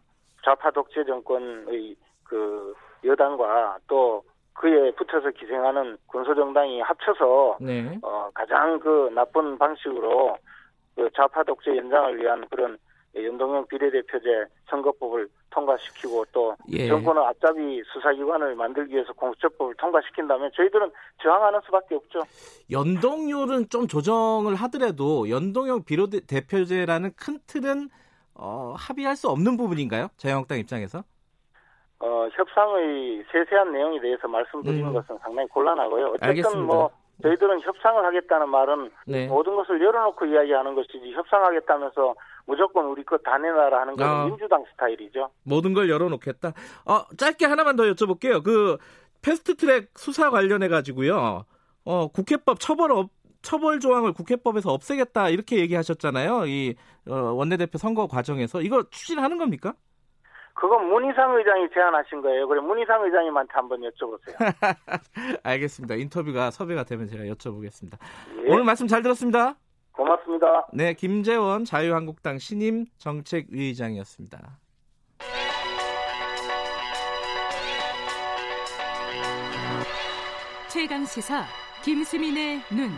좌파 0.44 0.70
독재 0.70 1.04
정권의 1.04 1.96
그 2.24 2.74
여당과 3.04 3.78
또 3.86 4.24
그에 4.54 4.90
붙어서 4.92 5.30
기생하는 5.30 5.96
군소정당이 6.06 6.80
합쳐서 6.80 7.58
네. 7.60 7.98
어, 8.02 8.30
가장 8.34 8.80
그 8.80 9.10
나쁜 9.14 9.58
방식으로 9.58 10.36
그 10.96 11.10
좌파 11.14 11.44
독재 11.44 11.76
연장을 11.76 12.20
위한 12.20 12.46
그런 12.48 12.78
연동형 13.16 13.66
비례대표제 13.68 14.46
선거법을 14.68 15.28
통과시키고 15.50 16.26
또 16.32 16.54
예. 16.70 16.86
정권의 16.88 17.24
앞잡이 17.24 17.82
수사기관을 17.92 18.54
만들기 18.54 18.94
위해서 18.94 19.12
공수처법을 19.14 19.74
통과시킨다면 19.76 20.50
저희들은 20.54 20.90
저항하는 21.22 21.60
수밖에 21.64 21.94
없죠. 21.94 22.20
연동률은 22.70 23.68
좀 23.70 23.86
조정을 23.86 24.54
하더라도 24.54 25.30
연동형 25.30 25.84
비례대표제라는 25.84 27.12
큰 27.16 27.38
틀은 27.46 27.88
어, 28.34 28.74
합의할 28.76 29.16
수 29.16 29.28
없는 29.28 29.56
부분인가요? 29.56 30.08
자유한국당 30.18 30.58
입장에서? 30.58 31.02
어, 31.98 32.28
협상의 32.32 33.24
세세한 33.32 33.72
내용에 33.72 34.00
대해서 34.00 34.28
말씀드리는 34.28 34.86
음. 34.88 34.92
것은 34.92 35.16
상당히 35.22 35.48
곤란하고요. 35.48 36.06
어쨌든 36.08 36.28
알겠습니다. 36.28 36.74
뭐 36.74 36.90
저희들은 37.22 37.62
협상을 37.62 38.04
하겠다는 38.04 38.48
말은 38.50 38.90
네. 39.06 39.26
모든 39.26 39.56
것을 39.56 39.82
열어놓고 39.82 40.26
이야기하는 40.26 40.74
것이지 40.74 41.12
협상하겠다면서 41.12 42.14
무조건 42.46 42.86
우리 42.86 43.04
것 43.04 43.22
다 43.22 43.36
내놔라 43.38 43.80
하는 43.80 43.96
건 43.96 44.08
아, 44.08 44.24
민주당 44.26 44.64
스타일이죠. 44.72 45.30
모든 45.42 45.74
걸 45.74 45.90
열어놓겠다. 45.90 46.52
어, 46.86 47.04
짧게 47.16 47.44
하나만 47.46 47.76
더 47.76 47.84
여쭤볼게요. 47.84 48.42
그 48.42 48.78
패스트트랙 49.22 49.90
수사 49.96 50.30
관련해 50.30 50.68
가지고요. 50.68 51.44
어, 51.84 52.08
국회법 52.08 52.60
처벌 52.60 52.92
업, 52.92 53.10
처벌 53.42 53.80
조항을 53.80 54.12
국회법에서 54.12 54.72
없애겠다 54.72 55.28
이렇게 55.30 55.58
얘기하셨잖아요. 55.58 56.46
이 56.46 56.74
어, 57.08 57.14
원내대표 57.32 57.78
선거 57.78 58.06
과정에서 58.06 58.60
이거 58.62 58.84
추진하는 58.90 59.38
겁니까? 59.38 59.74
그건 60.54 60.88
문희상 60.88 61.34
의장이 61.36 61.68
제안하신 61.74 62.22
거예요. 62.22 62.48
그래 62.48 62.60
문희상 62.62 63.04
의장님한테 63.04 63.52
한번 63.54 63.80
여쭤보세요. 63.82 64.34
알겠습니다. 65.42 65.96
인터뷰가 65.96 66.50
섭외가 66.50 66.84
되면 66.84 67.06
제가 67.08 67.24
여쭤보겠습니다. 67.24 67.98
예? 68.46 68.52
오늘 68.52 68.64
말씀 68.64 68.86
잘 68.86 69.02
들었습니다. 69.02 69.56
고맙습니다. 69.96 70.66
네, 70.72 70.92
김재원 70.94 71.64
자유한국당 71.64 72.38
신임 72.38 72.86
정책위의장이었습니다. 72.98 74.58
최강 80.68 81.04
시사 81.06 81.44
김수민의 81.82 82.60
눈. 82.70 82.90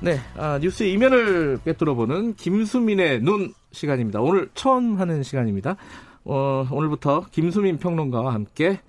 네, 0.00 0.18
아, 0.36 0.58
뉴스 0.60 0.84
이면을 0.84 1.58
빼뚫어보는 1.64 2.34
김수민의 2.34 3.22
눈 3.22 3.52
시간입니다. 3.72 4.20
오늘 4.20 4.48
처음 4.54 5.00
하는 5.00 5.24
시간입니다. 5.24 5.76
어, 6.24 6.66
오늘부터 6.70 7.26
김수민 7.32 7.78
평론가와 7.78 8.32
함께 8.32 8.80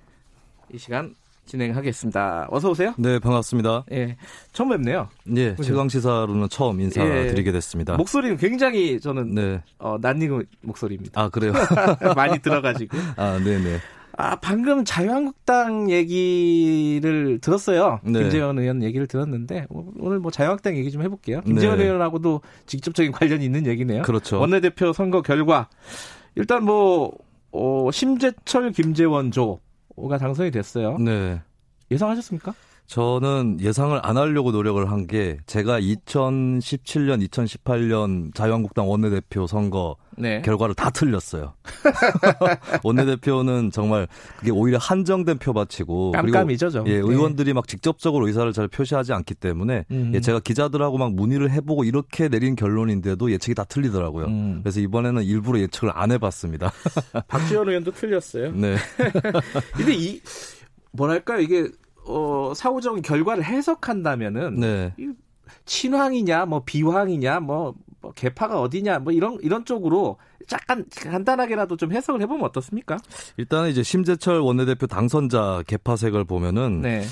이 0.72 0.78
시간 0.78 1.14
진행하겠습니다. 1.48 2.48
어서 2.50 2.70
오세요. 2.70 2.94
네, 2.98 3.18
반갑습니다. 3.18 3.84
예, 3.92 4.16
처음 4.52 4.68
뵙네요. 4.68 5.08
예, 5.36 5.56
최강 5.56 5.88
시사로는 5.88 6.48
처음 6.50 6.80
인사드리게 6.80 7.48
예, 7.48 7.52
됐습니다. 7.52 7.96
목소리는 7.96 8.36
굉장히 8.36 9.00
저는 9.00 9.34
네. 9.34 9.62
어, 9.78 9.96
낯익은 10.00 10.44
목소리입니다. 10.60 11.20
아 11.20 11.28
그래요? 11.28 11.52
많이 12.14 12.38
들어가지고. 12.38 12.96
아, 13.16 13.38
네네. 13.42 13.64
네. 13.64 13.78
아, 14.20 14.34
방금 14.34 14.84
자유한국당 14.84 15.90
얘기를 15.90 17.38
들었어요. 17.40 18.00
네. 18.02 18.20
김재원 18.20 18.58
의원 18.58 18.82
얘기를 18.82 19.06
들었는데 19.06 19.66
오늘 19.70 20.18
뭐 20.18 20.32
자유한국당 20.32 20.76
얘기 20.76 20.90
좀 20.90 21.02
해볼게요. 21.02 21.40
김재원 21.42 21.78
네. 21.78 21.84
의원하고도 21.84 22.40
직접적인 22.66 23.12
관련이 23.12 23.44
있는 23.44 23.66
얘기네요. 23.66 24.02
그렇죠. 24.02 24.40
원내대표 24.40 24.92
선거 24.92 25.22
결과 25.22 25.68
일단 26.34 26.64
뭐 26.64 27.16
어, 27.52 27.90
심재철 27.92 28.72
김재원 28.72 29.30
조가 29.30 29.67
당선이 30.18 30.50
됐어요. 30.50 30.98
네. 30.98 31.40
예상하셨습니까? 31.90 32.54
저는 32.88 33.58
예상을 33.60 33.98
안 34.02 34.16
하려고 34.16 34.50
노력을 34.50 34.90
한 34.90 35.06
게 35.08 35.38
제가 35.46 35.80
2017년, 35.80 37.26
2018년 37.28 38.34
자유한국당 38.34 38.90
원내대표 38.90 39.46
선거 39.46 39.96
네. 40.18 40.42
결과를 40.42 40.74
다 40.74 40.90
틀렸어요. 40.90 41.54
원내대표는 42.84 43.70
정말 43.70 44.06
그게 44.38 44.50
오히려 44.50 44.76
한정된 44.78 45.38
표밭이고 45.38 46.12
깜깜이죠, 46.12 46.70
그리고 46.70 46.88
예, 46.88 46.94
의원들이 46.94 47.50
네. 47.50 47.52
막 47.54 47.66
직접적으로 47.68 48.26
의사를 48.26 48.52
잘 48.52 48.68
표시하지 48.68 49.14
않기 49.14 49.34
때문에 49.34 49.84
음. 49.90 50.12
예, 50.14 50.20
제가 50.20 50.40
기자들하고 50.40 50.98
막 50.98 51.14
문의를 51.14 51.50
해보고 51.52 51.84
이렇게 51.84 52.28
내린 52.28 52.54
결론인데도 52.54 53.30
예측이 53.30 53.54
다 53.54 53.64
틀리더라고요. 53.64 54.26
음. 54.26 54.60
그래서 54.62 54.80
이번에는 54.80 55.22
일부러 55.22 55.58
예측을 55.60 55.90
안 55.94 56.10
해봤습니다. 56.10 56.72
박지원 57.28 57.68
의원도 57.68 57.92
틀렸어요. 57.92 58.52
네. 58.52 58.76
근데 59.74 59.94
이 59.94 60.20
뭐랄까 60.92 61.38
이게 61.38 61.68
어, 62.08 62.52
사후적인 62.54 63.02
결과를 63.02 63.44
해석한다면은 63.44 64.60
네. 64.60 64.94
친황이냐 65.64 66.46
뭐 66.46 66.62
비황이냐 66.64 67.40
뭐, 67.40 67.74
뭐 68.00 68.12
개파가 68.12 68.60
어디냐 68.60 69.00
뭐 69.00 69.12
이런 69.12 69.38
이런 69.42 69.64
쪽으로 69.64 70.18
약간 70.52 70.86
간단하게라도 70.94 71.76
좀 71.76 71.92
해석을 71.92 72.22
해보면 72.22 72.44
어떻습니까? 72.44 72.98
일단은 73.36 73.70
이제 73.70 73.82
심재철 73.82 74.40
원내대표 74.40 74.86
당선자 74.86 75.62
개파색을 75.66 76.24
보면은 76.24 76.80
네. 76.82 77.04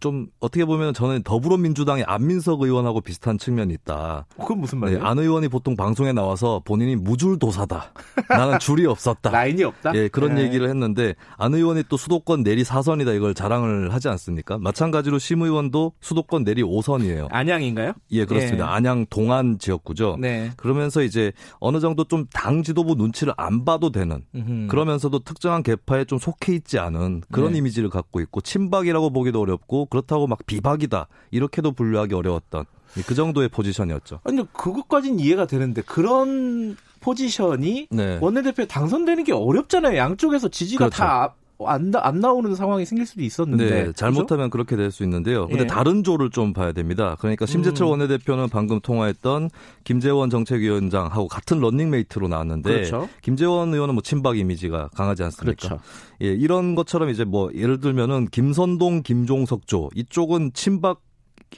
좀 0.00 0.26
어떻게 0.40 0.64
보면 0.64 0.94
저는 0.94 1.22
더불어민주당의 1.22 2.04
안민석 2.04 2.62
의원하고 2.62 3.00
비슷한 3.00 3.38
측면이 3.38 3.72
있다. 3.74 4.26
그건 4.38 4.58
무슨 4.58 4.78
말이에요? 4.80 5.00
네, 5.02 5.06
안 5.06 5.18
의원이 5.18 5.48
보통 5.48 5.76
방송에 5.76 6.12
나와서 6.12 6.60
본인이 6.64 6.96
무줄도사다. 6.96 7.92
나는 8.28 8.58
줄이 8.58 8.86
없었다. 8.86 9.30
라인이 9.32 9.62
없다. 9.64 9.94
예, 9.94 10.08
그런 10.08 10.34
네. 10.34 10.42
얘기를 10.42 10.68
했는데 10.68 11.14
안 11.36 11.54
의원이 11.54 11.84
또 11.88 11.96
수도권 11.96 12.42
내리 12.42 12.62
4선이다 12.64 13.14
이걸 13.16 13.34
자랑을 13.34 13.92
하지 13.94 14.08
않습니까? 14.08 14.58
마찬가지로 14.58 15.18
심 15.18 15.42
의원도 15.42 15.92
수도권 16.00 16.44
내리 16.44 16.62
5선이에요. 16.62 17.28
안양인가요? 17.30 17.92
예, 18.12 18.24
그렇습니다. 18.24 18.66
네. 18.66 18.70
안양 18.72 19.06
동안 19.10 19.58
지역구죠. 19.58 20.16
네. 20.20 20.50
그러면서 20.56 21.02
이제 21.02 21.32
어느 21.60 21.78
정도 21.80 22.04
좀 22.04 22.26
당 22.32 22.62
지도부 22.62 22.94
눈치를 22.94 23.34
안 23.36 23.64
봐도 23.64 23.90
되는 23.92 24.24
음흠. 24.34 24.66
그러면서도 24.68 25.20
특정한 25.20 25.62
개파에 25.62 26.04
좀 26.06 26.18
속해 26.18 26.54
있지 26.54 26.78
않은 26.78 27.22
그런 27.30 27.52
네. 27.52 27.58
이미지를 27.58 27.90
갖고 27.90 28.20
있고 28.20 28.40
친박이라고 28.40 29.10
보기도 29.10 29.40
어렵고 29.40 29.81
그렇다고 29.86 30.26
막 30.26 30.44
비박이다 30.46 31.08
이렇게도 31.30 31.72
분류하기 31.72 32.14
어려웠던 32.14 32.64
그 33.06 33.14
정도의 33.14 33.48
포지션이었죠. 33.48 34.20
아니 34.24 34.46
그것까지는 34.52 35.18
이해가 35.20 35.46
되는데 35.46 35.82
그런 35.82 36.76
포지션이 37.00 37.88
네. 37.90 38.18
원내대표 38.20 38.66
당선되는 38.66 39.24
게 39.24 39.32
어렵잖아요. 39.32 39.96
양쪽에서 39.96 40.48
지지가 40.48 40.86
그렇죠. 40.86 40.96
다 40.96 41.34
안, 41.68 41.92
안 41.96 42.20
나오는 42.20 42.54
상황이 42.54 42.84
생길 42.84 43.04
수도 43.06 43.22
있었는데. 43.22 43.70
네, 43.70 43.92
잘못하면 43.92 44.48
그렇죠? 44.48 44.50
그렇게 44.50 44.76
될 44.76 44.92
수 44.92 45.02
있는데요. 45.02 45.48
근데 45.48 45.62
예. 45.62 45.66
다른 45.66 46.04
조를 46.04 46.30
좀 46.30 46.52
봐야 46.52 46.70
됩니다. 46.72 47.16
그러니까 47.18 47.46
심재철 47.46 47.86
음. 47.86 47.90
원내대표는 47.92 48.48
방금 48.50 48.78
통화했던 48.80 49.50
김재원 49.84 50.30
정책위원장하고 50.30 51.26
같은 51.26 51.58
런닝메이트로 51.60 52.28
나왔는데 52.28 52.70
그렇죠. 52.70 53.08
김재원 53.22 53.72
의원은 53.74 53.94
뭐 53.94 54.02
친박 54.02 54.38
이미지가 54.38 54.90
강하지 54.94 55.24
않습니까? 55.24 55.68
그렇죠. 55.68 55.82
예, 56.22 56.26
이런 56.26 56.74
것처럼 56.74 57.08
이제 57.08 57.24
뭐 57.24 57.50
예를 57.54 57.80
들면은 57.80 58.28
김선동, 58.30 59.02
김종석 59.02 59.66
조 59.66 59.88
이쪽은 59.94 60.52
친박 60.52 61.00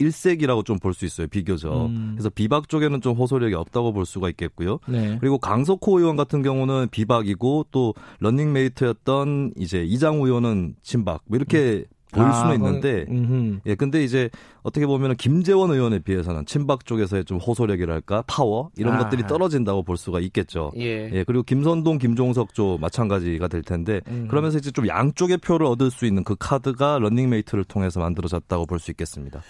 일색이라고 0.00 0.62
좀 0.62 0.78
볼 0.78 0.94
수 0.94 1.04
있어요 1.04 1.26
비교적. 1.28 1.86
음. 1.86 2.12
그래서 2.14 2.30
비박 2.30 2.68
쪽에는 2.68 3.00
좀 3.00 3.16
호소력이 3.16 3.54
없다고 3.54 3.92
볼 3.92 4.06
수가 4.06 4.28
있겠고요. 4.30 4.78
네. 4.88 5.16
그리고 5.20 5.38
강석호 5.38 5.98
의원 5.98 6.16
같은 6.16 6.42
경우는 6.42 6.88
비박이고 6.90 7.66
또 7.70 7.94
런닝메이트였던 8.20 9.54
이제 9.56 9.82
이장우 9.84 10.26
의원은 10.26 10.76
친박 10.82 11.22
뭐 11.26 11.36
이렇게 11.36 11.84
음. 11.88 11.94
보일 12.14 12.32
수는 12.32 12.50
아, 12.50 12.54
있는데 12.54 13.06
음. 13.08 13.60
예 13.66 13.74
근데 13.74 14.04
이제 14.04 14.30
어떻게 14.62 14.86
보면은 14.86 15.16
김재원 15.16 15.70
의원에 15.72 15.98
비해서는 15.98 16.46
친박 16.46 16.86
쪽에서의 16.86 17.24
좀 17.24 17.38
호소력이랄까 17.38 18.22
파워 18.28 18.70
이런 18.76 18.94
아. 18.94 18.98
것들이 18.98 19.26
떨어진다고 19.26 19.82
볼 19.82 19.96
수가 19.96 20.20
있겠죠. 20.20 20.70
예. 20.76 21.10
예. 21.12 21.24
그리고 21.24 21.42
김선동 21.42 21.98
김종석 21.98 22.54
쪽 22.54 22.80
마찬가지가 22.80 23.48
될 23.48 23.62
텐데 23.62 24.00
음. 24.08 24.28
그러면서 24.30 24.58
이제 24.58 24.70
좀 24.70 24.86
양쪽의 24.86 25.38
표를 25.38 25.66
얻을 25.66 25.90
수 25.90 26.06
있는 26.06 26.22
그 26.22 26.36
카드가 26.38 26.98
런닝메이트를 27.00 27.64
통해서 27.64 27.98
만들어졌다고 28.00 28.66
볼 28.66 28.78
수 28.78 28.90
있겠습니다. 28.90 29.40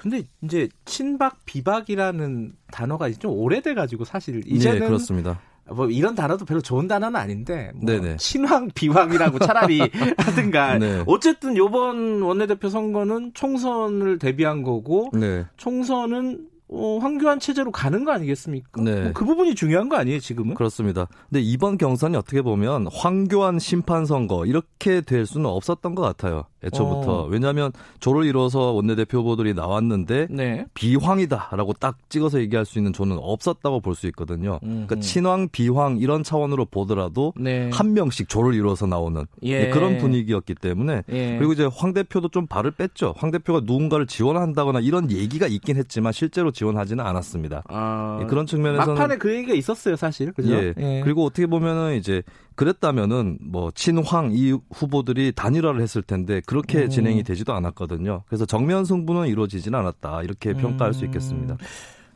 근데 0.00 0.22
이제 0.40 0.66
친박 0.86 1.44
비박이라는 1.44 2.54
단어가 2.72 3.10
좀 3.10 3.32
오래돼 3.32 3.74
가지고 3.74 4.06
사실 4.06 4.42
이제는 4.46 4.80
네, 4.80 4.86
그렇습니다. 4.86 5.38
뭐 5.68 5.90
이런 5.90 6.14
단어도 6.14 6.46
별로 6.46 6.62
좋은 6.62 6.88
단어는 6.88 7.20
아닌데 7.20 7.70
뭐 7.74 8.16
친황 8.16 8.70
비황이라고 8.74 9.38
차라리 9.40 9.78
하든가 10.16 10.78
네. 10.78 11.04
어쨌든 11.06 11.54
요번 11.58 12.22
원내대표 12.22 12.70
선거는 12.70 13.32
총선을 13.34 14.18
대비한 14.18 14.62
거고 14.62 15.10
네. 15.12 15.44
총선은 15.58 16.48
어, 16.72 16.98
황교안 17.00 17.40
체제로 17.40 17.70
가는 17.72 18.04
거 18.04 18.12
아니겠습니까? 18.12 18.80
네. 18.82 19.00
뭐 19.02 19.12
그 19.12 19.24
부분이 19.24 19.54
중요한 19.54 19.88
거 19.88 19.96
아니에요, 19.96 20.20
지금은? 20.20 20.54
그렇습니다. 20.54 21.06
근데 21.28 21.40
이번 21.40 21.76
경선이 21.78 22.16
어떻게 22.16 22.42
보면 22.42 22.86
황교안 22.92 23.58
심판 23.58 24.06
선거 24.06 24.46
이렇게 24.46 25.00
될 25.00 25.26
수는 25.26 25.46
없었던 25.46 25.94
것 25.94 26.02
같아요. 26.02 26.44
애초부터. 26.62 27.22
어. 27.22 27.26
왜냐하면 27.26 27.72
조를 28.00 28.24
이뤄서 28.26 28.72
원내대표 28.72 29.18
후보들이 29.18 29.54
나왔는데 29.54 30.28
네. 30.30 30.66
비황이다라고 30.74 31.72
딱 31.74 31.96
찍어서 32.10 32.38
얘기할 32.40 32.66
수 32.66 32.78
있는 32.78 32.92
조는 32.92 33.18
없었다고 33.20 33.80
볼 33.80 33.94
수 33.94 34.06
있거든요. 34.08 34.60
음흠. 34.62 34.86
그러니까 34.86 34.96
친황, 35.00 35.48
비황 35.50 35.98
이런 35.98 36.22
차원으로 36.22 36.66
보더라도 36.66 37.32
네. 37.36 37.68
한 37.72 37.92
명씩 37.94 38.28
조를 38.28 38.54
이뤄서 38.54 38.86
나오는 38.86 39.26
예. 39.42 39.64
네, 39.64 39.70
그런 39.70 39.98
분위기였기 39.98 40.54
때문에 40.54 41.02
예. 41.10 41.36
그리고 41.38 41.52
이제 41.52 41.68
황 41.74 41.92
대표도 41.92 42.28
좀 42.28 42.46
발을 42.46 42.70
뺐죠. 42.72 43.14
황 43.16 43.30
대표가 43.30 43.60
누군가를 43.64 44.06
지원한다거나 44.06 44.80
이런 44.80 45.10
얘기가 45.10 45.46
있긴 45.48 45.76
했지만 45.76 46.12
실제로 46.12 46.50
지원하지는 46.60 47.04
않았습니다. 47.06 47.62
아. 47.68 48.18
예, 48.20 48.26
그런 48.26 48.44
측면에서는 48.44 48.94
막판에 48.94 49.16
그 49.16 49.34
얘기가 49.34 49.54
있었어요, 49.54 49.96
사실. 49.96 50.30
그죠? 50.32 50.52
예. 50.52 50.74
예. 50.76 51.00
그리고 51.02 51.24
어떻게 51.24 51.46
보면은 51.46 51.96
이제 51.96 52.22
그랬다면은 52.54 53.38
뭐 53.40 53.70
친황 53.74 54.30
이 54.32 54.58
후보들이 54.70 55.32
단일화를 55.34 55.80
했을 55.80 56.02
텐데 56.02 56.42
그렇게 56.44 56.84
음. 56.84 56.90
진행이 56.90 57.22
되지도 57.22 57.54
않았거든요. 57.54 58.24
그래서 58.26 58.44
정면 58.44 58.84
승부는 58.84 59.28
이루어지지는 59.28 59.78
않았다 59.78 60.22
이렇게 60.22 60.52
평가할 60.52 60.92
수 60.92 61.06
있겠습니다. 61.06 61.54
음. 61.54 61.58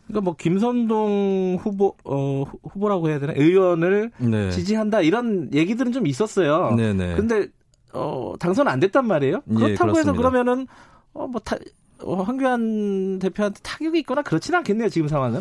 그러니까 0.06 0.20
뭐 0.20 0.36
김선동 0.36 1.56
후보 1.58 1.96
어 2.04 2.44
후보라고 2.64 3.08
해야 3.08 3.18
되나 3.18 3.32
의원을 3.34 4.10
네. 4.18 4.50
지지한다 4.50 5.00
이런 5.00 5.48
얘기들은 5.54 5.92
좀 5.92 6.06
있었어요. 6.06 6.74
네네. 6.76 7.14
근데 7.14 7.48
어, 7.94 8.34
당선 8.38 8.68
안 8.68 8.78
됐단 8.78 9.06
말이에요. 9.06 9.40
그렇다고 9.48 9.96
예, 9.96 10.00
해서 10.00 10.12
그러면은 10.12 10.66
어, 11.14 11.28
뭐 11.28 11.40
타, 11.40 11.56
어, 11.56 11.58
황교안 11.98 13.18
대표한테 13.18 13.60
타격이 13.62 13.98
있거나 14.00 14.22
그렇지는 14.22 14.58
않겠네요 14.58 14.88
지금 14.88 15.08
상황은. 15.08 15.40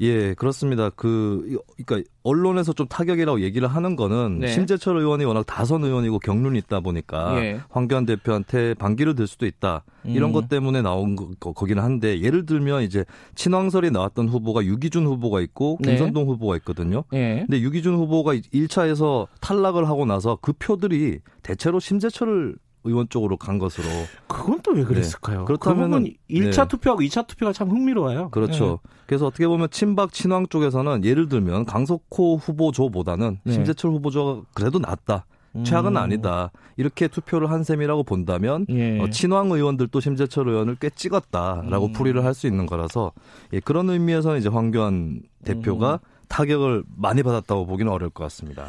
예, 0.00 0.34
그렇습니다. 0.34 0.90
그 0.90 1.58
그러니까 1.84 2.08
언론에서 2.22 2.72
좀 2.72 2.86
타격이라고 2.86 3.40
얘기를 3.40 3.68
하는 3.68 3.96
거는 3.96 4.40
네. 4.40 4.48
심재철 4.48 4.96
의원이 4.96 5.24
워낙 5.24 5.44
다선 5.46 5.84
의원이고 5.84 6.18
경륜이 6.20 6.58
있다 6.60 6.80
보니까 6.80 7.42
예. 7.42 7.60
황교안 7.68 8.06
대표한테 8.06 8.74
반기를 8.74 9.14
들 9.14 9.26
수도 9.26 9.46
있다 9.46 9.84
이런 10.04 10.30
음. 10.30 10.32
것 10.32 10.48
때문에 10.48 10.82
나온 10.82 11.16
거, 11.16 11.52
거기는 11.52 11.82
한데 11.82 12.20
예를 12.20 12.46
들면 12.46 12.82
이제 12.82 13.04
친황설이 13.34 13.90
나왔던 13.90 14.28
후보가 14.28 14.64
유기준 14.64 15.06
후보가 15.06 15.40
있고 15.40 15.78
네. 15.80 15.90
김선동 15.90 16.28
후보가 16.28 16.56
있거든요. 16.56 17.04
예. 17.12 17.44
근데 17.46 17.60
유기준 17.60 17.94
후보가 17.94 18.34
1차에서 18.34 19.26
탈락을 19.40 19.88
하고 19.88 20.04
나서 20.06 20.38
그 20.40 20.52
표들이 20.52 21.20
대체로 21.42 21.80
심재철을 21.80 22.56
의원 22.84 23.08
쪽으로 23.08 23.36
간 23.36 23.58
것으로. 23.58 23.86
그건 24.28 24.60
또 24.60 24.72
왜 24.72 24.84
그랬을까요? 24.84 25.40
네. 25.40 25.44
그렇다면 25.46 25.90
그 26.04 26.10
1차 26.30 26.62
네. 26.62 26.68
투표하고 26.68 27.02
2차 27.02 27.26
투표가 27.26 27.52
참 27.52 27.70
흥미로워요. 27.70 28.30
그렇죠. 28.30 28.80
네. 28.82 28.90
그래서 29.06 29.26
어떻게 29.26 29.46
보면 29.46 29.68
친박 29.70 30.12
친황 30.12 30.46
쪽에서는 30.48 31.04
예를 31.04 31.28
들면 31.28 31.64
강석호 31.64 32.36
후보조보다는 32.36 33.38
네. 33.44 33.52
심재철 33.52 33.90
후보조가 33.92 34.42
그래도 34.54 34.78
낫다. 34.78 35.26
최악은 35.62 35.92
음. 35.92 35.96
아니다. 35.96 36.50
이렇게 36.76 37.06
투표를 37.06 37.48
한 37.48 37.62
셈이라고 37.62 38.02
본다면 38.02 38.66
예. 38.70 38.98
어, 38.98 39.08
친황 39.10 39.52
의원들도 39.52 40.00
심재철 40.00 40.48
의원을 40.48 40.76
꽤 40.80 40.90
찍었다라고 40.90 41.86
음. 41.86 41.92
풀이를 41.92 42.24
할 42.24 42.34
수 42.34 42.48
있는 42.48 42.66
거라서 42.66 43.12
예, 43.52 43.60
그런 43.60 43.88
의미에서는 43.88 44.40
이제 44.40 44.48
황교안 44.48 45.22
대표가 45.44 46.00
음. 46.02 46.26
타격을 46.26 46.82
많이 46.96 47.22
받았다고 47.22 47.66
보기는 47.66 47.92
어려울 47.92 48.10
것 48.10 48.24
같습니다. 48.24 48.66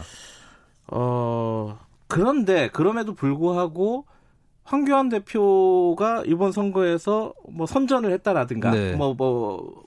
어 0.91 1.79
그런데 2.07 2.69
그럼에도 2.69 3.13
불구하고 3.13 4.05
황교안 4.63 5.09
대표가 5.09 6.23
이번 6.25 6.51
선거에서 6.51 7.33
뭐 7.49 7.65
선전을 7.65 8.11
했다라든가 8.11 8.71
네. 8.71 8.95
뭐, 8.95 9.13
뭐 9.13 9.84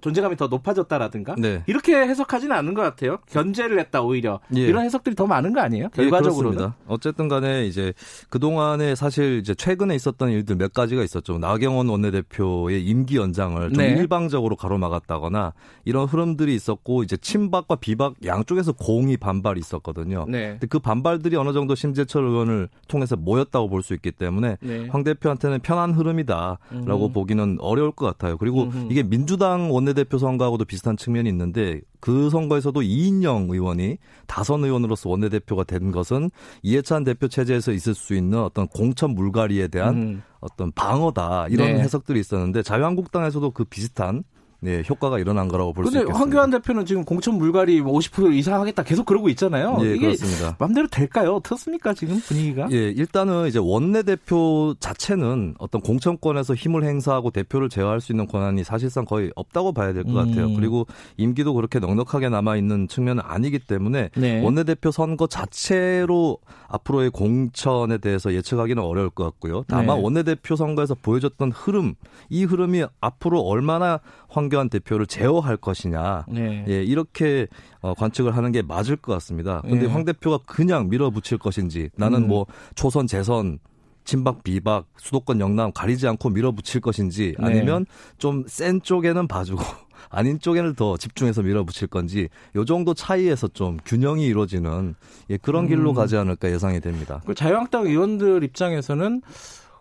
존재감이 0.00 0.36
더 0.36 0.46
높아졌다라든가 0.46 1.34
네. 1.38 1.62
이렇게 1.66 1.96
해석하지는 1.96 2.54
않는 2.56 2.74
것 2.74 2.82
같아요. 2.82 3.18
견제를 3.30 3.80
했다 3.80 4.00
오히려 4.02 4.38
예. 4.54 4.60
이런 4.60 4.84
해석들이 4.84 5.16
더 5.16 5.26
많은 5.26 5.52
거 5.52 5.60
아니에요? 5.60 5.86
예, 5.86 5.88
결과적으로는. 6.02 6.64
예, 6.64 6.68
어쨌든 6.86 7.26
간에 7.26 7.66
이제 7.66 7.92
그 8.30 8.38
동안에 8.38 8.94
사실 8.94 9.38
이제 9.38 9.54
최근에 9.54 9.96
있었던 9.96 10.30
일들 10.30 10.54
몇 10.56 10.72
가지가 10.72 11.02
있었죠. 11.02 11.38
나경원 11.38 11.88
원내대표의 11.88 12.84
임기 12.84 13.16
연장을 13.16 13.60
좀 13.72 13.76
네. 13.76 13.88
일방적으로 13.94 14.54
가로막았다거나 14.54 15.52
이런 15.84 16.06
흐름들이 16.06 16.54
있었고 16.54 17.02
이제 17.02 17.16
친박과 17.16 17.76
비박 17.76 18.14
양쪽에서 18.24 18.72
공이 18.72 19.16
반발이 19.16 19.58
있었거든요. 19.58 20.26
네. 20.28 20.50
근데 20.50 20.66
그 20.68 20.78
반발들이 20.78 21.34
어느 21.36 21.52
정도 21.52 21.74
심재철 21.74 22.24
의원을 22.24 22.68
통해서 22.86 23.16
모였다고 23.16 23.68
볼 23.68 23.82
수 23.82 23.94
있기 23.94 24.10
때문에 24.10 24.58
네. 24.60 24.86
황 24.90 25.02
대표한테는 25.02 25.60
편한 25.60 25.92
흐름이다라고 25.92 27.06
음. 27.06 27.12
보기는 27.12 27.56
어려울 27.60 27.92
것 27.92 28.06
같아요. 28.06 28.36
그리고 28.36 28.64
음. 28.64 28.88
이게 28.90 29.02
민주당 29.02 29.72
원 29.72 29.87
원내대표 29.88 30.18
선거하고도 30.18 30.64
비슷한 30.64 30.96
측면이 30.96 31.28
있는데 31.30 31.80
그 32.00 32.30
선거에서도 32.30 32.82
이인영 32.82 33.48
의원이 33.50 33.98
다선 34.26 34.64
의원으로서 34.64 35.08
원내대표가 35.08 35.64
된 35.64 35.90
것은 35.90 36.30
이해찬 36.62 37.04
대표 37.04 37.28
체제에서 37.28 37.72
있을 37.72 37.94
수 37.94 38.14
있는 38.14 38.38
어떤 38.38 38.68
공천 38.68 39.10
물갈이에 39.10 39.68
대한 39.68 39.96
음. 39.96 40.22
어떤 40.40 40.70
방어다 40.72 41.46
이런 41.48 41.74
네. 41.74 41.80
해석들이 41.80 42.20
있었는데 42.20 42.62
자유한국당에서도 42.62 43.50
그 43.50 43.64
비슷한 43.64 44.22
네, 44.60 44.82
효과가 44.88 45.20
일어난 45.20 45.46
거라고 45.46 45.72
볼 45.72 45.84
수 45.84 45.90
있습니다. 45.90 46.06
근데 46.12 46.18
황교안 46.18 46.50
대표는 46.50 46.84
지금 46.84 47.04
공천 47.04 47.38
물갈이 47.38 47.80
50%뭐 47.80 48.30
이상 48.32 48.60
하겠다 48.60 48.82
계속 48.82 49.06
그러고 49.06 49.28
있잖아요. 49.28 49.78
예, 49.82 49.94
이게 49.94 50.06
그렇습니다. 50.06 50.56
맘대로 50.58 50.88
될까요? 50.88 51.34
어떻습니까, 51.36 51.94
지금 51.94 52.18
분위기가? 52.20 52.66
예, 52.72 52.88
일단은 52.90 53.46
이제 53.46 53.60
원내 53.62 54.02
대표 54.02 54.74
자체는 54.80 55.54
어떤 55.58 55.80
공천권에서 55.80 56.54
힘을 56.54 56.82
행사하고 56.84 57.30
대표를 57.30 57.68
제어할 57.68 58.00
수 58.00 58.10
있는 58.12 58.26
권한이 58.26 58.64
사실상 58.64 59.04
거의 59.04 59.30
없다고 59.36 59.72
봐야 59.72 59.92
될 59.92 60.02
것 60.04 60.14
같아요. 60.14 60.46
음. 60.46 60.54
그리고 60.56 60.86
임기도 61.18 61.54
그렇게 61.54 61.78
넉넉하게 61.78 62.28
남아 62.28 62.56
있는 62.56 62.88
측면은 62.88 63.22
아니기 63.26 63.58
때문에 63.60 64.10
네. 64.16 64.42
원내 64.42 64.64
대표 64.64 64.90
선거 64.90 65.26
자체로 65.28 66.38
앞으로의 66.68 67.10
공천에 67.10 67.98
대해서 67.98 68.32
예측하기는 68.34 68.82
어려울 68.82 69.10
것 69.10 69.24
같고요. 69.24 69.64
다만 69.68 69.96
네. 69.98 70.02
원내 70.02 70.22
대표 70.24 70.56
선거에서 70.56 70.94
보여줬던 71.00 71.52
흐름, 71.52 71.94
이 72.28 72.44
흐름이 72.44 72.84
앞으로 73.00 73.40
얼마나 73.40 74.00
황 74.28 74.47
교안 74.48 74.68
대표를 74.68 75.06
제어할 75.06 75.56
것이냐. 75.56 76.26
네. 76.28 76.64
예, 76.68 76.82
이렇게 76.82 77.46
어, 77.80 77.94
관측을 77.94 78.36
하는 78.36 78.52
게 78.52 78.62
맞을 78.62 78.96
것 78.96 79.12
같습니다. 79.14 79.60
근데 79.62 79.86
네. 79.86 79.86
황 79.86 80.04
대표가 80.04 80.38
그냥 80.46 80.88
밀어붙일 80.88 81.38
것인지 81.38 81.90
나는 81.96 82.24
음. 82.24 82.28
뭐 82.28 82.46
초선 82.74 83.06
재선 83.06 83.58
친박 84.04 84.42
비박 84.42 84.86
수도권 84.96 85.38
영남 85.38 85.70
가리지 85.70 86.08
않고 86.08 86.30
밀어붙일 86.30 86.80
것인지 86.80 87.34
네. 87.38 87.44
아니면 87.44 87.84
네. 87.84 88.14
좀센 88.16 88.80
쪽에는 88.80 89.28
봐주고 89.28 89.62
아닌 90.08 90.40
쪽에는 90.40 90.74
더 90.76 90.96
집중해서 90.96 91.42
밀어붙일 91.42 91.88
건지 91.88 92.30
요 92.56 92.64
정도 92.64 92.94
차이에서 92.94 93.48
좀 93.48 93.76
균형이 93.84 94.24
이루어지는 94.24 94.94
예, 95.28 95.36
그런 95.36 95.68
길로 95.68 95.90
음. 95.90 95.94
가지 95.94 96.16
않을까 96.16 96.50
예상이 96.50 96.80
됩니다. 96.80 97.20
그 97.26 97.34
자유한국당 97.34 97.86
의원들 97.86 98.44
입장에서는 98.44 99.20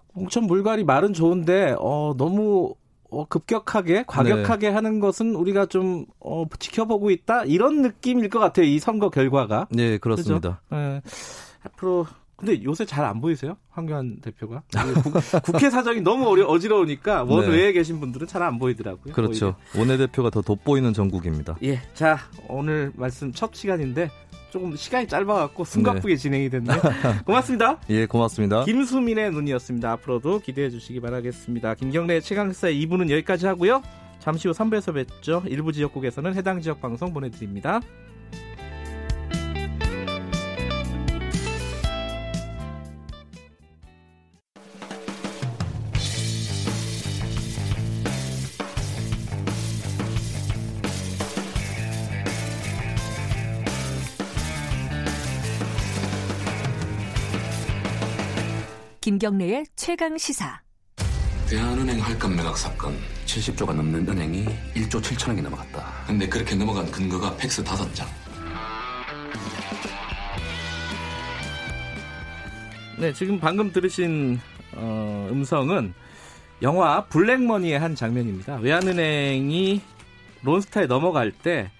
공천 0.07 0.43
물갈이 0.43 0.83
말은 0.83 1.13
좋은데 1.13 1.75
어, 1.79 2.13
너무 2.17 2.75
어, 3.09 3.25
급격하게 3.27 4.03
과격하게 4.07 4.69
네. 4.69 4.73
하는 4.73 4.99
것은 4.99 5.35
우리가 5.35 5.65
좀 5.67 6.05
어, 6.19 6.45
지켜보고 6.59 7.09
있다 7.11 7.45
이런 7.45 7.81
느낌일 7.81 8.29
것 8.29 8.39
같아요 8.39 8.65
이 8.65 8.79
선거 8.79 9.09
결과가 9.09 9.67
네 9.71 9.97
그렇습니다 9.97 10.61
네. 10.71 11.01
앞으로 11.63 12.05
근데 12.35 12.63
요새 12.63 12.85
잘 12.85 13.03
안 13.03 13.19
보이세요 13.19 13.57
황교안 13.71 14.19
대표가 14.21 14.61
국, 15.43 15.57
회 15.63 15.69
사정이 15.71 16.01
너무 16.01 16.27
어려, 16.27 16.45
어지러우니까 16.45 17.23
원 17.23 17.49
네. 17.49 17.57
외에 17.57 17.71
계신 17.71 17.99
분들은 17.99 18.27
잘 18.27 18.43
안 18.43 18.59
보이더라고요 18.59 19.13
그렇죠 19.13 19.55
오히려. 19.73 19.79
원내 19.79 19.97
대표가 19.97 20.29
더 20.29 20.41
돋보이는 20.41 20.93
전국입니다 20.93 21.57
예자 21.63 22.19
오늘 22.47 22.91
말씀 22.95 23.31
첫 23.31 23.55
시간인데 23.55 24.11
조금 24.49 24.75
시간이 24.75 25.07
짧아갖고 25.07 25.63
숨가쁘게 25.63 26.15
네. 26.15 26.17
진행이 26.17 26.49
됐네요. 26.49 26.77
고맙습니다. 27.25 27.79
예, 27.89 28.05
고맙습니다. 28.05 28.63
김수민의 28.63 29.31
눈이었습니다. 29.31 29.91
앞으로도 29.91 30.39
기대해 30.39 30.69
주시기 30.69 30.99
바라겠습니다. 30.99 31.75
김경래 31.75 32.19
최강사 32.21 32.67
2부는 32.67 33.09
여기까지 33.09 33.45
하고요. 33.45 33.81
잠시 34.19 34.47
후 34.47 34.53
3부에서 34.53 34.93
뵙죠. 34.93 35.43
일부 35.47 35.71
지역국에서는 35.71 36.35
해당 36.35 36.61
지역 36.61 36.81
방송 36.81 37.13
보내드립니다. 37.13 37.79
김경래의 59.07 59.65
최강 59.77 60.17
시사. 60.17 60.59
대한은행 61.49 61.97
할감 61.97 62.35
매각 62.35 62.57
사건 62.57 62.93
70조가 63.25 63.73
넘는 63.73 64.05
은행이 64.05 64.43
1조 64.75 65.01
7천억이 65.01 65.41
넘어갔다. 65.43 66.03
근데 66.05 66.27
그렇게 66.27 66.55
넘어간 66.55 66.91
근거가 66.91 67.37
팩스 67.37 67.63
5장. 67.63 68.05
네, 72.99 73.13
지금 73.13 73.39
방금 73.39 73.71
들으신 73.71 74.41
어, 74.75 75.29
음성은 75.31 75.93
영화 76.61 77.05
블랙머니의 77.05 77.79
한 77.79 77.95
장면입니다. 77.95 78.57
외환은행이 78.57 79.81
론스타에 80.43 80.87
넘어갈 80.87 81.31
때 81.31 81.71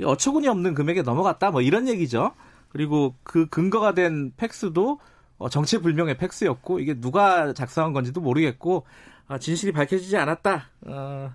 어처구니 0.00 0.46
없는 0.46 0.74
금액에 0.74 1.02
넘어갔다 1.02 1.50
뭐 1.50 1.60
이런 1.60 1.88
얘기죠. 1.88 2.34
그리고 2.68 3.16
그 3.24 3.48
근거가 3.48 3.94
된 3.94 4.32
팩스도 4.36 5.00
어, 5.38 5.48
정체불명의 5.48 6.18
팩스였고 6.18 6.80
이게 6.80 6.94
누가 6.94 7.52
작성한 7.52 7.92
건지도 7.92 8.20
모르겠고 8.20 8.84
아, 9.28 9.38
진실이 9.38 9.72
밝혀지지 9.72 10.16
않았다. 10.16 10.68
어, 10.86 11.32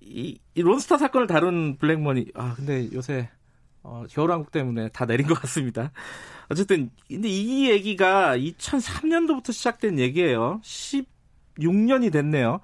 이, 0.00 0.38
이 0.54 0.62
론스타 0.62 0.98
사건을 0.98 1.26
다룬 1.26 1.76
블랙머니 1.78 2.26
아 2.34 2.54
근데 2.54 2.88
요새 2.92 3.30
어, 3.82 4.04
겨울왕국 4.10 4.50
때문에 4.50 4.88
다 4.88 5.06
내린 5.06 5.26
것 5.26 5.34
같습니다. 5.40 5.92
어쨌든 6.48 6.90
근데 7.08 7.28
이 7.28 7.70
얘기가 7.70 8.36
2003년도부터 8.36 9.52
시작된 9.52 9.98
얘기예요. 9.98 10.60
16년이 10.62 12.12
됐네요. 12.12 12.60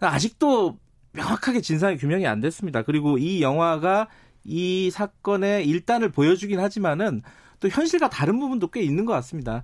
아직도 0.00 0.78
명확하게 1.12 1.60
진상이 1.60 1.96
규명이 1.96 2.26
안 2.26 2.40
됐습니다. 2.40 2.82
그리고 2.82 3.18
이 3.18 3.42
영화가 3.42 4.08
이 4.44 4.90
사건의 4.90 5.66
일단을 5.66 6.10
보여주긴 6.10 6.60
하지만은 6.60 7.22
또 7.60 7.68
현실과 7.68 8.08
다른 8.08 8.38
부분도 8.38 8.68
꽤 8.68 8.82
있는 8.82 9.04
것 9.04 9.12
같습니다. 9.14 9.62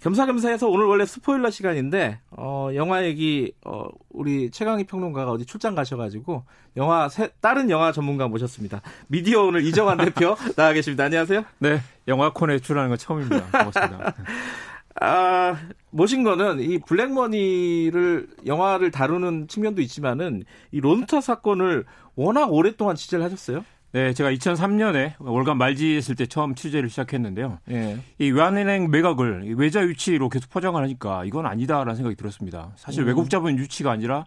겸사겸사해서 0.00 0.66
오늘 0.68 0.86
원래 0.86 1.04
스포일러 1.04 1.50
시간인데 1.50 2.20
어, 2.30 2.70
영화 2.74 3.04
얘기 3.04 3.52
어, 3.64 3.84
우리 4.08 4.50
최강희 4.50 4.84
평론가가 4.84 5.30
어디 5.30 5.44
출장 5.44 5.74
가셔가지고 5.74 6.44
영화 6.76 7.08
새, 7.08 7.30
다른 7.40 7.68
영화 7.68 7.92
전문가 7.92 8.26
모셨습니다. 8.26 8.80
미디어 9.08 9.42
오늘 9.42 9.62
이정환 9.64 9.98
대표 10.04 10.36
나와 10.56 10.72
계십니다. 10.72 11.04
안녕하세요. 11.04 11.44
네, 11.58 11.80
영화콘에 12.08 12.60
출연하는 12.60 12.88
건 12.88 12.98
처음입니다. 12.98 13.46
고맙습니다. 13.50 14.14
아, 15.02 15.56
모신 15.90 16.24
거는 16.24 16.60
이 16.60 16.78
블랙머니를 16.78 18.28
영화를 18.46 18.90
다루는 18.90 19.48
측면도 19.48 19.82
있지만은 19.82 20.44
이 20.72 20.80
론스타 20.80 21.20
사건을 21.20 21.84
워낙 22.16 22.52
오랫동안 22.52 22.96
취재를 22.96 23.24
하셨어요. 23.24 23.64
네, 23.92 24.12
제가 24.12 24.30
2003년에 24.30 25.14
월간 25.18 25.58
말지했을 25.58 26.14
때 26.14 26.26
처음 26.26 26.54
취재를 26.54 26.88
시작했는데요. 26.90 27.58
예. 27.70 27.98
이 28.18 28.30
외환은행 28.30 28.90
매각을 28.90 29.54
외자 29.56 29.82
유치로 29.82 30.28
계속 30.28 30.48
포장을 30.50 30.80
하니까 30.80 31.24
이건 31.24 31.46
아니다라는 31.46 31.96
생각이 31.96 32.14
들었습니다. 32.14 32.72
사실 32.76 33.02
음. 33.02 33.08
외국 33.08 33.28
자본 33.28 33.58
유치가 33.58 33.90
아니라 33.90 34.26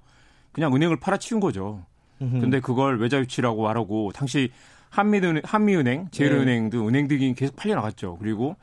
그냥 0.51 0.75
은행을 0.75 0.99
팔아치운 0.99 1.39
거죠. 1.39 1.85
음흠. 2.21 2.41
근데 2.41 2.59
그걸 2.59 2.99
외자 2.99 3.19
유치라고 3.19 3.63
말하고 3.63 4.11
당시 4.13 4.51
한미은행, 4.89 5.41
한미은행, 5.45 6.07
제일은행 6.11 6.69
등 6.69 6.81
네. 6.81 6.87
은행들이 6.87 7.33
계속 7.33 7.55
팔려 7.55 7.75
나갔죠. 7.75 8.17
그리고 8.19 8.57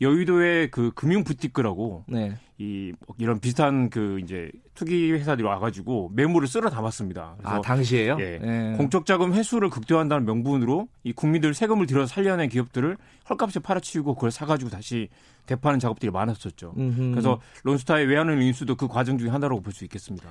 여의도의 0.00 0.70
그 0.70 0.90
금융 0.94 1.22
부티크라고 1.24 2.04
네. 2.08 2.32
이 2.62 2.92
이런 3.18 3.40
비슷한 3.40 3.90
그 3.90 4.20
이제 4.20 4.52
투기 4.74 5.10
회사들이 5.10 5.44
와가지고 5.44 6.12
매물을 6.14 6.46
쓸어 6.46 6.70
담았습니다. 6.70 7.34
그래서 7.38 7.56
아 7.56 7.60
당시에요? 7.60 8.16
예, 8.20 8.38
네. 8.38 8.76
공적 8.76 9.04
자금 9.04 9.34
회수를 9.34 9.68
극대화한다는 9.68 10.24
명분으로 10.24 10.86
이 11.02 11.12
국민들 11.12 11.54
세금을 11.54 11.86
들여서 11.86 12.06
살려낸 12.06 12.48
기업들을 12.48 12.96
헐값에 13.28 13.58
팔아치우고 13.60 14.14
그걸 14.14 14.30
사가지고 14.30 14.70
다시 14.70 15.08
대파하는 15.46 15.80
작업들이 15.80 16.12
많았었죠. 16.12 16.74
음흠. 16.78 17.10
그래서 17.10 17.40
론스타의 17.64 18.06
외환을 18.06 18.40
인수도 18.40 18.76
그 18.76 18.86
과정 18.86 19.18
중에 19.18 19.28
하나라고 19.28 19.60
볼 19.60 19.72
수 19.72 19.82
있겠습니다. 19.84 20.28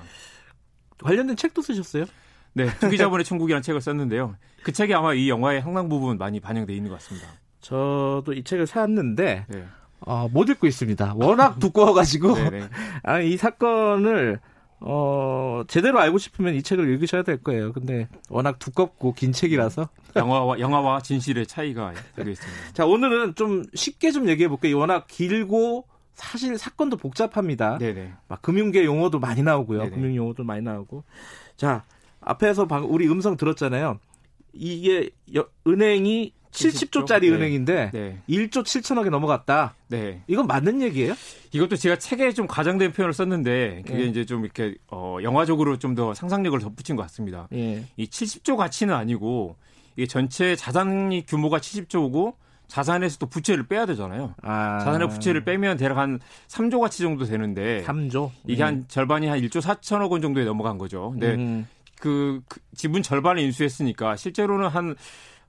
관련된 1.02 1.36
책도 1.36 1.60
쓰셨어요? 1.60 2.04
네, 2.54 2.66
투기자본의 2.80 3.24
천국이라는 3.24 3.62
책을 3.62 3.80
썼는데요. 3.82 4.36
그 4.62 4.72
책이 4.72 4.94
아마 4.94 5.12
이 5.12 5.28
영화의 5.28 5.60
상당 5.60 5.88
부분 5.90 6.16
많이 6.16 6.40
반영돼 6.40 6.74
있는 6.74 6.88
것 6.90 6.98
같습니다. 6.98 7.28
저도 7.60 8.32
이 8.34 8.42
책을 8.42 8.66
샀는데 8.66 9.44
네. 9.48 9.64
어, 10.04 10.28
못 10.32 10.48
읽고 10.48 10.66
있습니다. 10.66 11.14
워낙 11.16 11.58
두꺼워가지고. 11.58 12.34
아, 13.02 13.20
이 13.20 13.36
사건을 13.36 14.40
어, 14.80 15.62
제대로 15.68 16.00
알고 16.00 16.18
싶으면 16.18 16.54
이 16.54 16.62
책을 16.62 16.88
읽으셔야 16.90 17.22
될 17.22 17.42
거예요. 17.42 17.72
근데 17.72 18.08
워낙 18.28 18.58
두껍고 18.58 19.14
긴 19.14 19.32
책이라서. 19.32 19.88
영화와, 20.16 20.58
영화와 20.58 21.00
진실의 21.00 21.46
차이가 21.46 21.92
되겠습니다. 22.16 22.72
자, 22.72 22.84
오늘은 22.84 23.34
좀 23.36 23.64
쉽게 23.74 24.10
좀 24.10 24.28
얘기해 24.28 24.48
볼게요. 24.48 24.78
워낙 24.78 25.06
길고 25.06 25.86
사실 26.14 26.58
사건도 26.58 26.96
복잡합니다. 26.96 27.78
네네. 27.78 28.12
막 28.28 28.42
금융계 28.42 28.84
용어도 28.84 29.18
많이 29.20 29.42
나오고요. 29.42 29.84
네네. 29.84 29.90
금융 29.90 30.16
용어도 30.16 30.44
많이 30.44 30.62
나오고. 30.62 31.04
자, 31.56 31.84
앞에서 32.20 32.66
방, 32.66 32.84
우리 32.84 33.08
음성 33.08 33.36
들었잖아요. 33.36 33.98
이게 34.52 35.10
여, 35.34 35.46
은행이 35.66 36.32
70조 36.52 37.06
짜리 37.06 37.30
네. 37.30 37.36
은행인데 37.36 37.90
네. 37.92 38.18
1조 38.28 38.62
7천억이 38.62 39.10
넘어갔다. 39.10 39.74
네. 39.88 40.22
이건 40.26 40.46
맞는 40.46 40.82
얘기예요? 40.82 41.14
이것도 41.52 41.76
제가 41.76 41.96
책에 41.96 42.32
좀 42.32 42.46
과장된 42.46 42.92
표현을 42.92 43.12
썼는데 43.12 43.82
그게 43.86 43.98
네. 43.98 44.04
이제 44.04 44.24
좀 44.24 44.44
이렇게 44.44 44.74
어 44.90 45.18
영화적으로 45.22 45.78
좀 45.78 45.92
더 45.92 46.14
상상력을 46.14 46.58
덧붙인 46.58 46.96
것 46.96 47.02
같습니다. 47.02 47.48
네. 47.50 47.84
이 47.96 48.06
70조 48.06 48.56
가치는 48.56 48.94
아니고 48.94 49.56
이게 49.96 50.06
전체 50.06 50.56
자산이 50.56 51.26
규모가 51.26 51.58
70조고 51.58 52.34
자산에서 52.66 53.18
또 53.18 53.26
부채를 53.26 53.66
빼야 53.66 53.84
되잖아요. 53.84 54.34
아. 54.40 54.78
자산의 54.78 55.10
부채를 55.10 55.44
빼면 55.44 55.76
대략 55.76 55.98
한 55.98 56.18
3조 56.48 56.80
가치 56.80 57.02
정도 57.02 57.26
되는데 57.26 57.82
3조? 57.86 58.30
이게 58.46 58.62
음. 58.62 58.66
한 58.66 58.84
절반이 58.88 59.26
한 59.26 59.38
1조 59.38 59.60
4천억 59.60 60.10
원 60.10 60.22
정도에 60.22 60.44
넘어간 60.46 60.78
거죠. 60.78 61.10
근데 61.10 61.34
음. 61.34 61.66
그, 62.00 62.40
그 62.48 62.58
지분 62.74 63.02
절반을 63.02 63.42
인수했으니까 63.42 64.16
실제로는 64.16 64.68
한 64.68 64.96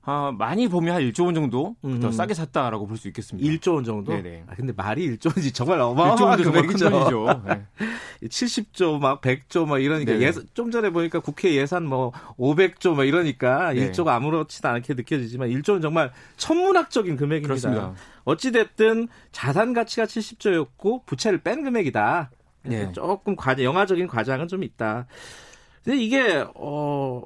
아, 0.06 0.32
많이 0.36 0.68
보면 0.68 0.94
한 0.94 1.02
1조 1.02 1.24
원 1.24 1.34
정도 1.34 1.76
음. 1.84 1.98
더 2.00 2.12
싸게 2.12 2.34
샀다라고 2.34 2.86
볼 2.86 2.98
수 2.98 3.08
있겠습니다. 3.08 3.48
1조 3.48 3.74
원 3.76 3.84
정도? 3.84 4.12
네네. 4.12 4.44
아, 4.48 4.54
근데 4.54 4.72
말이 4.76 5.08
1조 5.16 5.34
원이 5.36 5.50
정말 5.52 5.80
어마어마한 5.80 6.42
금액이죠. 6.42 7.42
네. 7.46 7.62
70조 8.28 8.98
막 9.00 9.20
100조 9.20 9.66
막 9.66 9.78
이러니까 9.78 10.12
예, 10.20 10.32
좀 10.54 10.70
전에 10.70 10.90
보니까 10.90 11.20
국회 11.20 11.54
예산 11.54 11.86
뭐 11.86 12.12
500조 12.38 12.94
막 12.94 13.04
이러니까 13.04 13.72
네. 13.72 13.90
1조가 13.90 14.08
아무렇지도 14.08 14.68
않게 14.68 14.94
느껴지지만 14.94 15.48
1조 15.48 15.72
원 15.72 15.80
정말 15.82 16.12
천문학적인 16.36 17.16
금액입니다. 17.16 17.48
그렇습니다. 17.48 17.94
어찌 18.24 18.52
됐든 18.52 19.08
자산 19.32 19.72
가치가 19.72 20.04
70조였고 20.06 21.06
부채를 21.06 21.38
뺀 21.38 21.64
금액이다. 21.64 22.30
네. 22.64 22.92
조금 22.92 23.36
과장 23.36 23.64
영화적인 23.64 24.06
과장은 24.06 24.48
좀 24.48 24.62
있다. 24.62 25.06
근데 25.82 25.98
이게 25.98 26.44
어 26.54 27.22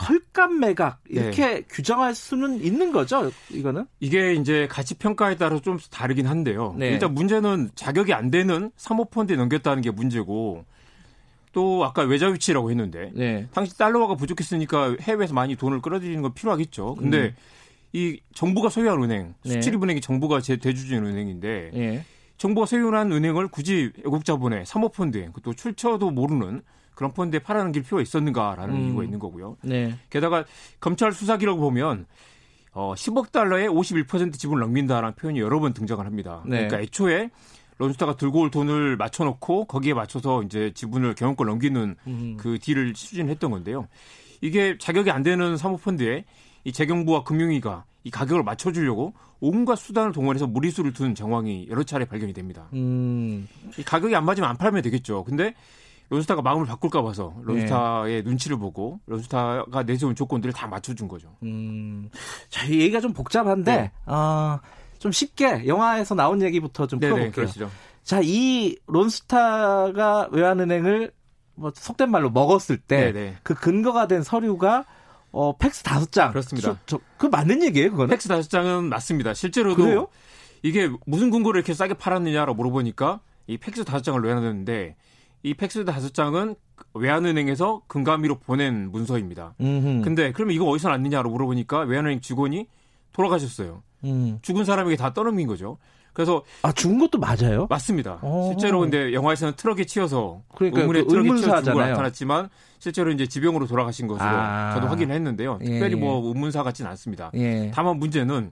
헐값 0.00 0.54
매각 0.54 1.00
이렇게 1.08 1.46
네. 1.46 1.62
규정할 1.68 2.14
수는 2.14 2.62
있는 2.62 2.92
거죠, 2.92 3.30
이거는? 3.50 3.86
이게 4.00 4.34
이제 4.34 4.66
가치 4.70 4.94
평가에 4.94 5.36
따라 5.36 5.60
좀 5.60 5.78
다르긴 5.90 6.26
한데요. 6.26 6.74
네. 6.78 6.88
일단 6.88 7.12
문제는 7.14 7.70
자격이 7.74 8.14
안 8.14 8.30
되는 8.30 8.70
사모펀드에 8.76 9.36
넘겼다는 9.36 9.82
게 9.82 9.90
문제고 9.90 10.64
또 11.52 11.84
아까 11.84 12.02
외자 12.02 12.28
위치라고 12.28 12.70
했는데 12.70 13.10
네. 13.14 13.46
당시 13.52 13.76
달러화가 13.76 14.14
부족했으니까 14.14 14.96
해외에서 15.00 15.34
많이 15.34 15.56
돈을 15.56 15.82
끌어들이는 15.82 16.22
건 16.22 16.32
필요하겠죠. 16.32 16.94
근데 16.94 17.18
음. 17.18 17.34
이 17.92 18.18
정부가 18.34 18.70
소유한 18.70 19.02
은행, 19.02 19.34
네. 19.44 19.52
수출입은행이 19.52 20.00
정부가 20.00 20.40
제 20.40 20.56
대주주인 20.56 21.04
은행인데 21.04 21.70
네. 21.74 22.04
정부가 22.38 22.66
소유한 22.66 23.12
은행을 23.12 23.48
굳이 23.48 23.92
외국 23.98 24.24
자본에 24.24 24.64
사모펀드에 24.64 25.28
또 25.42 25.52
출처도 25.52 26.10
모르는 26.10 26.62
그런 26.94 27.12
펀드에 27.12 27.40
팔아는 27.40 27.72
길 27.72 27.82
필요가 27.82 28.02
있었는가라는 28.02 28.74
음. 28.74 28.80
이유가 28.82 29.04
있는 29.04 29.18
거고요. 29.18 29.56
네. 29.62 29.98
게다가 30.10 30.44
검찰 30.80 31.12
수사 31.12 31.36
기록 31.36 31.58
보면 31.58 32.06
어 32.72 32.94
10억 32.94 33.32
달러에 33.32 33.66
51% 33.66 34.38
지분을 34.38 34.60
넘긴다라는 34.60 35.14
표현이 35.14 35.40
여러 35.40 35.60
번 35.60 35.72
등장을 35.74 36.04
합니다. 36.04 36.42
네. 36.46 36.66
그러니까 36.66 36.80
애초에 36.80 37.30
론스타가 37.78 38.16
들고 38.16 38.40
올 38.40 38.50
돈을 38.50 38.96
맞춰놓고 38.96 39.64
거기에 39.64 39.94
맞춰서 39.94 40.42
이제 40.42 40.72
지분을 40.74 41.14
경영권 41.14 41.46
넘기는 41.46 41.96
음. 42.06 42.36
그 42.38 42.58
딜을 42.60 42.94
추진했던 42.94 43.50
건데요. 43.50 43.88
이게 44.40 44.76
자격이 44.78 45.10
안 45.10 45.22
되는 45.22 45.56
사모펀드에 45.56 46.24
이 46.64 46.72
재경부와 46.72 47.24
금융위가 47.24 47.84
이 48.04 48.10
가격을 48.10 48.42
맞춰주려고 48.42 49.14
온갖 49.40 49.76
수단을 49.76 50.12
동원해서 50.12 50.46
무리수를 50.46 50.92
둔 50.92 51.14
정황이 51.14 51.66
여러 51.68 51.82
차례 51.82 52.04
발견이 52.04 52.32
됩니다. 52.32 52.68
음. 52.74 53.48
이 53.76 53.82
가격이 53.82 54.14
안 54.14 54.24
맞으면 54.24 54.48
안 54.48 54.56
팔면 54.56 54.82
되겠죠. 54.82 55.24
근데 55.24 55.54
론스타가 56.12 56.42
마음을 56.42 56.66
바꿀까 56.66 57.02
봐서 57.02 57.34
론스타의 57.42 58.16
네. 58.16 58.22
눈치를 58.22 58.58
보고 58.58 59.00
론스타가 59.06 59.82
내세운 59.84 60.14
조건들을 60.14 60.52
다 60.52 60.66
맞춰준 60.66 61.08
거죠. 61.08 61.34
음, 61.42 62.10
자, 62.50 62.66
이 62.66 62.80
얘기가 62.80 63.00
좀 63.00 63.14
복잡한데 63.14 63.76
네. 63.76 63.90
어, 64.04 64.58
좀 64.98 65.10
쉽게 65.10 65.66
영화에서 65.66 66.14
나온 66.14 66.42
얘기부터 66.42 66.86
좀 66.86 67.00
풀어볼게요. 67.00 67.32
그러시죠. 67.32 67.70
자, 68.02 68.20
이 68.22 68.76
론스타가 68.86 70.28
외환은행을 70.32 71.12
뭐 71.54 71.72
속된 71.74 72.10
말로 72.10 72.28
먹었을 72.30 72.76
때 72.76 73.34
그 73.42 73.54
근거가 73.54 74.06
된 74.06 74.22
서류가 74.22 74.84
어, 75.30 75.56
팩스 75.56 75.82
다섯 75.82 76.12
장. 76.12 76.30
그렇습니다. 76.30 76.78
저, 76.84 77.00
그 77.16 77.24
맞는 77.24 77.62
얘기예요, 77.62 77.90
그거는? 77.92 78.10
팩스 78.10 78.28
다섯 78.28 78.50
장은 78.50 78.90
맞습니다. 78.90 79.32
실제로도 79.32 79.82
그래요? 79.82 80.08
이게 80.62 80.90
무슨 81.06 81.30
근거로 81.30 81.56
이렇게 81.56 81.72
싸게 81.72 81.94
팔았느냐라고 81.94 82.54
물어보니까 82.54 83.20
이 83.46 83.56
팩스 83.56 83.84
다섯 83.84 84.02
장을 84.02 84.20
내놨는데 84.20 84.96
이 85.42 85.54
팩스 85.54 85.84
다섯 85.84 86.14
장은 86.14 86.54
외환은행에서 86.94 87.82
금감위로 87.86 88.38
보낸 88.38 88.90
문서입니다. 88.90 89.54
음흠. 89.60 90.02
근데 90.04 90.32
그러면 90.32 90.54
이거 90.54 90.66
어디서 90.66 90.88
났느냐로 90.90 91.30
물어보니까 91.30 91.80
외환은행 91.80 92.20
직원이 92.20 92.66
돌아가셨어요. 93.12 93.82
음. 94.04 94.38
죽은 94.42 94.64
사람에게 94.64 94.96
다 94.96 95.12
떠넘긴 95.12 95.46
거죠. 95.46 95.78
그래서 96.12 96.42
아 96.62 96.72
죽은 96.72 96.98
것도 96.98 97.18
맞아요? 97.18 97.66
맞습니다. 97.70 98.18
오. 98.22 98.50
실제로 98.50 98.80
근데 98.80 99.14
영화에서는 99.14 99.54
트럭에 99.56 99.84
치여서 99.84 100.42
그러니까 100.54 100.82
의문의 100.82 101.04
그 101.04 101.08
트럭에 101.08 101.36
치여 101.40 101.62
죽고 101.62 101.80
나타났지만 101.80 102.50
실제로 102.78 103.10
이제 103.10 103.26
지병으로 103.26 103.66
돌아가신 103.66 104.06
것으로 104.08 104.28
아. 104.28 104.74
저도 104.74 104.88
확인을 104.88 105.14
했는데요. 105.14 105.58
예. 105.62 105.64
특별히 105.64 105.94
뭐 105.96 106.26
의문사 106.28 106.62
같지는 106.62 106.90
않습니다. 106.90 107.30
예. 107.34 107.70
다만 107.74 107.98
문제는 107.98 108.50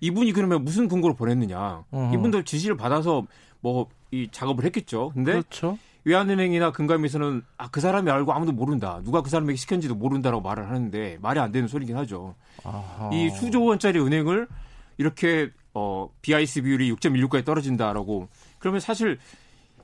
이분이 0.00 0.32
그러면 0.32 0.64
무슨 0.64 0.88
근거로 0.88 1.14
보냈느냐? 1.14 1.84
어허. 1.90 2.14
이분들 2.14 2.44
지시를 2.44 2.76
받아서 2.76 3.24
뭐 3.60 3.88
이 4.10 4.28
작업을 4.30 4.64
했겠죠. 4.64 5.10
근데 5.14 5.32
그렇죠. 5.32 5.78
외환은행이나 6.08 6.72
금감에서는 6.72 7.42
아, 7.58 7.68
그 7.70 7.80
사람이 7.80 8.10
알고 8.10 8.32
아무도 8.32 8.52
모른다. 8.52 9.00
누가 9.04 9.20
그 9.22 9.28
사람에게 9.28 9.56
시켰는지도 9.56 9.94
모른다라고 9.94 10.42
말을 10.42 10.68
하는데 10.68 11.18
말이 11.20 11.38
안 11.38 11.52
되는 11.52 11.68
소리긴 11.68 11.96
하죠. 11.98 12.34
아하. 12.64 13.10
이 13.12 13.28
수조 13.30 13.62
원짜리 13.64 14.00
은행을 14.00 14.48
이렇게 14.96 15.50
어, 15.74 16.08
BIC 16.22 16.62
비율이 16.62 16.90
6.16까지 16.94 17.44
떨어진다라고 17.44 18.28
그러면 18.58 18.80
사실 18.80 19.18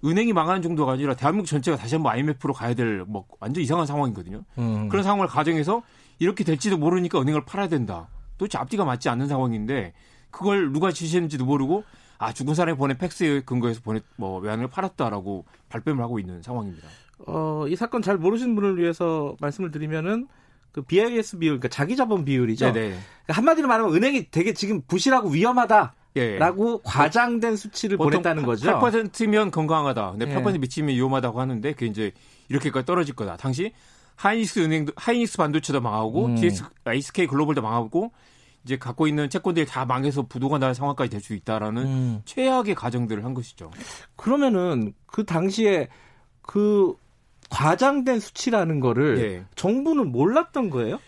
은행이 0.03 0.33
망하는 0.33 0.62
정도가 0.62 0.93
아니라 0.93 1.14
대한민국 1.14 1.47
전체가 1.47 1.77
다시 1.77 1.95
한번 1.95 2.12
IMF로 2.12 2.53
가야 2.55 2.75
될 2.75 3.05
뭐 3.07 3.27
완전 3.39 3.62
이상한 3.62 3.87
상황이거든요. 3.87 4.43
음. 4.59 4.89
그런 4.89 5.03
상황을 5.03 5.27
가정해서 5.27 5.83
이렇게 6.18 6.43
될지도 6.43 6.79
모르니까 6.79 7.20
은행을 7.20 7.45
팔아야 7.45 7.68
된다. 7.68 8.09
도대체 8.39 8.57
앞뒤가 8.59 8.85
맞지 8.85 9.09
않는 9.11 9.29
상황인데 9.29 9.93
그걸 10.31 10.72
누가 10.72 10.91
지시했는지도 10.91 11.45
모르고 11.45 11.85
아 12.19 12.33
죽은 12.33 12.55
사람이 12.55 12.79
보낸 12.79 12.97
팩스에 12.97 13.43
근거해서 13.43 13.81
보내 13.83 14.01
뭐 14.17 14.39
외환을 14.41 14.69
팔았다라고 14.69 15.45
발뺌을 15.69 16.03
하고 16.03 16.19
있는 16.19 16.43
상황입니다. 16.43 16.89
어, 17.27 17.67
이 17.69 17.77
사건 17.77 18.03
잘 18.03 18.17
모르시는 18.17 18.55
분을 18.55 18.79
위해서 18.79 19.37
말씀을 19.41 19.71
드리면은 19.71 20.29
그 20.73 20.83
BIS 20.83 21.39
비율, 21.39 21.59
그러니까 21.59 21.69
자기 21.69 21.95
자본 21.97 22.25
비율이죠. 22.25 22.73
네네. 22.73 22.89
그러니까 22.89 23.03
한마디로 23.29 23.69
말하면 23.69 23.95
은행이 23.95 24.31
되게 24.31 24.53
지금 24.53 24.83
부실하고 24.87 25.29
위험하다. 25.29 25.95
예. 26.17 26.39
라고 26.39 26.81
과장된 26.83 27.57
수치를 27.57 27.97
보냈다는 27.97 28.45
거죠. 28.45 28.71
8%면 28.71 29.51
건강하다. 29.51 30.12
근데 30.12 30.31
예. 30.31 30.35
8% 30.35 30.61
미치면 30.61 30.95
위험하다고 30.95 31.41
하는데 31.41 31.73
그게 31.73 31.87
이제 31.87 32.12
이렇게까지 32.49 32.87
떨어질 32.87 33.15
거다. 33.15 33.37
당시 33.37 33.73
하이닉스 34.17 34.61
은행도 34.61 34.93
하이닉스 34.97 35.37
반도체도 35.39 35.81
망하고 35.81 36.27
음. 36.27 36.37
GS, 36.37 36.65
SK 36.87 37.27
글로벌도 37.27 37.62
망하고 37.62 38.12
이제 38.65 38.79
갖고 38.79 39.07
있는 39.07 39.29
채권들이 39.29 39.67
다 39.67 39.85
망해서 39.85 40.23
부도가 40.23 40.59
날 40.59 40.75
상황까지 40.75 41.11
될 41.11 41.21
수 41.21 41.35
있다라는 41.35 41.83
음. 41.85 42.23
최악의 42.25 42.75
가정들을 42.75 43.25
한 43.25 43.35
것이죠. 43.35 43.71
그러면은 44.17 44.93
그 45.07 45.25
당시에 45.25 45.89
그 46.43 46.95
과장된 47.51 48.21
수치라는 48.21 48.81
거를 48.81 49.19
예. 49.21 49.45
정부는 49.55 50.11
몰랐던 50.12 50.71
거예요? 50.71 50.99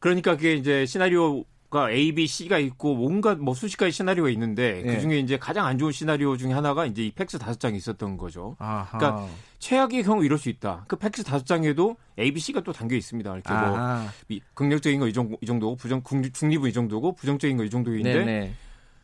그러니까 0.00 0.36
그게 0.36 0.54
이제 0.54 0.84
시나리오 0.86 1.44
가 1.74 1.90
A, 1.90 2.12
B, 2.14 2.28
C가 2.28 2.58
있고 2.58 2.94
뭔가 2.94 3.34
뭐 3.34 3.52
수십 3.52 3.76
가지 3.76 3.90
시나리오가 3.90 4.30
있는데 4.30 4.80
예. 4.86 4.94
그 4.94 5.00
중에 5.00 5.18
이제 5.18 5.36
가장 5.36 5.66
안 5.66 5.76
좋은 5.76 5.90
시나리오 5.90 6.36
중에 6.36 6.52
하나가 6.52 6.86
이제 6.86 7.04
이 7.04 7.10
팩스 7.10 7.36
다섯 7.40 7.58
장이 7.58 7.76
있었던 7.76 8.16
거죠. 8.16 8.54
아하. 8.60 8.96
그러니까 8.96 9.26
최악의 9.58 10.04
경우 10.04 10.24
이럴 10.24 10.38
수 10.38 10.48
있다. 10.48 10.84
그 10.86 10.94
팩스 10.94 11.24
다섯 11.24 11.44
장에도 11.44 11.96
A, 12.16 12.30
B, 12.32 12.38
C가 12.38 12.60
또 12.60 12.72
담겨 12.72 12.94
있습니다. 12.94 13.28
이렇게 13.34 13.52
뭐 13.52 13.58
아하. 13.60 14.06
뭐 14.28 14.38
긍정적인 14.54 15.00
거 15.00 15.08
이 15.08 15.12
정도, 15.12 15.36
이 15.40 15.46
정도고 15.46 15.74
부정 15.76 16.00
중립은 16.32 16.70
이 16.70 16.72
정도고 16.72 17.12
부정적인 17.16 17.56
거 17.56 17.64
이 17.64 17.70
정도인데 17.70 18.12
네네. 18.14 18.54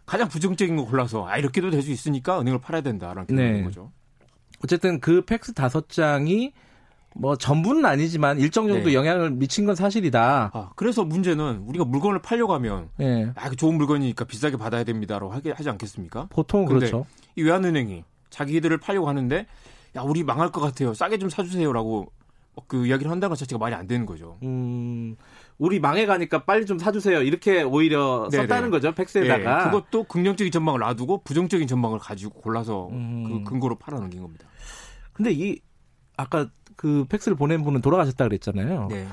가장 0.07 0.29
부정적인 0.29 0.77
거 0.77 0.85
골라서 0.85 1.27
아 1.27 1.39
이렇게도 1.39 1.71
될 1.71 1.83
수 1.83 1.91
있으니까 1.91 2.41
은행을 2.41 2.61
팔아야 2.61 2.83
된다라는 2.83 3.27
네. 3.35 3.63
거죠. 3.65 3.91
어쨌든 4.63 5.01
그 5.01 5.25
팩스 5.25 5.55
다섯 5.55 5.89
장이 5.89 6.53
뭐 7.15 7.37
전부는 7.37 7.85
아니지만 7.85 8.39
일정 8.39 8.69
정도 8.69 8.89
네. 8.89 8.95
영향을 8.95 9.31
미친 9.31 9.67
건 9.67 9.75
사실이다. 9.75 10.51
아, 10.53 10.71
그래서 10.77 11.05
문제는 11.05 11.65
우리가 11.67 11.85
물건을 11.85 12.23
팔려고 12.23 12.55
하면 12.55 12.89
네. 12.97 13.31
아, 13.35 13.51
좋은 13.51 13.77
물건이니까 13.77 14.25
비싸게 14.25 14.57
받아야 14.57 14.85
됩니다라고 14.85 15.33
하게 15.33 15.51
하지 15.51 15.69
않겠습니까? 15.71 16.29
보통 16.31 16.67
그렇죠. 16.67 17.07
이 17.37 17.43
외환은행이 17.43 18.05
자기들을 18.31 18.79
팔려고 18.79 19.09
하는데 19.09 19.47
야 19.97 20.03
우리 20.03 20.23
망할 20.23 20.53
것 20.53 20.61
같아요. 20.61 20.95
싸게 20.95 21.19
좀 21.19 21.29
사주세요라고 21.29 22.13
그 22.67 22.87
이야기를 22.87 23.11
한다는 23.11 23.31
것 23.31 23.39
자체가 23.39 23.59
말이 23.59 23.75
안 23.75 23.87
되는 23.87 24.07
거죠. 24.07 24.39
음, 24.43 25.17
우리 25.59 25.81
망해가니까 25.81 26.45
빨리 26.45 26.67
좀 26.67 26.79
사주세요. 26.79 27.23
이렇게 27.23 27.63
오히려 27.63 28.29
네네. 28.31 28.43
썼다는 28.43 28.71
거죠. 28.71 28.93
팩스에다가. 28.93 29.59
네, 29.59 29.65
그것도 29.65 30.05
긍정적인 30.05 30.53
전망을 30.53 30.81
놔두고 30.81 31.23
부정적인 31.25 31.67
전망을 31.67 31.99
가지고 31.99 32.41
골라서 32.41 32.89
음. 32.93 33.25
그 33.45 33.51
근거로 33.51 33.77
팔아넘긴 33.77 34.21
겁니다. 34.21 34.47
근데 35.13 35.33
이 35.33 35.61
아까 36.17 36.49
그 36.81 37.05
팩스를 37.11 37.37
보낸 37.37 37.63
분은 37.63 37.83
돌아가셨다 37.83 38.25
그랬잖아요. 38.25 38.89
네. 38.91 39.07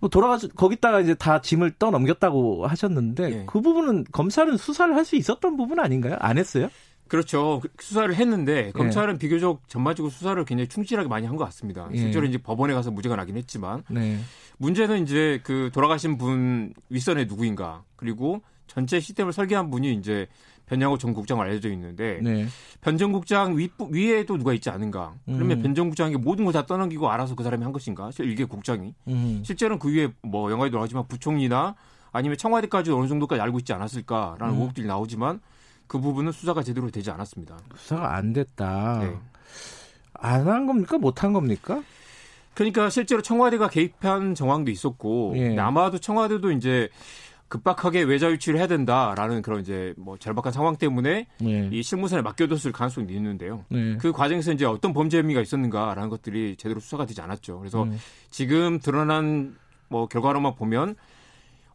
뭐 0.00 0.10
돌아가 0.10 0.38
거기다가 0.56 1.00
이제 1.00 1.14
다 1.14 1.40
짐을 1.40 1.74
떠 1.78 1.92
넘겼다고 1.92 2.66
하셨는데 2.66 3.28
네. 3.30 3.44
그 3.46 3.60
부분은 3.60 4.06
검찰은 4.10 4.56
수사를 4.56 4.92
할 4.96 5.04
수 5.04 5.14
있었던 5.14 5.56
부분 5.56 5.78
아닌가요? 5.78 6.16
안 6.18 6.36
했어요? 6.36 6.68
그렇죠. 7.06 7.60
그 7.62 7.68
수사를 7.78 8.12
했는데 8.12 8.72
검찰은 8.72 9.14
네. 9.14 9.18
비교적 9.20 9.62
전반적으로 9.68 10.10
수사를 10.10 10.44
굉장히 10.44 10.66
충실하게 10.66 11.08
많이 11.08 11.28
한 11.28 11.36
것 11.36 11.44
같습니다. 11.44 11.88
예. 11.92 11.96
실제로 11.96 12.26
이제 12.26 12.38
법원에 12.38 12.74
가서 12.74 12.90
무죄가 12.90 13.14
나긴 13.14 13.36
했지만 13.36 13.84
네. 13.88 14.18
문제는 14.58 15.04
이제 15.04 15.38
그 15.44 15.70
돌아가신 15.72 16.18
분 16.18 16.74
윗선에 16.88 17.26
누구인가 17.26 17.84
그리고 17.94 18.42
전체 18.66 18.98
시스템을 18.98 19.32
설계한 19.32 19.70
분이 19.70 19.94
이제 19.94 20.26
변양호 20.66 20.98
전 20.98 21.14
국장 21.14 21.40
알려져 21.40 21.70
있는데 21.70 22.18
네. 22.22 22.46
변전 22.80 23.12
국장 23.12 23.56
위, 23.56 23.70
위에도 23.90 24.36
누가 24.36 24.52
있지 24.52 24.68
않은가? 24.68 25.14
그러면 25.24 25.58
음. 25.58 25.62
변전 25.62 25.88
국장이 25.88 26.16
모든 26.16 26.44
걸 26.44 26.52
다 26.52 26.66
떠넘기고 26.66 27.08
알아서 27.10 27.34
그 27.34 27.44
사람이 27.44 27.62
한 27.62 27.72
것인가? 27.72 28.10
일개 28.18 28.44
국장이 28.44 28.94
음. 29.08 29.42
실제로는 29.44 29.78
그 29.78 29.92
위에 29.94 30.08
뭐 30.22 30.50
영화에 30.50 30.70
나오지만 30.70 31.06
부총리나 31.06 31.74
아니면 32.12 32.36
청와대까지 32.38 32.90
어느 32.92 33.06
정도까지 33.08 33.40
알고 33.42 33.58
있지 33.60 33.72
않았을까라는 33.72 34.54
음. 34.54 34.60
의혹들이 34.60 34.86
나오지만 34.86 35.40
그 35.86 36.00
부분은 36.00 36.32
수사가 36.32 36.62
제대로 36.62 36.90
되지 36.90 37.10
않았습니다. 37.10 37.58
수사가 37.76 38.16
안 38.16 38.32
됐다. 38.32 38.98
네. 39.02 39.14
안한 40.14 40.66
겁니까? 40.66 40.98
못 40.98 41.22
한 41.22 41.32
겁니까? 41.32 41.82
그러니까 42.54 42.88
실제로 42.88 43.20
청와대가 43.20 43.68
개입한 43.68 44.34
정황도 44.34 44.70
있었고 44.70 45.34
예. 45.36 45.58
아마도 45.58 45.98
청와대도 45.98 46.52
이제 46.52 46.88
급박하게 47.48 48.02
외자 48.02 48.30
유치를 48.30 48.58
해야 48.58 48.66
된다라는 48.66 49.42
그런 49.42 49.60
이제 49.60 49.94
뭐 49.96 50.16
절박한 50.16 50.52
상황 50.52 50.76
때문에 50.76 51.26
네. 51.38 51.68
이 51.72 51.82
실무선에 51.82 52.22
맡겨뒀을 52.22 52.72
가능성이 52.72 53.12
있는데요. 53.14 53.64
네. 53.68 53.96
그 53.98 54.12
과정에서 54.12 54.52
이제 54.52 54.64
어떤 54.64 54.92
범죄 54.92 55.18
혐의가 55.18 55.40
있었는가라는 55.40 56.08
것들이 56.08 56.56
제대로 56.56 56.80
수사가 56.80 57.06
되지 57.06 57.20
않았죠. 57.20 57.58
그래서 57.58 57.84
네. 57.84 57.96
지금 58.30 58.80
드러난 58.80 59.56
뭐 59.88 60.08
결과로만 60.08 60.56
보면 60.56 60.96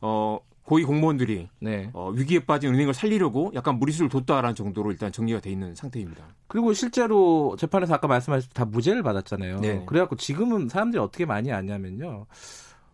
어 0.01 0.39
고위 0.63 0.83
공무원들이 0.83 1.49
네. 1.59 1.89
어, 1.93 2.11
위기에 2.11 2.39
빠진 2.39 2.73
은행을 2.73 2.93
살리려고 2.93 3.51
약간 3.55 3.75
무리수를 3.75 4.09
뒀다라는 4.09 4.55
정도로 4.55 4.91
일단 4.91 5.11
정리가 5.11 5.39
돼 5.39 5.49
있는 5.51 5.75
상태입니다. 5.75 6.23
그리고 6.47 6.73
실제로 6.73 7.55
재판에서 7.57 7.95
아까 7.95 8.07
말씀하셨듯이 8.07 8.53
다 8.53 8.65
무죄를 8.65 9.03
받았잖아요. 9.03 9.59
네. 9.59 9.83
그래갖고 9.85 10.15
지금은 10.15 10.69
사람들이 10.69 11.01
어떻게 11.01 11.25
많이 11.25 11.51
아냐면요. 11.51 12.25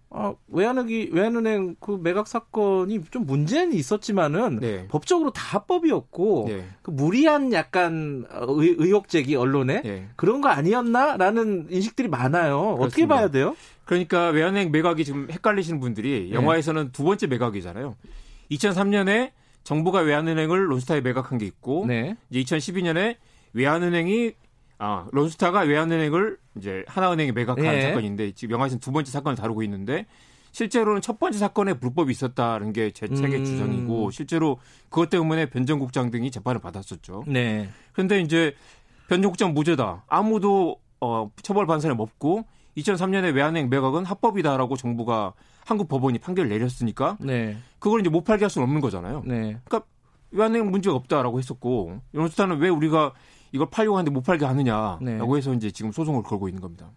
어, 0.09 0.35
외환은행, 0.47 1.09
외환은행 1.11 1.75
그 1.79 1.99
매각 2.01 2.27
사건이 2.27 3.03
좀 3.11 3.25
문제는 3.25 3.73
있었지만은 3.73 4.59
네. 4.59 4.87
법적으로 4.87 5.31
다 5.31 5.57
합법이었고 5.57 6.45
네. 6.47 6.65
그 6.81 6.91
무리한 6.91 7.51
약간 7.51 8.25
의, 8.31 8.75
의혹 8.77 9.09
제기 9.09 9.35
언론에 9.35 9.81
네. 9.81 10.07
그런 10.15 10.39
거 10.39 10.49
아니었나라는 10.49 11.67
인식들이 11.69 12.07
많아요. 12.07 12.77
그렇습니다. 12.77 12.85
어떻게 12.85 13.05
봐야 13.05 13.27
돼요? 13.29 13.55
그러니까 13.83 14.29
외환은행 14.29 14.71
매각이 14.71 15.03
지금 15.03 15.27
헷갈리시는 15.29 15.79
분들이 15.79 16.29
네. 16.29 16.35
영화에서는 16.35 16.91
두 16.93 17.03
번째 17.03 17.27
매각이잖아요. 17.27 17.95
2003년에 18.51 19.31
정부가 19.63 19.99
외환은행을 19.99 20.71
론스타에 20.71 21.01
매각한 21.01 21.37
게 21.37 21.45
있고 21.45 21.85
네. 21.85 22.15
이제 22.29 22.55
2012년에 22.55 23.17
외환은행이 23.51 24.33
아, 24.80 25.07
론스타가 25.11 25.61
외환은행을 25.61 26.38
이제 26.57 26.84
하나은행에 26.88 27.32
매각한 27.32 27.65
예. 27.65 27.82
사건인데 27.82 28.32
지금 28.34 28.53
영화에서는 28.53 28.80
두 28.80 28.91
번째 28.91 29.11
사건을 29.11 29.36
다루고 29.36 29.63
있는데 29.63 30.05
실제로는 30.51 31.01
첫 31.01 31.19
번째 31.19 31.38
사건에 31.38 31.73
불법이 31.75 32.11
있었다는 32.11 32.73
게 32.73 32.91
제 32.91 33.07
책의 33.07 33.39
음. 33.39 33.45
주장이고 33.45 34.11
실제로 34.11 34.57
그것 34.89 35.09
때문에 35.09 35.47
변정국장 35.47 36.09
등이 36.09 36.32
재판을 36.32 36.59
받았었죠. 36.59 37.25
네. 37.28 37.69
그런데 37.93 38.21
이제 38.21 38.55
변정국장 39.07 39.53
무죄다. 39.53 40.03
아무도 40.07 40.78
어, 40.99 41.30
처벌 41.43 41.67
반선에 41.67 41.93
없고 41.97 42.45
2003년에 42.78 43.34
외환은행 43.34 43.69
매각은 43.69 44.05
합법이다라고 44.05 44.75
정부가 44.78 45.34
한국 45.65 45.88
법원이 45.88 46.19
판결을 46.19 46.49
내렸으니까 46.49 47.17
네. 47.19 47.57
그걸 47.80 48.01
이제 48.01 48.09
못 48.09 48.23
팔게 48.23 48.43
할 48.45 48.49
수는 48.49 48.67
없는 48.67 48.82
거잖아요. 48.82 49.23
네. 49.25 49.57
그러니까 49.65 49.82
외환은행 50.32 50.71
문제가 50.71 50.95
없다라고 50.95 51.39
했었고 51.39 51.99
론스타는 52.13 52.57
왜 52.59 52.69
우리가 52.69 53.13
이걸 53.57 53.69
팔려고 53.69 53.97
하는데 53.97 54.11
못 54.11 54.21
팔게 54.21 54.45
하느냐라고 54.45 55.03
네. 55.03 55.19
해서 55.37 55.53
이제 55.53 55.71
지금 55.71 55.91
소송을 55.91 56.23
걸고 56.23 56.47
있는 56.47 56.61
겁니다. 56.61 56.91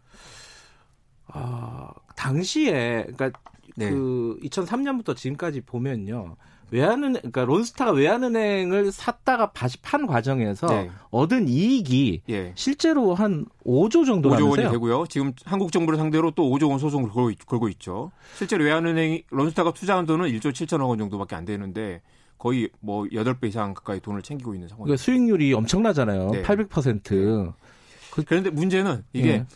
아, 1.26 1.90
당시에 2.16 3.06
그러니까 3.14 3.32
네. 3.76 3.90
그 3.90 4.38
2003년부터 4.42 5.16
지금까지 5.16 5.62
보면요. 5.62 6.36
외환은 6.70 7.14
그러니까 7.14 7.44
론스타가 7.44 7.90
외환은행을 7.92 8.92
샀다가 8.92 9.50
다시 9.52 9.78
판 9.78 10.06
과정에서 10.06 10.68
네. 10.68 10.90
얻은 11.10 11.48
이익이 11.48 12.22
예. 12.28 12.52
실제로 12.54 13.14
한 13.14 13.46
5조 13.66 14.06
정도 14.06 14.30
5조 14.30 14.50
원이 14.50 14.70
되고요. 14.70 15.06
지금 15.08 15.32
한국 15.44 15.72
정부를 15.72 15.98
상대로 15.98 16.30
또 16.30 16.44
5조 16.44 16.70
원 16.70 16.78
소송을 16.78 17.10
걸고, 17.10 17.32
걸고 17.46 17.68
있죠. 17.70 18.12
실제로 18.36 18.64
외환은행이 18.64 19.24
론스타가 19.30 19.72
투자한 19.72 20.06
돈은 20.06 20.28
1조 20.28 20.52
7천억 20.52 20.88
원 20.88 20.98
정도밖에 20.98 21.34
안 21.34 21.44
되는데 21.44 22.02
거의 22.40 22.70
뭐 22.80 23.04
8배 23.04 23.48
이상 23.48 23.74
가까이 23.74 24.00
돈을 24.00 24.22
챙기고 24.22 24.54
있는 24.54 24.66
상황입니다. 24.66 24.84
그러니까 24.86 25.02
수익률이 25.04 25.52
엄청나잖아요. 25.52 26.30
네. 26.30 26.42
800%. 26.42 27.44
네. 27.44 27.52
그, 28.10 28.24
그런데 28.24 28.48
문제는 28.48 29.04
이게 29.12 29.38
네. 29.38 29.46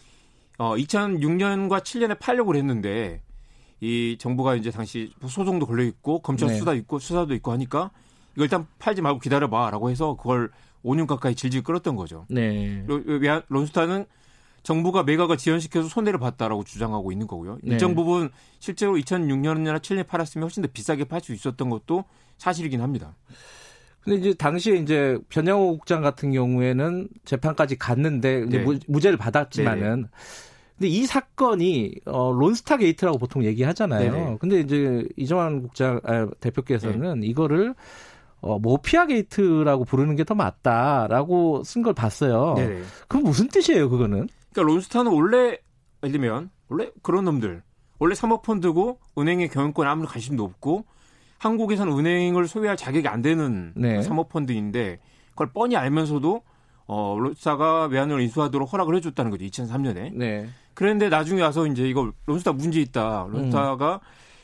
어, 0.59 0.76
2006년과 0.76 1.80
7년에 1.80 2.18
팔려고 2.18 2.55
했는데 2.55 3.22
이 3.80 4.16
정부가 4.18 4.55
이제 4.55 4.70
당시 4.70 5.11
소송도 5.26 5.66
걸려 5.66 5.82
있고 5.85 6.20
검찰 6.20 6.49
네. 6.49 6.59
수사 6.59 6.74
있고 6.74 6.99
수사도 6.99 7.35
있고 7.35 7.53
하니까 7.53 7.91
이거 8.37 8.45
일단 8.45 8.66
팔지 8.78 9.01
말고 9.01 9.18
기다려봐라고 9.18 9.89
해서 9.89 10.14
그걸 10.16 10.51
5년 10.85 11.07
가까이 11.07 11.35
질질 11.35 11.62
끌었던 11.62 11.97
거죠. 11.97 12.26
네. 12.28 12.85
론스타는 13.49 14.05
정부가 14.62 15.05
매각을 15.05 15.39
지연시켜서 15.39 15.89
손해를 15.89 16.18
봤다라고 16.18 16.64
주장하고 16.64 17.12
있는 17.12 17.26
거고요. 17.26 17.59
네. 17.62 17.72
일정 17.72 17.95
부분 17.95 18.28
실제로 18.59 18.93
2006년이나 18.97 19.78
7년에 19.78 20.07
팔았으면 20.07 20.43
훨씬 20.43 20.62
더 20.62 20.68
비싸게 20.70 21.05
팔 21.05 21.22
수 21.22 21.32
있었던 21.32 21.70
것도 21.70 22.05
사실이긴 22.39 22.80
합니다. 22.80 23.16
근데 24.01 24.18
이제 24.18 24.35
당시에 24.35 24.76
이제 24.76 25.18
변양호 25.30 25.78
국장 25.78 26.03
같은 26.03 26.30
경우에는 26.32 27.09
재판까지 27.24 27.76
갔는데 27.78 28.45
네. 28.47 28.64
무죄를 28.87 29.16
받았지만은 29.16 30.03
네. 30.03 30.09
근데 30.76 30.89
이 30.89 31.07
사건이 31.07 31.95
어 32.07 32.32
론스타 32.32 32.76
게이트라고 32.78 33.16
보통 33.18 33.45
얘기하잖아요. 33.45 34.12
네네. 34.12 34.37
근데 34.41 34.61
이제 34.61 35.07
이정환 35.16 35.62
국장 35.62 36.01
아, 36.05 36.28
대표께서는 36.41 37.20
네. 37.20 37.26
이거를 37.28 37.74
어, 38.41 38.59
모피아 38.59 39.07
게이트라고 39.07 39.85
부르는 39.87 40.16
게 40.16 40.24
더 40.24 40.35
맞다라고 40.35 41.62
쓴 41.64 41.82
걸 41.82 41.95
봤어요. 41.95 42.55
네 42.59 42.82
그럼 43.09 43.24
무슨 43.24 43.49
뜻이에요, 43.49 43.89
그거는? 43.89 44.28
그러니까 44.53 44.72
론스타는 44.72 45.12
원래 45.12 45.59
예를 46.03 46.12
들면 46.12 46.51
원래 46.68 46.91
그런 47.03 47.24
놈들 47.24 47.62
원래 47.99 48.14
사모펀드고 48.14 48.99
은행의 49.16 49.49
경영권 49.49 49.87
아무리 49.87 50.07
관심도 50.09 50.45
없고 50.45 50.85
한국에서는 51.45 51.92
은행을 51.92 52.49
소유할 52.49 52.76
자격이 52.76 53.07
안 53.07 53.20
되는 53.20 53.72
네. 53.76 54.01
사모펀드인데 54.03 54.99
그걸 55.30 55.53
뻔히 55.53 55.76
알면서도 55.76 56.42
어, 56.86 57.16
론스타가 57.18 57.86
외환을 57.86 58.20
인수하도록 58.22 58.72
허락을 58.72 58.97
해줬다는 58.97 59.30
거죠. 59.30 59.45
2003년에. 59.45 60.14
네. 60.14 60.49
그런데 60.72 61.11
나중에 61.11 61.42
와서 61.42 61.66
이제 61.66 61.86
이거 61.86 62.12
론스타 62.26 62.53
문제 62.53 62.80
있다. 62.80 63.28
론스타가 63.30 63.95
음. 63.95 63.99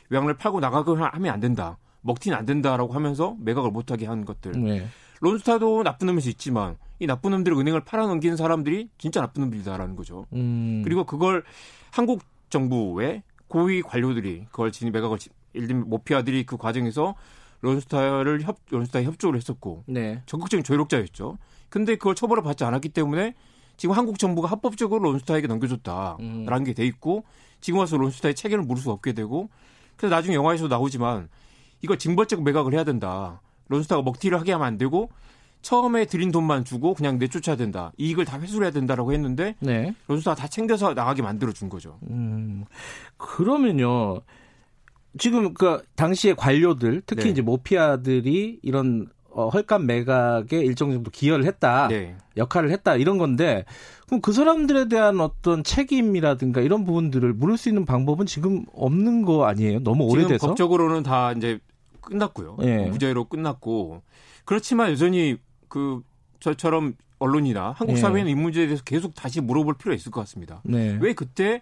외환을 0.09 0.35
팔고 0.35 0.59
나가고 0.59 0.95
하면 0.95 1.33
안 1.33 1.39
된다. 1.39 1.77
먹튀는 2.01 2.37
안 2.37 2.45
된다라고 2.45 2.93
하면서 2.93 3.35
매각을 3.39 3.71
못하게 3.71 4.05
한 4.05 4.23
것들. 4.23 4.51
네. 4.53 4.85
론스타도 5.21 5.83
나쁜 5.83 6.07
놈일 6.07 6.21
수 6.21 6.29
있지만 6.29 6.77
이 6.99 7.07
나쁜 7.07 7.31
놈들이 7.31 7.55
은행을 7.55 7.81
팔아넘기는 7.81 8.37
사람들이 8.37 8.89
진짜 8.99 9.21
나쁜 9.21 9.41
놈들이다라는 9.41 9.95
거죠. 9.95 10.27
음. 10.33 10.81
그리고 10.83 11.03
그걸 11.03 11.43
한국 11.91 12.21
정부의 12.49 13.23
고위 13.47 13.81
관료들이 13.81 14.45
그걸 14.51 14.71
진입 14.71 14.93
매각을 14.93 15.17
예를 15.55 15.67
들면 15.67 15.89
모피 15.89 16.13
아들이 16.15 16.45
그 16.45 16.57
과정에서 16.57 17.15
론스타를 17.61 18.41
협 18.41 18.57
론스타에 18.69 19.03
협조를 19.03 19.37
했었고 19.37 19.83
네. 19.87 20.21
적극적인 20.25 20.63
조력자였죠. 20.63 21.37
근데 21.69 21.95
그걸 21.95 22.15
처벌을 22.15 22.43
받지 22.43 22.63
않았기 22.63 22.89
때문에 22.89 23.35
지금 23.77 23.95
한국 23.95 24.19
정부가 24.19 24.47
합법적으로 24.49 25.01
론스타에게 25.03 25.47
넘겨줬다라는 25.47 26.19
음. 26.19 26.63
게돼 26.63 26.85
있고 26.87 27.23
지금 27.61 27.79
와서 27.79 27.97
론스타의 27.97 28.35
책임을 28.35 28.63
물을 28.63 28.81
수 28.81 28.91
없게 28.91 29.13
되고 29.13 29.49
그래서 29.95 30.15
나중에 30.15 30.35
영화에서 30.35 30.67
나오지만 30.67 31.29
이걸 31.81 31.97
징벌적 31.97 32.43
매각을 32.43 32.73
해야 32.73 32.83
된다. 32.83 33.41
론스타가 33.69 34.01
먹튀를 34.01 34.39
하게 34.39 34.51
하면 34.51 34.67
안 34.67 34.77
되고 34.77 35.09
처음에 35.61 36.05
들인 36.05 36.31
돈만 36.31 36.65
주고 36.65 36.93
그냥 36.93 37.19
내쫓아야 37.19 37.55
된다. 37.55 37.91
이익을 37.97 38.25
다 38.25 38.39
회수를 38.39 38.65
해야 38.65 38.71
된다라고 38.71 39.13
했는데 39.13 39.55
네. 39.59 39.93
론스타가 40.07 40.35
다 40.35 40.47
챙겨서 40.47 40.93
나가게 40.93 41.21
만들어 41.21 41.51
준 41.51 41.69
거죠. 41.69 41.99
음, 42.09 42.65
그러면요. 43.17 44.21
지금 45.17 45.53
그 45.53 45.81
당시에 45.95 46.33
관료들 46.33 47.03
특히 47.05 47.25
네. 47.25 47.29
이제 47.29 47.41
모피아들이 47.41 48.59
이런 48.61 49.07
어, 49.33 49.47
헐값 49.49 49.83
매각에 49.83 50.59
일정 50.59 50.91
정도 50.91 51.09
기여를 51.09 51.45
했다, 51.45 51.87
네. 51.87 52.17
역할을 52.35 52.69
했다 52.71 52.97
이런 52.97 53.17
건데 53.17 53.63
그럼 54.05 54.21
그 54.21 54.33
사람들에 54.33 54.89
대한 54.89 55.21
어떤 55.21 55.63
책임이라든가 55.63 56.59
이런 56.61 56.83
부분들을 56.83 57.31
물을 57.33 57.57
수 57.57 57.69
있는 57.69 57.85
방법은 57.85 58.25
지금 58.25 58.65
없는 58.73 59.23
거 59.23 59.45
아니에요? 59.45 59.79
너무 59.83 60.03
오래돼서 60.05 60.47
법적으로는 60.47 61.03
다 61.03 61.31
이제 61.31 61.59
끝났고요, 62.01 62.57
네. 62.59 62.89
무죄로 62.89 63.25
끝났고 63.25 64.01
그렇지만 64.43 64.91
여전히 64.91 65.37
그 65.69 66.01
저처럼 66.39 66.95
언론이나 67.19 67.73
한국 67.77 67.93
네. 67.93 68.01
사회는 68.01 68.29
이 68.31 68.35
문제에 68.35 68.65
대해서 68.65 68.83
계속 68.83 69.15
다시 69.15 69.39
물어볼 69.39 69.75
필요가 69.75 69.95
있을 69.95 70.11
것 70.11 70.21
같습니다. 70.21 70.61
네. 70.65 70.97
왜 70.99 71.13
그때 71.13 71.61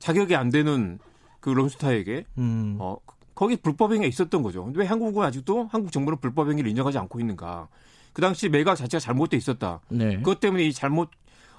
자격이 0.00 0.34
안 0.34 0.50
되는 0.50 0.98
그 1.46 1.50
론스타에게 1.50 2.24
음. 2.38 2.76
어, 2.80 2.96
거기 3.36 3.54
불법 3.54 3.92
행위가 3.92 4.08
있었던 4.08 4.42
거죠. 4.42 4.64
근데 4.64 4.80
왜 4.80 4.86
한국은 4.86 5.24
아직도 5.24 5.68
한국 5.70 5.92
정부는 5.92 6.18
불법 6.18 6.50
행위를 6.50 6.68
인정하지 6.68 6.98
않고 6.98 7.20
있는가? 7.20 7.68
그 8.12 8.20
당시 8.20 8.48
매각 8.48 8.74
자체가 8.74 8.98
잘못돼 8.98 9.36
있었다. 9.36 9.78
네. 9.88 10.16
그것 10.16 10.40
때문에 10.40 10.64
이 10.64 10.72
잘못 10.72 11.08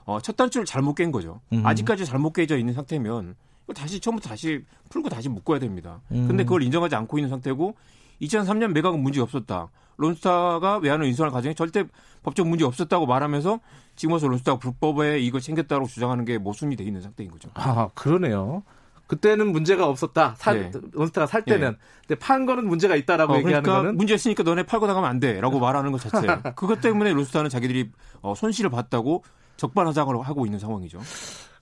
어, 0.03 0.19
첫 0.19 0.35
단추를 0.35 0.65
잘못 0.65 0.95
깬 0.95 1.13
거죠. 1.13 1.39
음. 1.53 1.65
아직까지 1.65 2.03
잘못 2.03 2.33
깨져 2.33 2.57
있는 2.57 2.73
상태면 2.73 3.35
다시 3.73 4.01
처음부터 4.01 4.27
다시 4.27 4.65
풀고 4.89 5.07
다시 5.07 5.29
묶어야 5.29 5.59
됩니다. 5.59 6.01
음. 6.11 6.27
근데 6.27 6.43
그걸 6.43 6.63
인정하지 6.63 6.95
않고 6.95 7.17
있는 7.17 7.29
상태고 7.29 7.75
2003년 8.21 8.73
매각은 8.73 9.01
문제 9.01 9.21
없었다. 9.21 9.69
론스타가 9.95 10.79
외환을 10.79 11.05
인수하는 11.05 11.33
과정에 11.33 11.53
절대 11.53 11.85
법적 12.23 12.45
문제 12.45 12.65
없었다고 12.65 13.05
말하면서 13.05 13.61
지금 13.95 14.11
와서 14.11 14.27
론스타가 14.27 14.59
불법에 14.59 15.19
이걸 15.21 15.39
챙겼다고 15.39 15.88
주장하는 15.88 16.25
게 16.25 16.38
모순이 16.38 16.75
돼 16.75 16.83
있는 16.83 17.01
상태인 17.01 17.31
거죠. 17.31 17.49
아, 17.53 17.88
그러네요. 17.95 18.63
그때는 19.08 19.51
문제가 19.51 19.88
없었다. 19.88 20.36
사, 20.38 20.53
네. 20.53 20.72
론스타가 20.91 21.28
살 21.28 21.43
때는. 21.43 21.72
네. 21.72 21.78
근데 22.08 22.20
판 22.20 22.45
거는 22.45 22.68
문제가 22.68 22.95
있다라고 22.95 23.34
어, 23.34 23.38
얘기하는 23.38 23.64
그러니까 23.64 23.82
거는 23.82 23.97
문제 23.97 24.14
있으니까 24.14 24.43
너네 24.43 24.64
팔고 24.64 24.86
나가면 24.86 25.10
안 25.10 25.20
돼라고 25.20 25.60
말하는 25.60 25.91
것 25.91 26.01
자체. 26.01 26.28
그것 26.55 26.82
때문에 26.82 27.14
론스타는 27.14 27.49
자기들이 27.49 27.89
어, 28.22 28.36
손실을 28.36 28.70
봤다고 28.70 29.24
적반하장을 29.55 30.22
하고 30.22 30.45
있는 30.45 30.60
상황이죠. 30.60 30.99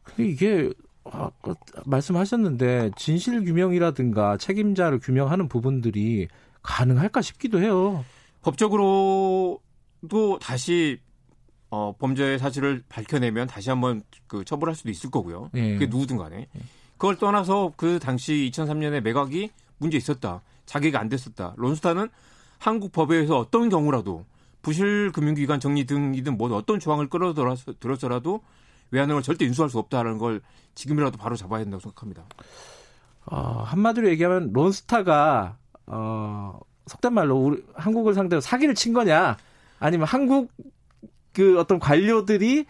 근데 0.04 0.30
이게 0.30 0.72
아, 1.06 1.30
그, 1.41 1.54
말씀하셨는데 1.86 2.91
진실 2.98 3.43
규명이라든가 3.46 4.38
책임자를 4.38 5.00
규명하는 5.00 5.48
부분들이 5.48 6.28
가능할까 6.64 7.22
싶기도 7.22 7.62
해요. 7.62 8.04
법적으로도 8.41 9.60
다시 10.41 11.00
어, 11.70 11.96
범죄의 11.98 12.39
사실을 12.39 12.84
밝혀내면 12.89 13.48
다시 13.48 13.70
한번 13.70 14.02
그 14.28 14.46
처벌할 14.46 14.76
수도 14.76 14.89
있을 14.89 15.12
거고요. 15.12 15.50
네. 15.52 15.74
그게 15.74 15.88
누구든 15.88 16.18
간에. 16.18 16.48
네. 16.96 16.98
그걸 16.98 17.18
떠나서 17.18 17.74
그 17.76 18.00
당시 18.00 18.50
2003년에 18.54 19.02
매각이 19.02 19.52
문제 19.78 19.98
있었다. 19.98 20.41
자기가 20.66 21.00
안 21.00 21.10
됐었다. 21.10 21.54
론스타는 21.58 22.10
한국 22.58 22.91
법에서 22.91 23.38
어떤 23.38 23.70
경우라도 23.70 24.26
부실 24.62 25.12
금융기관 25.12 25.60
정리 25.60 25.86
등이든 25.86 26.38
뭐 26.38 26.52
어떤 26.56 26.80
조항을 26.80 27.08
끌어들어서라도 27.08 28.41
외환을 28.91 29.22
절대 29.22 29.46
인수할 29.46 29.70
수 29.70 29.78
없다는 29.78 30.18
걸 30.18 30.41
지금이라도 30.74 31.18
바로 31.18 31.36
잡아야 31.36 31.64
된다고 31.64 31.82
생각합니다. 31.82 32.24
어, 33.26 33.64
한마디로 33.66 34.10
얘기하면 34.10 34.54
론스타가 34.54 35.58
어, 35.88 36.60
속된 36.88 37.14
말로 37.14 37.38
우리 37.38 37.64
한국을 37.76 38.14
상대로 38.14 38.39
사기를 38.39 38.74
친 38.76 38.93
거냐 38.93 39.38
아니면 39.80 40.08
한국 40.08 40.52
그 41.34 41.60
어떤 41.60 41.80
관료들이 41.80 42.66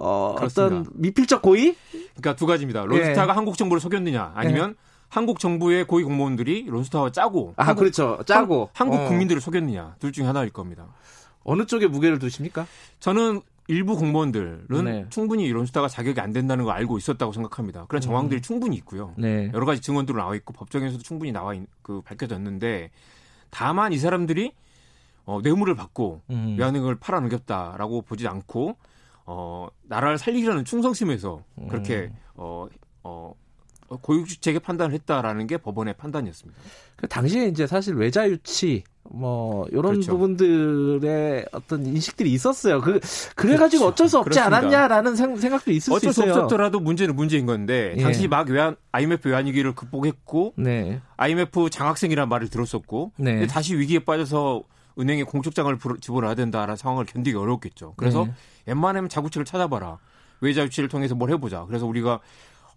어, 0.00 0.36
어떤 0.40 0.86
미필적 0.94 1.42
고의? 1.42 1.76
그러니까 1.90 2.36
두 2.36 2.46
가지입니다. 2.46 2.84
론스타가 2.84 3.26
네. 3.26 3.32
한국 3.32 3.56
정부를 3.56 3.80
속였느냐 3.80 4.32
아니면 4.34 4.70
네. 4.70 4.76
한국 5.08 5.38
정부의 5.38 5.86
고위 5.86 6.02
공무원들이 6.02 6.66
론스타와 6.68 7.12
짜고 7.12 7.54
아 7.56 7.68
한국, 7.68 7.82
그렇죠 7.82 8.18
짜고 8.26 8.70
한, 8.72 8.90
국 8.90 9.00
어. 9.00 9.08
국민들을 9.08 9.40
속였느냐 9.40 9.96
둘 10.00 10.12
중에 10.12 10.26
하나일 10.26 10.50
겁니다. 10.50 10.88
어느 11.44 11.66
쪽에 11.66 11.86
무게를 11.86 12.18
두십니까? 12.18 12.66
저는 13.00 13.42
일부 13.68 13.96
공무원들은 13.96 14.84
네. 14.84 15.06
충분히 15.10 15.50
론스타가 15.50 15.88
자격이 15.88 16.20
안 16.20 16.32
된다는 16.32 16.64
걸 16.64 16.74
알고 16.74 16.98
있었다고 16.98 17.32
생각합니다. 17.32 17.86
그런 17.86 18.00
음. 18.00 18.02
정황들이 18.02 18.40
음. 18.40 18.42
충분히 18.42 18.76
있고요. 18.76 19.14
네. 19.16 19.50
여러 19.54 19.64
가지 19.64 19.80
증언들로 19.80 20.18
나와 20.18 20.34
있고 20.36 20.52
법정에서도 20.52 21.02
충분히 21.02 21.32
나와 21.32 21.54
있, 21.54 21.62
그 21.82 22.02
밝혀졌는데 22.02 22.90
다만 23.50 23.92
이 23.92 23.98
사람들이 23.98 24.52
어, 25.24 25.40
뇌물을 25.42 25.74
받고 25.74 26.22
음. 26.30 26.56
외환행을 26.58 26.96
팔아넘겼다라고 26.96 28.02
보지 28.02 28.28
않고 28.28 28.76
어, 29.26 29.68
나라를 29.82 30.18
살리려는 30.18 30.64
충성심에서 30.64 31.42
그렇게 31.68 32.10
음. 32.12 32.16
어, 32.34 32.66
어, 33.02 33.34
고육주체계 33.88 34.58
판단을 34.60 34.94
했다라는 34.94 35.46
게 35.46 35.56
법원의 35.58 35.94
판단이었습니다. 35.94 36.60
그 36.96 37.08
당시에 37.08 37.46
이제 37.46 37.66
사실 37.66 37.94
외자 37.94 38.28
유치 38.28 38.84
뭐 39.10 39.66
이런 39.70 39.92
그렇죠. 39.92 40.12
부분들의 40.12 41.46
어떤 41.52 41.84
인식들이 41.84 42.32
있었어요. 42.32 42.80
그 42.80 43.00
그래가지고 43.36 43.84
그렇죠. 43.84 43.92
어쩔 43.92 44.08
수 44.08 44.18
없지 44.18 44.30
그렇습니다. 44.30 44.56
않았냐라는 44.56 45.16
생각도 45.16 45.70
있을 45.70 45.80
수 45.80 45.90
있어요. 45.90 45.96
어쩔 45.96 46.12
수 46.12 46.22
없었더라도 46.22 46.80
문제는 46.80 47.14
문제인 47.14 47.44
건데 47.44 47.94
예. 47.96 48.02
당시 48.02 48.26
막 48.28 48.48
외환 48.48 48.76
IMF 48.92 49.28
외환위기를 49.28 49.74
극복했고 49.74 50.54
네. 50.56 51.00
IMF 51.16 51.68
장학생이라는 51.70 52.28
말을 52.28 52.48
들었었고 52.48 53.12
네. 53.18 53.46
다시 53.46 53.76
위기에 53.76 53.98
빠져서 53.98 54.62
은행에 54.98 55.24
공적장을 55.24 55.76
집어넣어야 56.00 56.34
된다라는 56.34 56.76
상황을 56.76 57.04
견디기 57.04 57.36
어렵겠죠. 57.36 57.94
그래서 57.96 58.24
네. 58.24 58.32
웬만하면 58.66 59.08
자구치를 59.08 59.44
찾아봐라. 59.44 59.98
외자 60.40 60.62
유치를 60.62 60.88
통해서 60.88 61.14
뭘 61.14 61.30
해보자. 61.30 61.64
그래서 61.66 61.86
우리가 61.86 62.20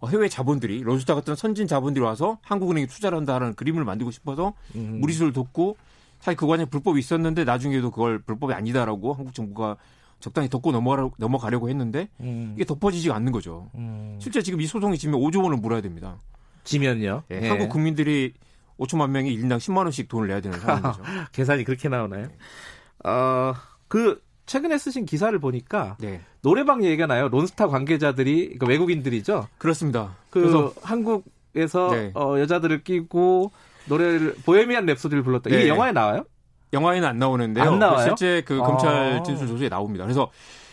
해외 0.06 0.28
자본들이 0.28 0.82
로스타 0.82 1.14
같은 1.14 1.34
선진 1.34 1.66
자본들이 1.66 2.04
와서 2.04 2.38
한국은행에 2.42 2.86
투자를 2.86 3.18
한다는 3.18 3.54
그림을 3.54 3.84
만들고 3.84 4.10
싶어서 4.10 4.54
음. 4.76 4.98
무리수를 5.00 5.32
뒀고 5.32 5.76
사실 6.20 6.36
그 6.36 6.46
과정에 6.46 6.66
불법이 6.66 6.98
있었는데 6.98 7.44
나중에도 7.44 7.90
그걸 7.90 8.20
불법이 8.20 8.54
아니다라고 8.54 9.12
한국 9.12 9.34
정부가 9.34 9.76
적당히 10.20 10.48
덮고 10.48 10.72
넘어가, 10.72 11.10
넘어가려고 11.18 11.68
했는데 11.68 12.08
음. 12.20 12.52
이게 12.56 12.64
덮어지지가 12.64 13.14
않는 13.16 13.32
거죠. 13.32 13.70
음. 13.74 14.18
실제 14.20 14.42
지금 14.42 14.60
이 14.60 14.66
소송이 14.66 14.98
지면 14.98 15.20
5조 15.20 15.42
원을 15.42 15.58
물어야 15.58 15.80
됩니다. 15.80 16.18
지면요? 16.64 17.22
예, 17.30 17.40
예. 17.42 17.48
한국 17.48 17.68
국민들이 17.68 18.34
5천만 18.78 19.10
명이 19.10 19.36
1인당 19.36 19.58
10만 19.58 19.78
원씩 19.78 20.08
돈을 20.08 20.28
내야 20.28 20.40
되는 20.40 20.58
상황이죠. 20.58 21.02
계산이 21.32 21.64
그렇게 21.64 21.88
나오나요? 21.88 22.26
네. 22.26 23.08
어, 23.08 23.54
그 23.86 24.20
최근에 24.48 24.78
쓰신 24.78 25.04
기사를 25.04 25.38
보니까 25.38 25.96
네. 26.00 26.22
노래방 26.42 26.82
얘기가 26.82 27.06
나요. 27.06 27.28
론스타 27.28 27.68
관계자들이 27.68 28.44
그러니까 28.44 28.66
외국인들이죠. 28.66 29.46
그렇습니다. 29.58 30.16
그 30.30 30.40
그래서 30.40 30.72
한국에서 30.82 31.90
네. 31.92 32.10
어, 32.14 32.38
여자들을 32.38 32.82
끼고 32.82 33.52
노래를 33.86 34.36
보헤미안 34.46 34.86
랩소디를 34.86 35.22
불렀다. 35.22 35.50
이게 35.50 35.64
네. 35.64 35.68
영화에 35.68 35.92
나와요? 35.92 36.24
영화에는 36.72 37.06
안 37.06 37.18
나오는데요. 37.18 37.64
안 37.64 37.78
나와요? 37.78 38.06
실제 38.08 38.42
그 38.44 38.56
검찰 38.58 39.18
아. 39.18 39.22
진술 39.22 39.48
조서에 39.48 39.68
나옵니다. 39.68 40.04
그래서 40.04 40.30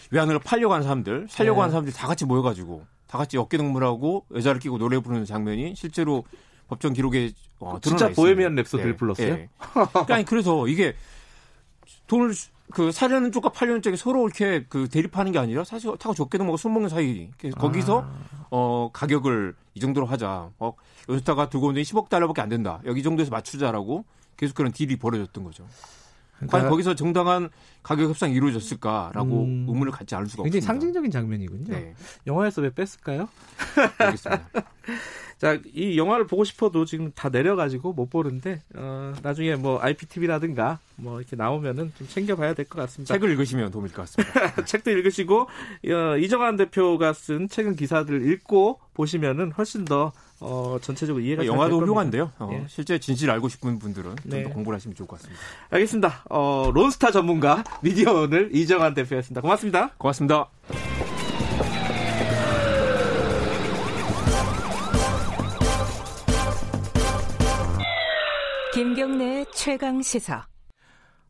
외환으로 0.10 0.39
팔려고 0.39 0.73
하는 0.73 0.84
사람들, 0.84 1.27
살려고 1.30 1.57
네. 1.57 1.61
하는 1.61 1.72
사람들이 1.72 1.95
다 1.95 2.07
같이 2.07 2.26
모여가지고 2.26 2.85
다 3.07 3.18
같이 3.18 3.38
어깨 3.38 3.57
동무하고 3.57 4.26
여자를 4.34 4.60
끼고 4.61 4.77
노래 4.77 4.99
부르는 4.99 5.26
장면이 5.26 5.76
실제로 5.76 6.23
법정 6.69 6.93
기록에 6.93 7.31
어, 7.60 7.77
진짜 7.81 8.10
보헤미안 8.10 8.56
랩소디를 8.56 8.84
네. 8.84 8.95
불렀어요? 8.95 9.35
네. 9.35 9.49
아니 10.10 10.23
그래서 10.23 10.68
이게 10.68 10.95
돈을 12.07 12.34
그 12.72 12.92
사려는 12.92 13.32
쪽과 13.32 13.50
팔려는 13.50 13.82
쪽이 13.82 13.98
서로 13.98 14.26
이렇게 14.26 14.66
그 14.68 14.90
대립하는 14.90 15.32
게 15.32 15.40
아니라 15.40 15.64
사실 15.64 15.96
타고 15.98 16.14
좋게도 16.14 16.44
먹고 16.44 16.58
술 16.58 16.72
먹는 16.72 16.90
사이 16.90 17.30
거기서 17.58 18.02
아. 18.02 18.48
어 18.50 18.90
가격을 18.92 19.56
이 19.76 19.80
정도로 19.80 20.06
하자. 20.06 20.50
어 20.60 20.74
요스타가 21.10 21.50
들고 21.50 21.68
오는 21.68 21.82
10억 21.82 22.10
달러밖에 22.10 22.42
안 22.42 22.50
된다. 22.50 22.82
여기 22.86 23.04
정도에서 23.04 23.32
맞추자라고 23.32 24.06
계속 24.38 24.56
그런 24.56 24.72
딜이 24.72 24.98
벌어졌던 24.98 25.44
거죠. 25.44 25.66
그러니까 26.38 26.57
과연 26.57 26.70
거기서 26.70 26.95
정당한 26.95 27.49
가격 27.84 28.10
협상이 28.10 28.34
이루어졌을까라고 28.34 29.44
음... 29.44 29.66
의문을 29.70 29.91
갖지 29.91 30.16
않을 30.16 30.28
수가 30.28 30.44
굉장히 30.44 30.60
없습니다. 30.60 30.74
상징적인 30.74 31.12
장면이군요. 31.12 31.74
네. 31.74 31.94
영화에서 32.28 32.62
왜 32.62 32.70
뺐을까요? 32.72 33.30
알겠습니다. 33.99 34.49
자, 35.38 35.60
이 35.74 35.98
영화를 35.98 36.28
보고 36.28 36.45
싶어도 36.45 36.86
지금 36.86 37.12
다 37.14 37.28
내려가지고 37.28 37.91
못 37.91 38.10
보는데 38.10 38.64
어, 38.74 39.14
나중에 39.22 39.56
뭐 39.56 39.80
IPTV라든가 39.82 40.80
뭐 40.95 41.20
이렇게 41.20 41.36
나오면은 41.36 41.91
좀 41.98 42.07
챙겨봐야 42.07 42.53
될 42.53 42.66
것 42.66 42.80
같습니다. 42.82 43.14
책을 43.14 43.30
읽으시면 43.32 43.70
도움일 43.70 43.91
것 43.91 44.03
같습니다. 44.03 44.56
책도 44.64 44.91
읽으시고 44.91 45.41
어, 45.41 46.18
이정환 46.18 46.56
대표가 46.56 47.12
쓴 47.14 47.49
최근 47.49 47.76
기사들 47.76 48.32
읽고 48.32 48.80
보시면은 48.94 49.52
훨씬 49.52 49.84
더 49.84 50.14
어, 50.40 50.78
전체적으로 50.82 51.24
이해가 51.24 51.45
영화도 51.45 51.80
훌륭한데요. 51.80 52.32
어, 52.40 52.49
예. 52.53 52.66
실제 52.68 52.99
진실을 52.99 53.34
알고 53.34 53.49
싶은 53.49 53.80
분들은 53.80 54.16
네. 54.24 54.44
좀더 54.44 54.53
공부를 54.53 54.76
하시면 54.78 54.95
좋을 54.95 55.07
것 55.07 55.18
같습니다. 55.18 55.41
알겠습니다. 55.70 56.24
어, 56.30 56.72
론스타 56.74 57.12
전문가 57.12 57.64
미디어 57.82 58.14
오늘 58.14 58.53
이정환 58.56 58.94
대표였습니다. 58.94 59.41
고맙습니다. 59.41 59.91
고맙습니다. 59.98 60.49
김경래 68.74 69.45
최강 69.53 70.02
시사. 70.02 70.55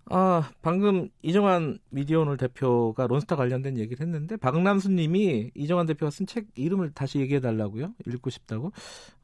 아, 0.08 0.52
방금 0.62 1.10
이정환 1.24 1.80
미디어오늘 1.90 2.38
대표가 2.38 3.08
론스타 3.08 3.36
관련된 3.36 3.78
얘기를 3.78 4.06
했는데 4.06 4.38
박남수 4.38 4.92
님이 4.92 5.52
이정환 5.56 5.88
대표가 5.88 6.12
쓴 6.12 6.28
책 6.28 6.48
이름을 6.56 6.92
다시 6.92 7.20
얘기해 7.20 7.40
달라고요. 7.40 7.94
읽고 8.06 8.30
싶다고. 8.30 8.72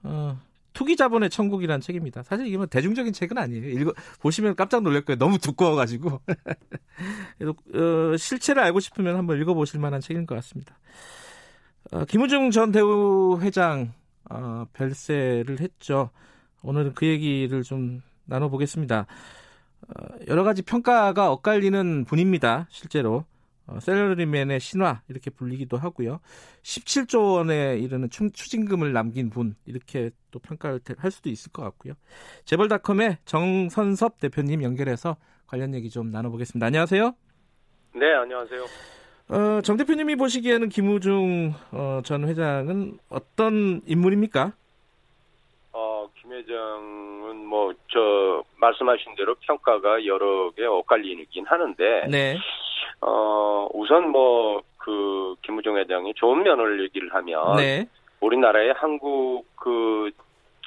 어, 0.03 0.40
투기 0.74 0.95
자본의 0.95 1.30
천국이라는 1.30 1.82
책입니다. 1.82 2.24
사실 2.24 2.48
이게 2.48 2.58
뭐 2.58 2.66
대중적인 2.66 3.14
책은 3.14 3.38
아니에요. 3.38 3.70
읽어 3.80 3.94
보시면 4.22 4.56
깜짝 4.56 4.82
놀랄 4.82 5.03
거예요. 5.03 5.20
너무 5.20 5.38
두꺼워 5.38 5.76
가지고. 5.76 6.22
어, 7.41 8.18
실체를 8.18 8.64
알고 8.64 8.80
싶으면 8.80 9.18
한번 9.18 9.40
읽어 9.40 9.53
보실 9.53 9.80
만한 9.80 10.02
책인 10.02 10.26
것 10.26 10.36
같습니다. 10.36 10.80
어, 11.91 12.06
김우중 12.06 12.52
전 12.52 12.72
대우 12.72 13.40
회장 13.41 13.94
어, 14.30 14.66
별세를 14.74 15.60
했죠. 15.60 16.10
오늘은 16.64 16.94
그 16.94 17.06
얘기를 17.06 17.64
좀 17.64 18.02
나눠 18.26 18.49
보겠습니다. 18.49 19.06
어, 19.88 20.16
여러 20.28 20.44
가지 20.44 20.62
평가가 20.62 21.32
엇갈리는 21.32 22.06
분입니다. 22.06 22.68
실제로. 22.70 23.26
어, 23.68 23.80
셀러리맨의 23.80 24.60
신화 24.60 25.02
이렇게 25.08 25.30
불리기도 25.30 25.78
하고요. 25.78 26.20
17조 26.64 27.36
원에 27.36 27.78
이르는 27.78 28.10
추징금을 28.10 28.91
남긴 28.91 29.30
분 29.30 29.56
이렇게 29.66 30.12
또 30.32 30.40
평가를 30.40 30.82
할 30.98 31.12
수도 31.12 31.30
있을 31.30 31.52
것 31.52 31.64
같고요. 31.64 31.94
재벌닷컴의 32.45 33.20
정선섭 33.26 34.20
대표님 34.20 34.64
연결해서 34.64 35.18
관련 35.48 35.74
얘기 35.74 35.90
좀 35.90 36.12
나눠보겠습니다. 36.12 36.66
안녕하세요. 36.66 37.16
네, 37.95 38.14
안녕하세요. 38.14 38.66
어, 39.30 39.62
정 39.62 39.78
대표님이 39.78 40.16
보시기에는 40.16 40.70
김우중 40.70 41.53
어, 41.72 42.02
전 42.03 42.28
회장은 42.28 42.99
어떤 43.10 43.82
인물입니까? 43.86 44.53
김회장은 46.32 47.45
뭐 47.45 47.74
저 47.91 48.44
말씀하신 48.58 49.16
대로 49.16 49.36
평가가 49.41 50.06
여러 50.06 50.49
개 50.52 50.66
엇갈리긴 50.66 51.45
하는데 51.45 52.08
네. 52.10 52.38
어 53.02 53.68
우선 53.74 54.10
뭐 54.10 54.62
그 54.84 55.36
김우중 55.44 55.78
회장이 55.78 56.16
좋은 56.16 56.41
면을 56.41 56.82
얘기를 56.82 57.14
하면 57.14 57.56
네. 57.58 57.86
우리나라의 58.20 58.74
한국 58.76 59.45
그 59.56 60.10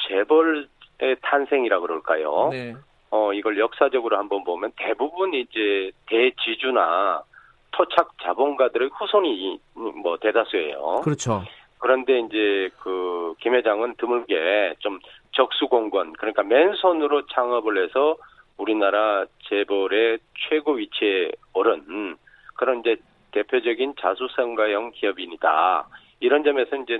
재벌의 0.06 1.16
탄생이라 1.20 1.80
그럴까요? 1.80 2.50
네. 2.52 2.76
어 3.10 3.32
이걸 3.32 3.58
역사적으로 3.58 4.16
한번 4.16 4.44
보면 4.44 4.70
대부분 4.76 5.34
이제 5.34 5.90
대지주나 6.06 7.24
토착 7.72 8.12
자본가들의 8.22 8.90
후손이 8.94 9.58
뭐 9.74 10.16
대다수예요. 10.18 11.00
그렇죠. 11.02 11.42
그런데 11.80 12.20
이제 12.20 12.70
그 12.78 13.14
김 13.40 13.54
회장은 13.54 13.96
드물게 13.96 14.74
좀 14.78 15.00
적수공권 15.34 16.14
그러니까 16.14 16.42
맨손으로 16.42 17.26
창업을 17.26 17.84
해서 17.84 18.16
우리나라 18.56 19.26
재벌의 19.48 20.18
최고 20.48 20.72
위치에 20.72 21.32
오른 21.52 22.16
그런 22.54 22.80
이제 22.80 22.96
대표적인 23.32 23.94
자수성가형 24.00 24.92
기업인이다. 24.94 25.88
이런 26.20 26.44
점에서 26.44 26.76
이제 26.76 26.98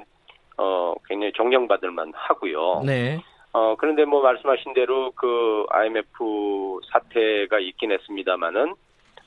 어 0.56 0.94
굉장히 1.08 1.32
존경받을 1.32 1.90
만 1.90 2.12
하고요. 2.14 2.82
네. 2.84 3.20
어 3.52 3.76
그런데 3.76 4.04
뭐 4.04 4.20
말씀하신 4.20 4.74
대로 4.74 5.12
그 5.12 5.64
IMF 5.70 6.80
사태가 6.90 7.60
있긴 7.60 7.92
했습니다마는 7.92 8.74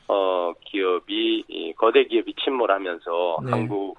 어 0.09 0.53
기업이 0.65 1.45
이 1.47 1.73
거대 1.73 2.03
기업이 2.03 2.33
침몰하면서 2.43 3.37
네. 3.45 3.51
한국 3.51 3.97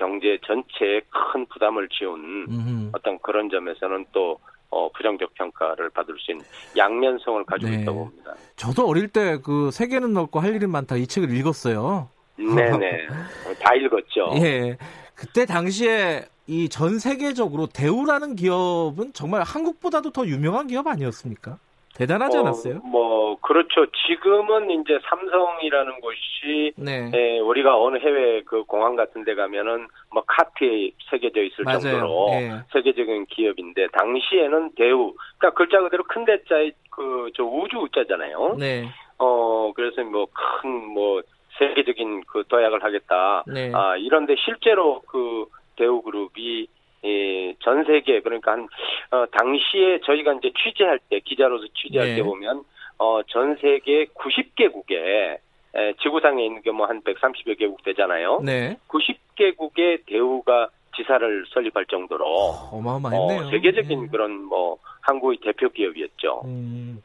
경제 0.00 0.38
전체에 0.46 1.02
큰 1.10 1.44
부담을 1.46 1.86
지운 1.90 2.46
음흠. 2.48 2.88
어떤 2.92 3.18
그런 3.18 3.50
점에서는 3.50 4.06
또 4.12 4.38
어, 4.70 4.88
부정적 4.92 5.34
평가를 5.34 5.90
받을 5.90 6.14
수 6.18 6.30
있는 6.30 6.44
양면성을 6.76 7.44
가지고 7.44 7.70
네. 7.70 7.82
있다고 7.82 8.04
봅니다. 8.06 8.34
저도 8.56 8.86
어릴 8.88 9.08
때 9.08 9.36
그 9.44 9.70
세계는 9.70 10.14
넓고 10.14 10.40
할 10.40 10.54
일은 10.54 10.70
많다 10.70 10.96
이 10.96 11.06
책을 11.06 11.30
읽었어요. 11.36 12.08
네네. 12.36 13.06
다 13.60 13.74
읽었죠. 13.74 14.30
예. 14.42 14.78
그때 15.14 15.44
당시에 15.44 16.24
이 16.46 16.68
전 16.68 16.98
세계적으로 16.98 17.66
대우라는 17.66 18.34
기업은 18.36 19.12
정말 19.12 19.42
한국보다도 19.42 20.10
더 20.12 20.26
유명한 20.26 20.66
기업 20.66 20.86
아니었습니까? 20.86 21.58
대단하지 21.94 22.36
어, 22.36 22.40
않았어요? 22.40 22.76
어, 22.76 22.86
뭐 22.86 23.36
그렇죠. 23.40 23.86
지금은 24.06 24.70
이제 24.70 24.98
삼성이라는 25.08 26.00
곳이 26.00 26.72
네. 26.76 27.10
에, 27.12 27.36
예, 27.36 27.38
우리가 27.40 27.80
어느 27.80 27.98
해외 27.98 28.42
그 28.42 28.64
공항 28.64 28.96
같은 28.96 29.24
데 29.24 29.34
가면은 29.34 29.88
뭐 30.12 30.22
카트에 30.26 30.90
새겨져 31.10 31.42
있을 31.42 31.64
맞아요. 31.64 31.80
정도로 31.80 32.28
네. 32.30 32.50
세계적인 32.72 33.26
기업인데 33.26 33.88
당시에는 33.88 34.70
대우 34.76 35.14
그러니까 35.38 35.56
글자 35.56 35.80
그대로 35.80 36.04
큰 36.04 36.24
대자의 36.24 36.72
그저 36.90 37.42
우주 37.44 37.78
우자잖아요. 37.78 38.56
네. 38.58 38.88
어 39.18 39.72
그래서 39.74 40.02
뭐 40.04 40.26
큰뭐 40.62 40.94
뭐 40.94 41.22
세계적인 41.58 42.22
그 42.26 42.44
도약을 42.48 42.82
하겠다. 42.84 43.44
네. 43.46 43.72
아 43.74 43.96
이런데 43.96 44.36
실제로 44.44 45.02
그 45.08 45.46
대우 45.76 46.02
그룹이 46.02 46.68
예, 47.04 47.54
전 47.60 47.84
세계 47.84 48.20
그러니까 48.20 48.52
한 48.52 48.68
어, 49.10 49.24
당시에 49.30 50.00
저희가 50.04 50.34
이제 50.34 50.52
취재할 50.62 50.98
때 51.08 51.20
기자로서 51.20 51.64
취재할 51.74 52.08
네. 52.08 52.16
때 52.16 52.22
보면 52.22 52.62
어, 52.98 53.22
전 53.28 53.56
세계 53.60 54.04
90개국에 54.06 55.38
에, 55.74 55.92
지구상에 56.02 56.44
있는 56.44 56.60
게 56.62 56.70
뭐 56.70 56.86
한 56.86 57.00
130여 57.02 57.58
개국 57.58 57.82
되잖아요. 57.84 58.40
네. 58.44 58.76
90개국의 58.88 60.00
대우가 60.06 60.68
지사를 60.96 61.46
설립할 61.54 61.86
정도로 61.86 62.24
어마어마했네요. 62.72 63.46
어, 63.46 63.50
세계적인 63.50 64.02
네. 64.02 64.08
그런 64.10 64.44
뭐 64.44 64.76
한국의 65.02 65.38
대표 65.42 65.68
기업이었죠. 65.70 66.42
음, 66.44 67.02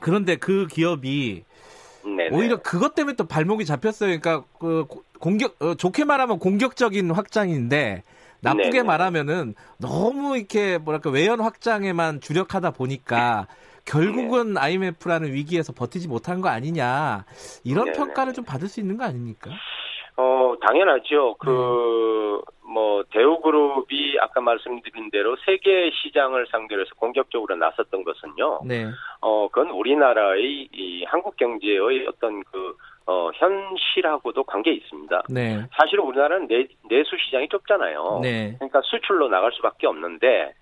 그런데 0.00 0.36
그 0.36 0.66
기업이 0.68 1.42
네네. 2.04 2.28
오히려 2.30 2.56
그것 2.62 2.94
때문에 2.94 3.16
또 3.16 3.26
발목이 3.26 3.64
잡혔어요. 3.64 4.18
그러니까 4.18 4.46
그 4.60 4.86
공격 5.18 5.60
어, 5.60 5.74
좋게 5.74 6.04
말하면 6.04 6.38
공격적인 6.38 7.10
확장인데 7.10 8.02
나쁘게 8.46 8.70
네네. 8.70 8.82
말하면은 8.84 9.54
너무 9.80 10.36
이렇게 10.36 10.78
뭐랄까 10.78 11.10
외연 11.10 11.40
확장에만 11.40 12.20
주력하다 12.20 12.72
보니까 12.72 13.46
결국은 13.84 14.54
네. 14.54 14.60
IMF라는 14.60 15.32
위기에서 15.32 15.72
버티지 15.72 16.08
못한 16.08 16.40
거 16.40 16.48
아니냐 16.48 17.24
이런 17.64 17.86
네네. 17.86 17.96
평가를 17.96 18.32
좀 18.32 18.44
받을 18.44 18.68
수 18.68 18.80
있는 18.80 18.96
거 18.96 19.04
아닙니까? 19.04 19.50
어 20.16 20.54
당연하죠. 20.60 21.36
그 21.38 22.42
뭐 22.76 23.02
대우그룹이 23.10 24.18
아까 24.20 24.42
말씀드린 24.42 25.10
대로 25.10 25.34
세계 25.46 25.90
시장을 25.90 26.46
상대로 26.50 26.82
해서 26.82 26.90
공격적으로 26.96 27.56
나섰던 27.56 28.04
것은요. 28.04 28.60
네. 28.66 28.90
어 29.22 29.48
그건 29.48 29.70
우리나라의 29.70 30.68
이 30.72 31.04
한국 31.04 31.36
경제의 31.36 32.06
어떤 32.06 32.44
그 32.44 32.76
어, 33.06 33.30
현실하고도 33.34 34.44
관계 34.44 34.72
있습니다. 34.72 35.22
네. 35.30 35.64
사실 35.78 36.00
우리나라는 36.00 36.48
내, 36.48 36.66
내수 36.88 37.16
시장이 37.24 37.48
좁잖아요. 37.48 38.20
네. 38.22 38.54
그러니까 38.58 38.80
수출로 38.82 39.28
나갈 39.28 39.52
수밖에 39.52 39.86
없는데 39.86 40.54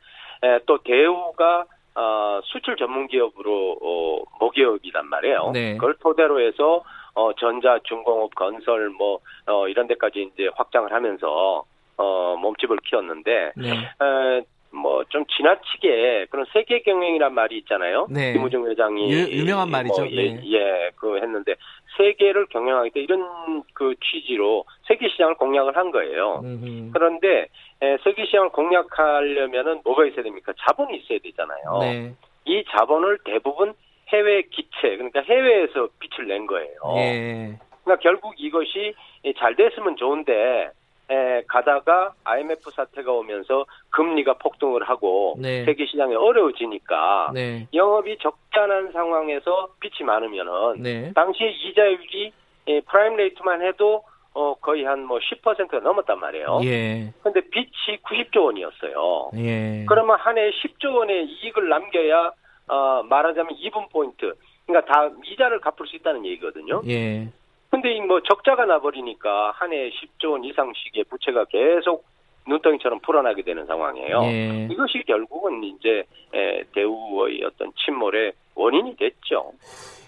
에, 0.43 0.59
또 0.67 0.79
대우가 0.79 1.65
어, 1.95 2.41
수출 2.45 2.77
전문 2.77 3.07
기업으로 3.07 3.79
어, 3.81 4.23
모기업이란 4.41 5.09
말이에요. 5.09 5.51
네. 5.55 5.75
그걸 5.75 5.95
토대로 6.01 6.41
해서 6.41 6.83
어, 7.15 7.33
전자, 7.35 7.79
중공업, 7.85 8.35
건설 8.35 8.91
뭐 8.91 9.21
어, 9.47 9.69
이런 9.69 9.87
데까지 9.87 10.31
이제 10.35 10.51
확장을 10.55 10.93
하면서 10.93 11.65
어, 11.97 12.37
몸집을 12.37 12.79
키웠는데 12.85 13.53
네. 13.57 13.71
에, 13.71 14.45
뭐 14.75 15.05
좀 15.15 15.25
지나치게 15.27 16.27
그런 16.31 16.45
세계 16.53 16.81
경영이란 16.81 17.33
말이 17.33 17.57
있잖아요. 17.59 18.09
네. 18.11 18.33
김우중 18.33 18.69
회장이 18.69 19.13
유, 19.13 19.45
명한 19.45 19.71
말이죠. 19.71 20.03
뭐, 20.03 20.11
예, 20.11 20.33
네. 20.35 20.41
예, 20.53 20.91
그 20.97 21.17
했는데 21.19 21.55
세계를 21.97 22.47
경영하기 22.47 22.91
때 22.91 23.01
이런 23.01 23.63
그 23.75 23.95
취지로 24.01 24.65
세계 24.89 25.09
시장을 25.09 25.37
공략을 25.37 25.77
한 25.77 25.93
거예요. 25.93 26.41
음흠. 26.43 26.91
그런데 26.93 27.47
에, 27.81 27.97
세계 28.03 28.25
시장을 28.25 28.49
공략하려면은 28.49 29.83
뭐가 29.85 30.05
있어야 30.07 30.25
됩니까? 30.25 30.53
자본이 30.67 30.99
있어야 30.99 31.19
되잖아요. 31.23 31.79
네. 31.81 32.15
이 32.45 32.65
자본을 32.71 33.19
대부분 33.25 33.75
해외 34.09 34.43
기체 34.43 34.97
그러니까 34.97 35.21
해외에서 35.21 35.89
빛을 36.01 36.27
낸 36.27 36.47
거예요. 36.49 36.75
예. 36.97 37.59
그러니까 37.85 38.03
결국 38.03 38.35
이것이 38.37 38.95
잘 39.39 39.55
됐으면 39.55 39.95
좋은데 39.97 40.33
에, 40.33 40.71
가다가 41.47 42.13
IMF 42.25 42.71
사태가 42.71 43.13
오면서 43.13 43.67
금리가 43.91 44.35
폭등을 44.35 44.83
하고 44.89 45.37
네. 45.39 45.65
세계 45.65 45.87
시장이 45.87 46.15
어려워지니까 46.15 47.31
네. 47.35 47.67
영업이 47.75 48.19
적잖은 48.19 48.93
상황에서 48.93 49.69
빚이 49.81 50.03
많으면은 50.05 50.83
네. 50.83 51.13
당시에 51.13 51.51
이자율이 51.51 52.33
에, 52.69 52.81
prime 52.83 53.17
rate만 53.17 53.63
해도 53.63 54.03
어, 54.37 54.55
거의 54.55 54.85
한 54.85 55.05
뭐 55.05 55.19
10%가 55.19 55.79
넘었단 55.79 56.19
말이에요. 56.19 56.61
예. 56.65 57.13
근데 57.23 57.41
빚이 57.51 57.71
90조 58.03 58.47
원이었어요. 58.47 59.31
예. 59.37 59.85
그러면 59.87 60.19
한 60.19 60.37
해에 60.39 60.51
10조 60.51 60.93
원의 60.97 61.27
이익을 61.27 61.69
남겨야 61.69 62.33
어, 62.69 63.03
말하자면 63.05 63.55
2분 63.57 63.91
포인트. 63.93 64.35
그러니까 64.67 64.93
다 64.93 65.11
이자를 65.25 65.61
갚을 65.61 65.87
수 65.87 65.95
있다는 65.97 66.25
얘기거든요. 66.27 66.83
예. 66.89 67.29
근데 67.75 68.01
뭐 68.01 68.21
적자가 68.21 68.65
나버리니까 68.67 69.53
한 69.57 69.73
해 69.73 69.91
10조 69.91 70.33
원 70.33 70.45
이상씩의 70.45 71.05
부채가 71.11 71.45
계속 71.47 72.05
눈덩이처럼 72.47 73.01
풀어나게 73.01 73.43
되는 73.43 73.67
상황이에요. 73.67 74.21
예. 74.25 74.69
이것이 74.71 75.03
결국은 75.07 75.65
이제 75.65 76.05
대우의 76.75 77.43
어떤 77.45 77.73
침몰의 77.85 78.33
원인이 78.55 78.97
됐죠. 78.97 79.53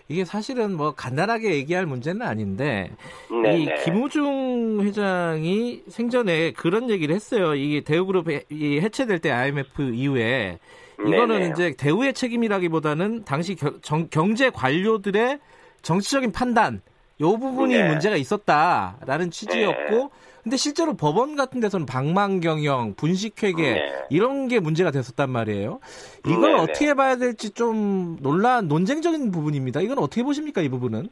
이게 0.08 0.24
사실은 0.24 0.76
뭐 0.76 0.94
간단하게 0.94 1.54
얘기할 1.54 1.86
문제는 1.86 2.22
아닌데 2.22 2.90
네네. 3.28 3.58
이 3.58 3.68
김우중 3.84 4.82
회장이 4.82 5.82
생전에 5.88 6.52
그런 6.52 6.90
얘기를 6.90 7.14
했어요. 7.14 7.54
이게 7.54 7.80
대우그룹이 7.80 8.40
해체될 8.52 9.18
때 9.18 9.32
IMF 9.32 9.82
이후에 9.94 10.58
이거는 11.00 11.38
네네. 11.40 11.48
이제 11.50 11.74
대우의 11.76 12.12
책임이라기보다는 12.12 13.24
당시 13.24 13.56
겨, 13.56 13.80
정, 13.80 14.08
경제 14.10 14.50
관료들의 14.50 15.40
정치적인 15.82 16.30
판단 16.32 16.82
요 17.20 17.36
부분이 17.38 17.74
네. 17.74 17.88
문제가 17.88 18.16
있었다라는 18.16 19.30
취지였고 19.30 19.90
네. 19.90 20.08
근데 20.42 20.56
실제로 20.56 20.94
법원 20.94 21.34
같은 21.34 21.60
데서는 21.60 21.86
방망 21.86 22.38
경영, 22.38 22.94
분식 22.94 23.42
회계 23.42 23.74
네. 23.74 24.06
이런 24.10 24.46
게 24.46 24.60
문제가 24.60 24.92
됐었단 24.92 25.28
말이에요. 25.28 25.80
이걸 26.24 26.52
네, 26.52 26.56
네. 26.56 26.62
어떻게 26.62 26.94
봐야 26.94 27.16
될지 27.16 27.52
좀 27.52 28.16
논란 28.20 28.68
논쟁적인 28.68 29.32
부분입니다. 29.32 29.80
이건 29.80 29.98
어떻게 29.98 30.22
보십니까 30.22 30.60
이 30.60 30.68
부분은? 30.68 31.08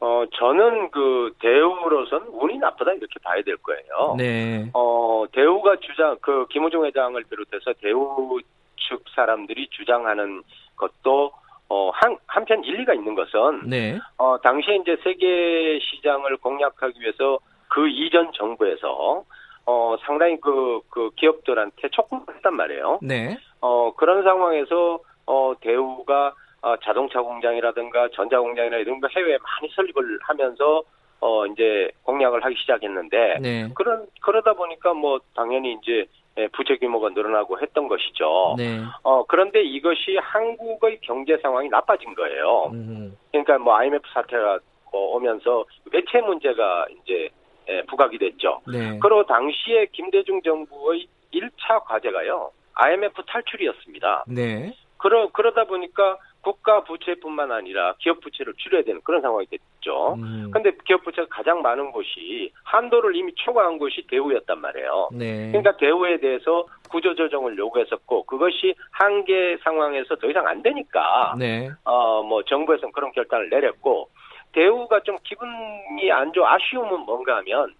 어 0.00 0.24
저는 0.34 0.90
그 0.90 1.32
대우로선 1.40 2.22
운이 2.32 2.58
나쁘다 2.58 2.92
이렇게 2.92 3.14
봐야 3.22 3.40
될 3.42 3.56
거예요. 3.58 4.16
네. 4.18 4.68
어 4.74 5.24
대우가 5.30 5.76
주장 5.80 6.16
그 6.20 6.46
김호중 6.48 6.84
회장을 6.84 7.22
비롯해서 7.22 7.74
대우 7.80 8.40
측 8.88 9.04
사람들이 9.14 9.68
주장하는 9.70 10.42
것도 10.76 11.30
어, 11.68 11.90
한, 11.94 12.16
한편 12.26 12.62
일리가 12.62 12.94
있는 12.94 13.14
것은, 13.14 13.68
네. 13.68 13.98
어, 14.18 14.38
당시에 14.40 14.76
이제 14.76 14.96
세계 15.02 15.78
시장을 15.80 16.36
공략하기 16.38 17.00
위해서 17.00 17.38
그 17.68 17.88
이전 17.88 18.30
정부에서, 18.32 19.24
어, 19.66 19.96
상당히 20.04 20.38
그, 20.40 20.80
그 20.90 21.10
기업들한테 21.16 21.88
촉구를 21.88 22.34
했단 22.36 22.54
말이에요. 22.54 22.98
네. 23.02 23.38
어, 23.60 23.94
그런 23.94 24.22
상황에서, 24.22 25.00
어, 25.26 25.54
대우가, 25.60 26.34
어, 26.60 26.76
자동차 26.82 27.20
공장이라든가 27.20 28.08
전자 28.14 28.38
공장이나 28.38 28.76
이런 28.76 29.00
거 29.00 29.08
해외에 29.08 29.38
많이 29.38 29.72
설립을 29.74 30.18
하면서, 30.22 30.82
어, 31.20 31.46
이제 31.46 31.90
공략을 32.02 32.44
하기 32.44 32.54
시작했는데, 32.56 33.38
네. 33.40 33.68
그런, 33.74 34.06
그러다 34.20 34.52
보니까 34.52 34.92
뭐, 34.92 35.18
당연히 35.34 35.72
이제 35.72 35.92
예, 35.92 36.06
부채 36.52 36.76
규모가 36.76 37.10
늘어나고 37.10 37.60
했던 37.60 37.88
것이죠. 37.88 38.56
네. 38.58 38.80
어, 39.02 39.24
그런데 39.26 39.62
이것이 39.62 40.16
한국의 40.20 40.98
경제 41.02 41.36
상황이 41.38 41.68
나빠진 41.68 42.14
거예요. 42.14 42.70
음. 42.72 43.16
그러니까 43.30 43.58
뭐 43.58 43.76
IMF 43.76 44.02
사태가 44.12 44.58
뭐 44.90 45.16
오면서 45.16 45.64
외채 45.92 46.20
문제가 46.20 46.86
이제 46.90 47.30
예, 47.68 47.82
부각이 47.82 48.18
됐죠. 48.18 48.60
네. 48.66 48.98
그리고 49.00 49.24
당시에 49.24 49.86
김대중 49.92 50.42
정부의 50.42 51.06
1차 51.32 51.82
과제가요. 51.84 52.50
IMF 52.74 53.22
탈출이었습니다. 53.26 54.24
네. 54.28 54.74
그러, 54.98 55.30
그러다 55.32 55.64
보니까 55.64 56.18
국가 56.44 56.84
부채뿐만 56.84 57.50
아니라 57.50 57.94
기업 57.98 58.20
부채를 58.20 58.52
줄여야 58.58 58.82
되는 58.82 59.00
그런 59.02 59.22
상황이 59.22 59.46
됐죠. 59.46 60.16
그런데 60.50 60.70
음. 60.70 60.78
기업 60.84 61.02
부채가 61.02 61.26
가장 61.30 61.62
많은 61.62 61.90
곳이 61.90 62.52
한도를 62.64 63.16
이미 63.16 63.32
초과한 63.34 63.78
곳이 63.78 64.06
대우였단 64.08 64.60
말이에요. 64.60 65.08
네. 65.12 65.48
그러니까 65.48 65.76
대우에 65.78 66.18
대해서 66.18 66.66
구조 66.90 67.14
조정을 67.14 67.56
요구했었고 67.56 68.24
그것이 68.24 68.74
한계 68.90 69.56
상황에서 69.64 70.16
더 70.16 70.28
이상 70.28 70.46
안 70.46 70.62
되니까 70.62 71.34
네. 71.38 71.70
어뭐 71.84 72.44
정부에서는 72.44 72.92
그런 72.92 73.10
결단을 73.12 73.48
내렸고 73.48 74.10
대우가 74.52 75.00
좀 75.00 75.16
기분이 75.24 76.12
안 76.12 76.32
좋아 76.32 76.54
아쉬움은 76.54 77.00
뭔가 77.00 77.36
하면 77.38 77.74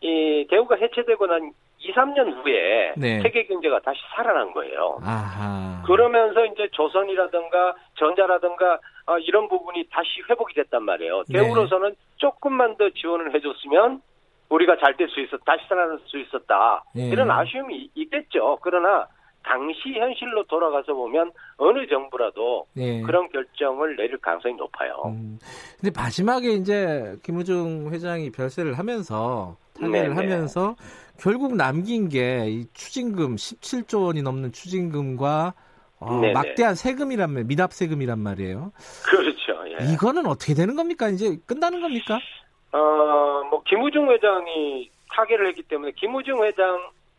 이 0.00 0.46
대우가 0.50 0.76
해체되고 0.76 1.26
난 1.26 1.52
2, 1.82 1.92
3년 1.94 2.44
후에 2.44 2.92
네. 2.96 3.20
세계 3.22 3.46
경제가 3.46 3.80
다시 3.80 3.98
살아난 4.14 4.52
거예요. 4.52 4.98
아하. 5.02 5.82
그러면서 5.86 6.44
이제 6.44 6.68
조선이라든가 6.72 7.74
전자라든가 7.98 8.78
어, 9.06 9.18
이런 9.18 9.48
부분이 9.48 9.88
다시 9.90 10.08
회복이 10.28 10.54
됐단 10.54 10.82
말이에요. 10.84 11.22
네. 11.28 11.38
대우로서는 11.40 11.94
조금만 12.16 12.76
더 12.76 12.90
지원을 12.90 13.34
해줬으면 13.34 14.02
우리가 14.50 14.76
잘 14.78 14.96
될 14.96 15.08
수 15.08 15.20
있었, 15.20 15.40
다시 15.46 15.64
살아날 15.68 15.98
수 16.06 16.18
있었다. 16.18 16.84
네. 16.94 17.08
이런 17.08 17.30
아쉬움이 17.30 17.90
있겠죠. 17.94 18.58
그러나 18.60 19.06
당시 19.42 19.94
현실로 19.98 20.44
돌아가서 20.44 20.92
보면 20.92 21.30
어느 21.56 21.86
정부라도 21.86 22.66
네. 22.74 23.00
그런 23.02 23.26
결정을 23.30 23.96
내릴 23.96 24.18
가능성이 24.18 24.54
높아요. 24.54 25.02
음. 25.06 25.38
근데 25.80 25.98
마지막에 25.98 26.48
이제 26.50 27.16
김우중 27.24 27.90
회장이 27.90 28.32
별세를 28.32 28.76
하면서 28.78 29.56
탄핵을 29.80 30.14
하면서 30.16 30.74
결국 31.20 31.54
남긴 31.56 32.08
게 32.08 32.46
이 32.48 32.64
추징금 32.72 33.36
17조 33.36 34.06
원이 34.06 34.22
넘는 34.22 34.52
추징금과 34.52 35.52
어, 36.00 36.14
막대한 36.32 36.74
세금이란 36.74 37.30
말, 37.32 37.44
미납 37.44 37.72
세금이란 37.74 38.18
말이에요. 38.18 38.72
그렇죠. 39.04 39.62
예. 39.68 39.92
이거는 39.92 40.24
어떻게 40.26 40.54
되는 40.54 40.74
겁니까? 40.74 41.08
이제 41.08 41.36
끝나는 41.46 41.80
겁니까? 41.82 42.18
어, 42.72 42.78
뭐 43.50 43.62
김우중 43.66 44.10
회장이 44.10 44.90
타결을 45.12 45.48
했기 45.48 45.62
때문에 45.62 45.92
김우중 45.96 46.42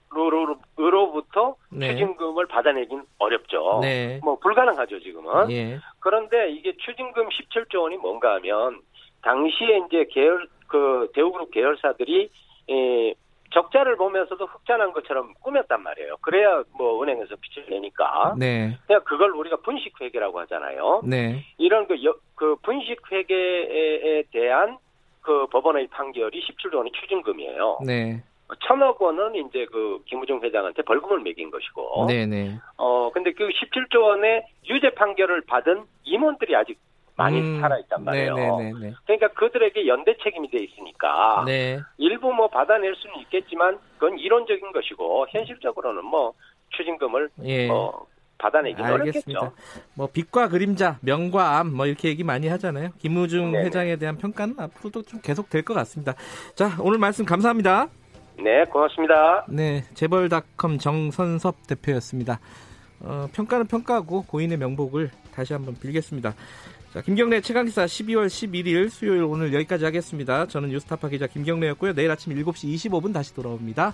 회장으로부터 0.10 1.56
네. 1.70 1.92
추징금을 1.92 2.48
받아내긴 2.48 3.04
어렵죠. 3.20 3.80
네. 3.84 4.20
뭐 4.24 4.38
불가능하죠 4.40 5.00
지금은. 5.00 5.52
예. 5.52 5.80
그런데 6.00 6.50
이게 6.52 6.74
추징금 6.78 7.30
17조 7.30 7.82
원이 7.84 7.98
뭔가 7.98 8.34
하면 8.36 8.82
당시에 9.22 9.82
이제 9.88 10.06
계열 10.12 10.48
그 10.68 11.12
대우그룹 11.14 11.52
계열사들이 11.52 12.30
에, 12.70 13.14
적자를 13.52 13.98
보면서도 13.98 14.46
흑자난 14.46 14.94
것처럼 14.94 15.34
꾸몄단 15.42 15.84
말이에요. 15.84 16.18
그래야 16.22 16.64
뭐 16.78 17.02
은행에서 17.04 17.36
빚을 17.40 17.70
내니까. 17.70 18.36
네. 18.38 18.78
그냥 18.88 19.02
그걸 19.06 19.32
우리가 19.32 19.58
분식 19.58 20.00
회계라고 20.02 20.40
하잖아요. 20.42 21.02
네. 21.06 21.44
이런 21.58 21.88
그, 21.88 22.04
여, 22.04 22.16
그 22.36 22.56
분식 22.64 23.12
회계에 23.12 24.24
대한 24.32 24.78
그 25.22 25.48
법원의 25.48 25.88
판결이 25.88 26.42
17조 26.42 26.76
원의 26.76 26.92
추징금이에요. 26.94 27.80
네. 27.86 28.24
천억 28.68 29.02
원은 29.02 29.36
이제 29.36 29.66
그 29.72 30.02
김우중 30.08 30.42
회장한테 30.44 30.82
벌금을 30.82 31.22
매긴 31.22 31.52
것이고. 31.52 32.08
네네. 32.08 32.26
네. 32.26 32.58
어 32.78 33.10
근데 33.14 33.32
그 33.32 33.48
17조 33.48 34.02
원의 34.02 34.44
유죄 34.68 34.90
판결을 34.90 35.42
받은 35.42 35.84
임원들이 36.04 36.56
아직 36.56 36.78
많이 37.16 37.40
음, 37.40 37.60
살아있단 37.62 38.04
말이에요. 38.04 38.36
네네네네. 38.36 38.94
그러니까 39.06 39.28
그들에게 39.30 39.88
연대 39.88 40.16
책임이 40.24 40.50
돼 40.50 40.60
있으니까 40.64 41.44
네. 41.46 41.80
일부 41.98 42.34
뭐 42.34 42.48
받아낼 42.48 42.96
수는 42.96 43.20
있겠지만 43.22 43.78
그건 43.98 44.18
이론적인 44.18 44.72
것이고 44.72 45.28
현실적으로는 45.30 46.06
뭐 46.06 46.34
추징금을 46.70 47.30
예. 47.44 47.68
뭐 47.68 48.08
받아내기 48.38 48.82
어렵겠죠. 48.82 49.52
뭐 49.94 50.08
빛과 50.12 50.48
그림자, 50.50 50.98
명과 51.02 51.60
암, 51.60 51.76
뭐 51.76 51.86
이렇게 51.86 52.08
얘기 52.08 52.24
많이 52.24 52.48
하잖아요. 52.48 52.90
김우중 52.98 53.52
네네. 53.52 53.66
회장에 53.66 53.96
대한 53.98 54.18
평가는 54.18 54.56
앞으로도 54.58 55.04
좀 55.04 55.22
계속 55.22 55.50
될 55.50 55.62
것 55.64 55.76
같습니다. 55.76 56.16
자, 56.56 56.72
오늘 56.80 56.98
말씀 56.98 57.24
감사합니다. 57.24 57.88
네, 58.40 58.66
고맙습니다. 58.66 59.46
네, 59.48 59.84
재벌닷컴 59.94 60.80
정선섭 60.80 61.68
대표였습니다. 61.68 62.40
어, 63.02 63.28
평가는 63.34 63.68
평가고 63.68 64.24
고인의 64.24 64.58
명복을 64.58 65.12
다시 65.36 65.54
한번 65.54 65.76
빌겠습니다. 65.76 66.34
자, 66.94 67.00
김경래 67.00 67.40
최강기사 67.40 67.86
12월 67.86 68.28
11일 68.28 68.90
수요일 68.90 69.24
오늘 69.24 69.54
여기까지 69.54 69.86
하겠습니다. 69.86 70.46
저는 70.48 70.68
뉴스타파 70.70 71.08
기자 71.08 71.26
김경래였고요. 71.26 71.94
내일 71.94 72.12
아침 72.12 72.36
7시 72.36 72.76
25분 72.76 73.14
다시 73.14 73.34
돌아옵니다. 73.34 73.94